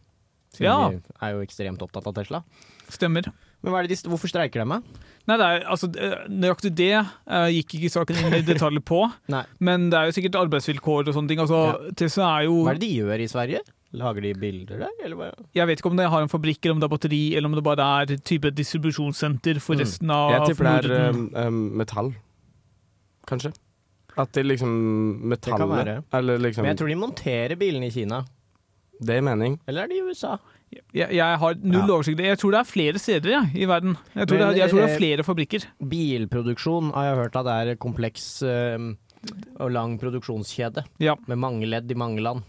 Siden 0.55 0.63
Ja. 0.71 0.89
vi 0.89 1.01
er 1.21 1.33
jo 1.35 1.41
ekstremt 1.43 1.81
opptatt 1.83 2.07
av 2.07 2.13
Tesla. 2.15 2.43
Stemmer. 2.87 3.25
Men 3.61 3.87
de, 3.89 3.95
hvorfor 4.07 4.29
streiker 4.29 4.63
de? 4.63 4.69
da? 4.69 4.79
Nei, 5.27 5.37
det 5.37 5.45
er, 5.45 5.63
altså, 5.67 5.89
eh, 5.97 6.27
Nøyaktig 6.29 6.73
det 6.77 6.91
gikk 7.51 7.75
ikke 7.79 7.91
saken 7.91 8.15
inn 8.21 8.33
i 8.37 8.41
detaljer 8.53 8.83
på, 8.85 9.01
men 9.59 9.89
det 9.89 9.97
er 9.99 10.05
jo 10.11 10.15
sikkert 10.15 10.37
arbeidsvilkår 10.45 11.09
og 11.09 11.13
sånne 11.17 11.27
ting. 11.27 11.39
Altså, 11.43 11.91
Tesla 11.97 12.39
er 12.39 12.45
jo 12.47 12.61
Hva 12.63 12.75
er 12.75 12.79
det 12.79 12.87
de 12.87 12.95
gjør 13.01 13.19
i 13.25 13.27
Sverige? 13.27 13.63
Lager 13.95 14.21
de 14.25 14.33
bilder 14.39 14.79
der, 14.85 14.93
eller 15.05 15.15
hva? 15.19 15.27
Jeg 15.55 15.67
vet 15.69 15.79
ikke 15.81 15.89
om 15.91 15.97
det 15.99 16.09
har 16.11 16.21
en 16.25 16.31
fabrikk, 16.31 16.59
eller 16.65 16.75
om 16.75 16.81
det 16.83 16.87
er 16.89 16.93
batteri, 16.95 17.21
eller 17.35 17.47
om 17.49 17.55
det 17.55 17.63
bare 17.63 17.85
er 18.03 18.17
type 18.27 18.51
distribusjonssenter 18.51 19.59
for 19.63 19.75
Mm. 19.75 19.79
resten 19.85 20.09
av 20.11 20.31
Jeg 20.35 20.49
tipper 20.55 20.81
det 20.81 20.91
er 20.91 21.47
um, 21.47 21.61
metall. 21.79 22.13
Kanskje. 23.27 23.53
At 24.17 24.31
det 24.31 24.45
liksom 24.45 24.69
kan 24.69 25.29
Metallet 25.29 25.69
være. 25.69 25.95
Eller 26.13 26.37
liksom 26.39 26.63
Men 26.63 26.71
jeg 26.75 26.77
tror 26.79 26.87
de 26.87 26.95
monterer 26.95 27.55
bilene 27.59 27.87
i 27.87 27.91
Kina. 27.91 28.23
Det 29.01 29.17
er 29.17 29.21
mening. 29.21 29.59
Eller 29.67 29.83
er 29.83 29.87
det 29.91 29.97
i 29.97 30.05
USA? 30.07 30.37
jeg, 30.93 31.09
jeg 31.13 31.37
har 31.39 31.53
null 31.61 31.87
Ja. 31.87 31.93
oversikt. 31.95 32.19
Jeg 32.19 32.37
tror 32.39 32.51
det 32.51 32.59
er 32.59 32.63
flere 32.67 32.99
steder 32.99 33.29
ja, 33.31 33.41
i 33.53 33.65
verden. 33.65 33.97
Jeg 34.15 34.27
tror, 34.27 34.37
Men, 34.39 34.47
det, 34.49 34.57
jeg 34.57 34.69
tror 34.71 34.79
det 34.81 34.89
eh, 34.89 34.93
er 34.93 34.99
flere 34.99 35.23
fabrikker. 35.23 35.65
Bilproduksjon 35.91 36.91
har 36.95 37.03
jeg 37.09 37.15
hørt 37.21 37.35
at 37.35 37.45
det 37.45 37.55
er 37.55 37.75
kompleks 37.75 38.25
eh, 38.43 38.77
og 39.59 39.71
lang 39.71 39.97
produksjonskjede. 39.99 40.83
Ja. 41.03 41.15
Med 41.27 41.37
mange 41.37 41.65
ledd 41.69 41.91
i 41.91 41.97
mange 41.97 42.21
land. 42.23 42.43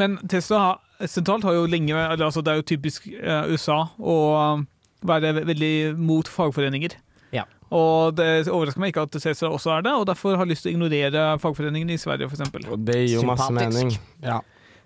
Men 0.00 0.18
Tesla 0.30 0.60
har, 0.64 1.06
sentralt 1.10 1.46
har 1.48 1.56
jo 1.56 1.66
lenge 1.70 1.94
eller, 1.96 2.26
altså, 2.26 2.42
Det 2.44 2.52
er 2.52 2.60
jo 2.60 2.66
typisk 2.70 3.08
eh, 3.10 3.50
USA 3.50 3.82
å 3.98 4.16
eh, 4.36 4.66
være 5.08 5.32
veldig 5.48 5.74
mot 5.98 6.28
fagforeninger. 6.28 6.94
Ja. 7.34 7.46
Og 7.70 8.16
det 8.18 8.48
overrasker 8.50 8.82
meg 8.82 8.92
ikke 8.92 9.06
at 9.06 9.18
Tesla 9.22 9.50
også 9.54 9.76
er 9.76 9.86
det, 9.86 9.94
og 9.94 10.08
derfor 10.10 10.36
har 10.36 10.48
lyst 10.50 10.66
til 10.66 10.72
å 10.72 10.76
ignorere 10.76 11.26
fagforeningene 11.42 11.94
i 11.94 12.02
Sverige, 12.02 12.28
f.eks. 12.28 12.50
Det 12.86 12.98
gir 13.04 13.20
jo 13.20 13.28
masse 13.28 13.50
mening. 13.54 13.94
Ja. 14.24 14.40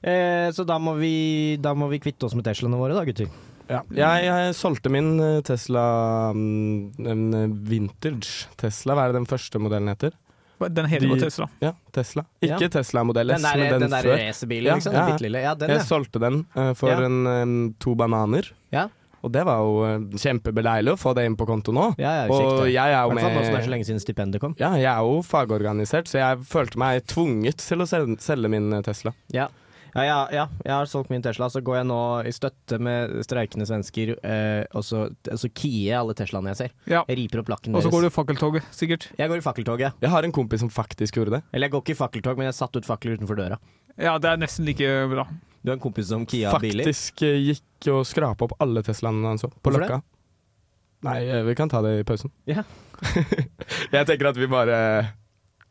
Eh, 0.05 0.51
så 0.53 0.67
da 0.69 0.77
må, 0.79 0.99
vi, 1.01 1.57
da 1.65 1.73
må 1.77 1.89
vi 1.89 2.03
kvitte 2.05 2.29
oss 2.29 2.37
med 2.37 2.45
Teslaene 2.47 2.79
våre, 2.79 2.97
da, 2.97 3.07
gutter. 3.09 3.31
Ja. 3.71 3.81
Jeg, 3.97 4.27
jeg 4.27 4.57
solgte 4.59 4.93
min 4.93 5.15
eh, 5.23 5.41
Tesla 5.47 5.85
mm, 6.37 7.07
en 7.09 7.23
eh, 7.39 7.55
vintage 7.71 8.51
Tesla. 8.61 8.97
Hva 8.97 9.07
er 9.07 9.15
det 9.15 9.23
den 9.23 9.31
første 9.31 9.61
modellen 9.63 9.89
heter? 9.89 10.13
Den 10.69 10.87
heter 10.87 11.07
jo 11.09 11.17
Tesla. 11.21 11.49
Ja, 11.61 11.73
Tesla. 11.93 12.25
Ikke 12.43 12.61
Ja. 12.61 12.69
Tesla 12.69 13.05
Modell 13.05 13.31
S, 13.31 13.43
Den 13.43 13.43
der, 13.51 13.57
men 13.59 13.71
den, 13.73 13.81
den 13.81 13.91
der 13.91 14.03
før. 14.03 14.19
racerbilen, 14.19 14.67
Ja, 14.71 14.75
liksom? 14.77 14.93
ja, 14.93 14.99
Den 15.05 15.13
bitte 15.13 15.23
lille. 15.27 15.43
Ja, 15.43 15.55
den, 15.55 15.69
Jeg 15.71 15.79
ja. 15.79 15.85
solgte 15.85 16.21
den 16.21 16.47
uh, 16.57 16.73
for 16.75 16.89
Ja. 16.89 17.01
en, 17.05 17.27
um, 17.27 17.75
to 17.79 17.95
bananer. 17.95 18.51
Ja. 18.73 18.89
Og 19.25 19.33
det 19.33 19.41
var 19.47 19.57
jo 19.57 19.85
eh, 19.89 19.99
kjempebeleilig 20.21 20.93
å 20.93 20.99
få 21.01 21.15
det 21.17 21.23
inn 21.25 21.35
på 21.35 21.47
konto 21.49 21.73
nå. 21.73 21.95
Ja, 21.97 22.11
ja, 22.13 22.25
og 22.29 22.67
jeg 22.69 22.77
er 22.77 23.07
jo 23.09 23.09
fall 23.17 23.33
nå 23.33 23.41
som 23.41 23.55
det 23.55 23.61
er 23.63 23.65
så 23.65 23.71
lenge 23.73 23.87
siden 23.89 24.01
stipendet 24.03 24.39
kom. 24.43 24.55
Ja, 24.61 24.75
jeg 24.77 24.85
er 24.85 25.01
jo 25.01 25.23
fagorganisert, 25.25 26.11
så 26.13 26.19
jeg 26.21 26.43
følte 26.45 26.77
meg 26.77 27.07
tvunget 27.09 27.57
til 27.57 27.81
å 27.81 27.87
selge, 27.89 28.19
selge 28.21 28.51
min 28.53 28.71
eh, 28.77 28.83
Tesla. 28.85 29.15
Ja. 29.33 29.49
Ja, 29.95 30.03
ja, 30.03 30.21
ja, 30.35 30.45
jeg 30.65 30.75
har 30.75 30.89
solgt 30.91 31.11
min 31.13 31.23
Tesla, 31.23 31.47
så 31.53 31.61
går 31.63 31.77
jeg 31.79 31.87
nå 31.87 31.99
i 32.27 32.33
støtte 32.35 32.81
med 32.83 33.13
streikende 33.23 33.67
svensker, 33.69 34.17
eh, 34.27 34.65
og 34.75 34.83
så, 34.83 35.05
så 35.23 35.51
kier 35.55 35.93
jeg 35.93 35.99
alle 36.01 36.17
Teslaene 36.19 36.51
jeg 36.51 36.61
ser. 36.65 36.75
Ja. 36.91 37.05
Jeg 37.07 37.21
riper 37.21 37.45
opp 37.45 37.53
lakken 37.53 37.77
deres. 37.77 37.87
Og 37.87 37.87
så 37.87 37.95
går 37.95 38.03
du 38.03 38.09
i 38.09 38.15
fakkeltoget, 38.17 38.67
sikkert. 38.75 39.07
Jeg 39.21 39.31
går 39.31 39.39
i 39.39 39.45
fakkeltoget. 39.45 40.03
Jeg 40.03 40.11
har 40.11 40.27
en 40.27 40.35
kompis 40.35 40.65
som 40.65 40.73
faktisk 40.75 41.21
gjorde 41.21 41.37
det. 41.37 41.43
Eller 41.53 41.71
jeg 41.71 41.77
går 41.77 41.85
ikke 41.87 41.95
i 41.95 42.01
fakkeltog, 42.03 42.41
men 42.41 42.51
jeg 42.51 42.59
satte 42.59 42.83
ut 42.83 42.89
fakler 42.89 43.21
utenfor 43.21 43.39
døra. 43.39 43.61
Ja, 43.95 44.17
det 44.19 44.33
er 44.33 44.43
nesten 44.43 44.67
like 44.67 44.91
bra. 45.13 45.29
Du 45.63 45.71
har 45.71 45.79
en 45.79 45.85
kompis 45.87 46.11
som 46.11 46.27
kia 46.27 46.59
biler? 46.59 46.83
Faktisk 46.83 47.23
eh, 47.23 47.39
gikk 47.53 47.93
og 47.95 48.03
skrapa 48.09 48.49
opp 48.49 48.59
alle 48.61 48.83
Teslaene 48.85 49.31
han 49.31 49.39
så, 49.41 49.49
på 49.55 49.71
Hvorfor 49.71 49.87
Løkka. 49.87 50.03
Nei, 51.07 51.21
eh, 51.29 51.45
vi 51.47 51.55
kan 51.55 51.71
ta 51.71 51.85
det 51.87 52.01
i 52.01 52.07
pausen. 52.09 52.35
Ja. 52.51 52.67
jeg 53.95 54.09
tenker 54.11 54.33
at 54.33 54.43
vi 54.43 54.51
bare 54.51 54.77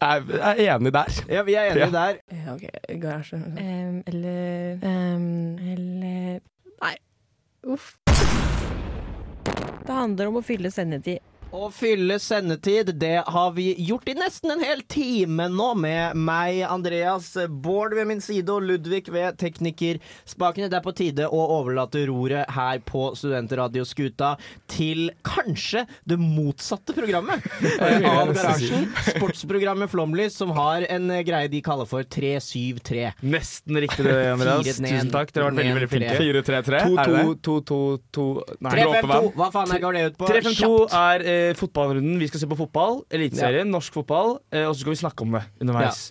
er, 0.04 0.24
er 0.52 0.62
enige 0.76 0.92
der. 0.96 1.20
Ja, 1.30 1.42
vi 1.48 1.54
er 1.60 1.72
enige 1.72 1.86
Ja. 1.86 1.92
der. 1.92 2.20
OK, 2.54 2.64
garasje. 3.02 3.38
Um, 3.38 4.04
eller 4.08 4.78
um, 4.84 5.58
Eller 5.58 6.40
Nei. 6.84 6.96
Uff. 7.74 7.94
Det 9.84 9.92
handler 9.96 10.28
om 10.32 10.38
å 10.40 10.44
fylle 10.46 10.72
sendetid. 10.72 11.20
Å 11.54 11.68
fylle 11.70 12.16
sendetid, 12.18 12.88
det 12.98 13.20
har 13.30 13.52
vi 13.54 13.68
gjort 13.86 14.08
i 14.10 14.16
nesten 14.18 14.56
en 14.56 14.62
hel 14.66 14.80
time 14.90 15.46
nå, 15.54 15.68
med 15.78 16.18
meg, 16.18 16.64
Andreas, 16.66 17.28
Bård 17.46 17.94
ved 17.94 18.08
min 18.10 18.24
side 18.26 18.50
og 18.50 18.66
Ludvig 18.66 19.04
ved 19.14 19.38
teknikerspakene. 19.38 20.66
Det 20.72 20.80
er 20.80 20.82
på 20.82 20.94
tide 20.98 21.28
å 21.30 21.42
overlate 21.60 22.08
roret 22.10 22.50
her 22.56 22.82
på 22.88 23.12
Studentradioskuta 23.20 24.32
til 24.74 25.12
kanskje 25.22 25.84
det 26.10 26.18
motsatte 26.18 26.96
programmet 26.98 27.46
eh, 27.76 28.02
av 28.02 28.34
Garasjen. 28.34 28.90
Sportsprogrammet 29.12 29.94
Flomlys, 29.94 30.34
som 30.42 30.56
har 30.58 30.88
en 30.90 31.06
eh, 31.14 31.22
greie 31.28 31.54
de 31.54 31.62
kaller 31.62 31.86
for 31.86 32.02
373. 32.02 33.06
Nesten 33.30 33.82
riktig 33.86 34.08
det, 34.10 34.18
Andreas. 34.32 34.82
Tusen 34.82 35.14
takk. 35.14 35.30
Dere 35.38 35.52
har 35.52 35.54
vært 35.54 35.62
veldig, 35.62 35.78
veldig 35.78 35.92
flinke. 35.94 36.18
4-3-3, 36.18 36.82
er 36.82 37.14
det 37.14 37.22
det? 37.22 37.38
2-2-2-2 37.46 38.28
Nei, 38.58 38.74
352, 38.74 39.32
hva 39.38 39.54
faen 39.54 39.78
er 39.78 39.86
går 39.86 40.00
det 40.00 40.06
ut 40.10 40.18
på? 40.18 40.34
352 40.34 40.74
Kjapt. 40.74 41.00
er 41.04 41.42
eh, 41.50 41.54
fotballrunden. 41.60 42.20
Vi 42.22 42.28
skal 42.32 42.44
se 42.44 42.50
på 42.52 42.58
fotball. 42.60 43.02
Eliteserien, 43.14 43.70
norsk 43.74 43.94
fotball. 44.02 44.38
Eh, 44.52 44.66
og 44.68 44.74
så 44.76 44.82
skal 44.86 44.96
vi 44.96 45.02
snakke 45.04 45.26
om 45.28 45.36
det 45.38 45.44
underveis. 45.64 46.08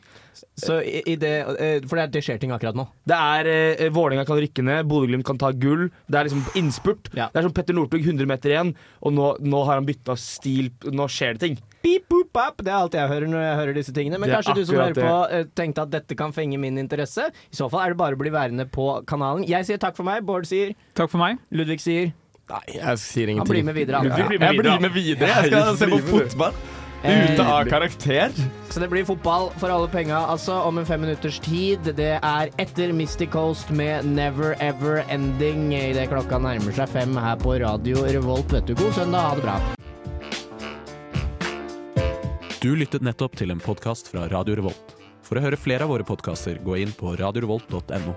Så 0.59 0.79
i, 0.83 1.03
i 1.13 1.15
det, 1.21 1.31
eh, 1.61 1.81
for 1.87 1.99
det, 1.99 2.05
er- 2.07 2.13
det 2.15 2.23
skjer 2.25 2.39
ting 2.41 2.53
akkurat 2.55 2.77
nå. 2.77 2.87
Det 3.09 3.17
er 3.17 3.49
eh, 3.53 3.91
Vålerenga 3.93 4.25
kan 4.29 4.39
rykke 4.41 4.65
ned, 4.65 4.87
Bodø-Glimt 4.89 5.27
kan 5.29 5.39
ta 5.41 5.51
gull. 5.53 5.91
Det 6.09 6.19
er 6.19 6.29
liksom 6.29 6.45
innspurt. 6.59 7.11
Det 7.13 7.29
er 7.37 7.45
som 7.47 7.53
Petter 7.57 7.77
Northug, 7.77 8.01
100 8.05 8.27
meter 8.31 8.55
igjen, 8.55 8.73
og 9.05 9.13
nå, 9.17 9.27
nå 9.45 9.61
har 9.69 9.79
han 9.81 9.87
bytta 9.89 10.17
stil. 10.21 10.71
Nå 10.89 11.07
skjer 11.13 11.37
det 11.37 11.45
ting. 11.45 11.59
Beep, 11.83 12.07
boop, 12.13 12.31
bap. 12.33 12.61
Det 12.63 12.71
er 12.73 12.79
alt 12.79 12.95
jeg 12.97 13.11
hører 13.11 13.29
når 13.29 13.43
jeg 13.45 13.57
hører 13.61 13.79
disse 13.81 13.93
tingene. 13.97 14.19
Men 14.23 14.31
Det 14.31 14.37
er 14.39 14.43
kanskje 14.47 14.57
du 14.61 14.65
som 14.71 14.77
hører 14.79 14.95
akkurat 14.95 15.11
på 15.13 15.37
eh, 15.41 15.47
tenkte 15.59 15.85
at 15.87 15.93
dette 15.99 16.17
kan 16.19 16.33
fenge 16.37 16.59
min 16.63 16.79
interesse. 16.81 17.29
I 17.53 17.59
så 17.59 17.69
fall 17.73 17.85
er 17.85 17.93
det 17.95 18.01
bare 18.01 18.17
å 18.19 18.23
bli 18.23 18.33
værende 18.35 18.69
på 18.73 18.89
kanalen. 19.11 19.45
Jeg 19.49 19.69
sier 19.69 19.81
takk 19.83 19.99
for 19.99 20.07
meg. 20.09 20.25
Bård 20.27 20.47
sier 20.49 20.73
Takk 20.99 21.11
for 21.13 21.21
meg. 21.23 21.41
Ludvig 21.53 21.81
sier 21.83 22.13
Nei, 22.51 22.63
jeg 22.75 22.99
sier 22.99 23.27
Han 23.29 23.37
ingenting. 23.37 23.53
blir 23.55 23.65
med 23.65 23.75
videre. 23.75 23.97
han. 23.97 24.07
Jeg 24.19 24.57
blir 24.59 24.81
med 24.81 24.93
videre. 24.93 25.29
Jeg 25.29 25.53
skal 25.53 25.77
se 25.77 25.87
på 25.87 25.99
fotball. 26.11 26.55
Ute 27.03 27.43
av 27.43 27.67
karakter. 27.67 28.31
Så 28.71 28.79
det 28.79 28.89
blir 28.91 29.05
fotball 29.05 29.49
for 29.59 29.73
alle 29.75 29.89
penga, 29.91 30.21
altså, 30.31 30.55
om 30.69 30.79
en 30.79 30.87
fem 30.87 31.01
minutters 31.03 31.41
tid. 31.43 31.83
Det 31.99 32.13
er 32.23 32.51
etter 32.63 32.93
Mystic 32.95 33.31
Coast 33.33 33.71
med 33.75 34.05
Never 34.07 34.55
Ever 34.63 35.03
Ending 35.11 35.73
idet 35.75 36.09
klokka 36.13 36.39
nærmer 36.39 36.73
seg 36.77 36.89
fem 36.93 37.17
her 37.19 37.37
på 37.43 37.57
Radio 37.63 38.05
Revolt. 38.07 38.53
Vet 38.55 38.67
du, 38.71 38.75
god 38.79 38.93
søndag, 38.95 39.19
ha 39.19 39.35
det 39.35 39.43
bra. 39.43 39.57
Du 42.63 42.77
lyttet 42.79 43.03
nettopp 43.03 43.35
til 43.41 43.51
en 43.51 43.59
podkast 43.59 44.13
fra 44.13 44.29
Radio 44.31 44.55
Revolt. 44.61 44.95
For 45.27 45.39
å 45.39 45.43
høre 45.43 45.59
flere 45.59 45.83
av 45.83 45.91
våre 45.91 46.07
podkaster, 46.07 46.61
gå 46.63 46.77
inn 46.85 46.93
på 46.95 47.17
radiorevolt.no. 47.19 48.15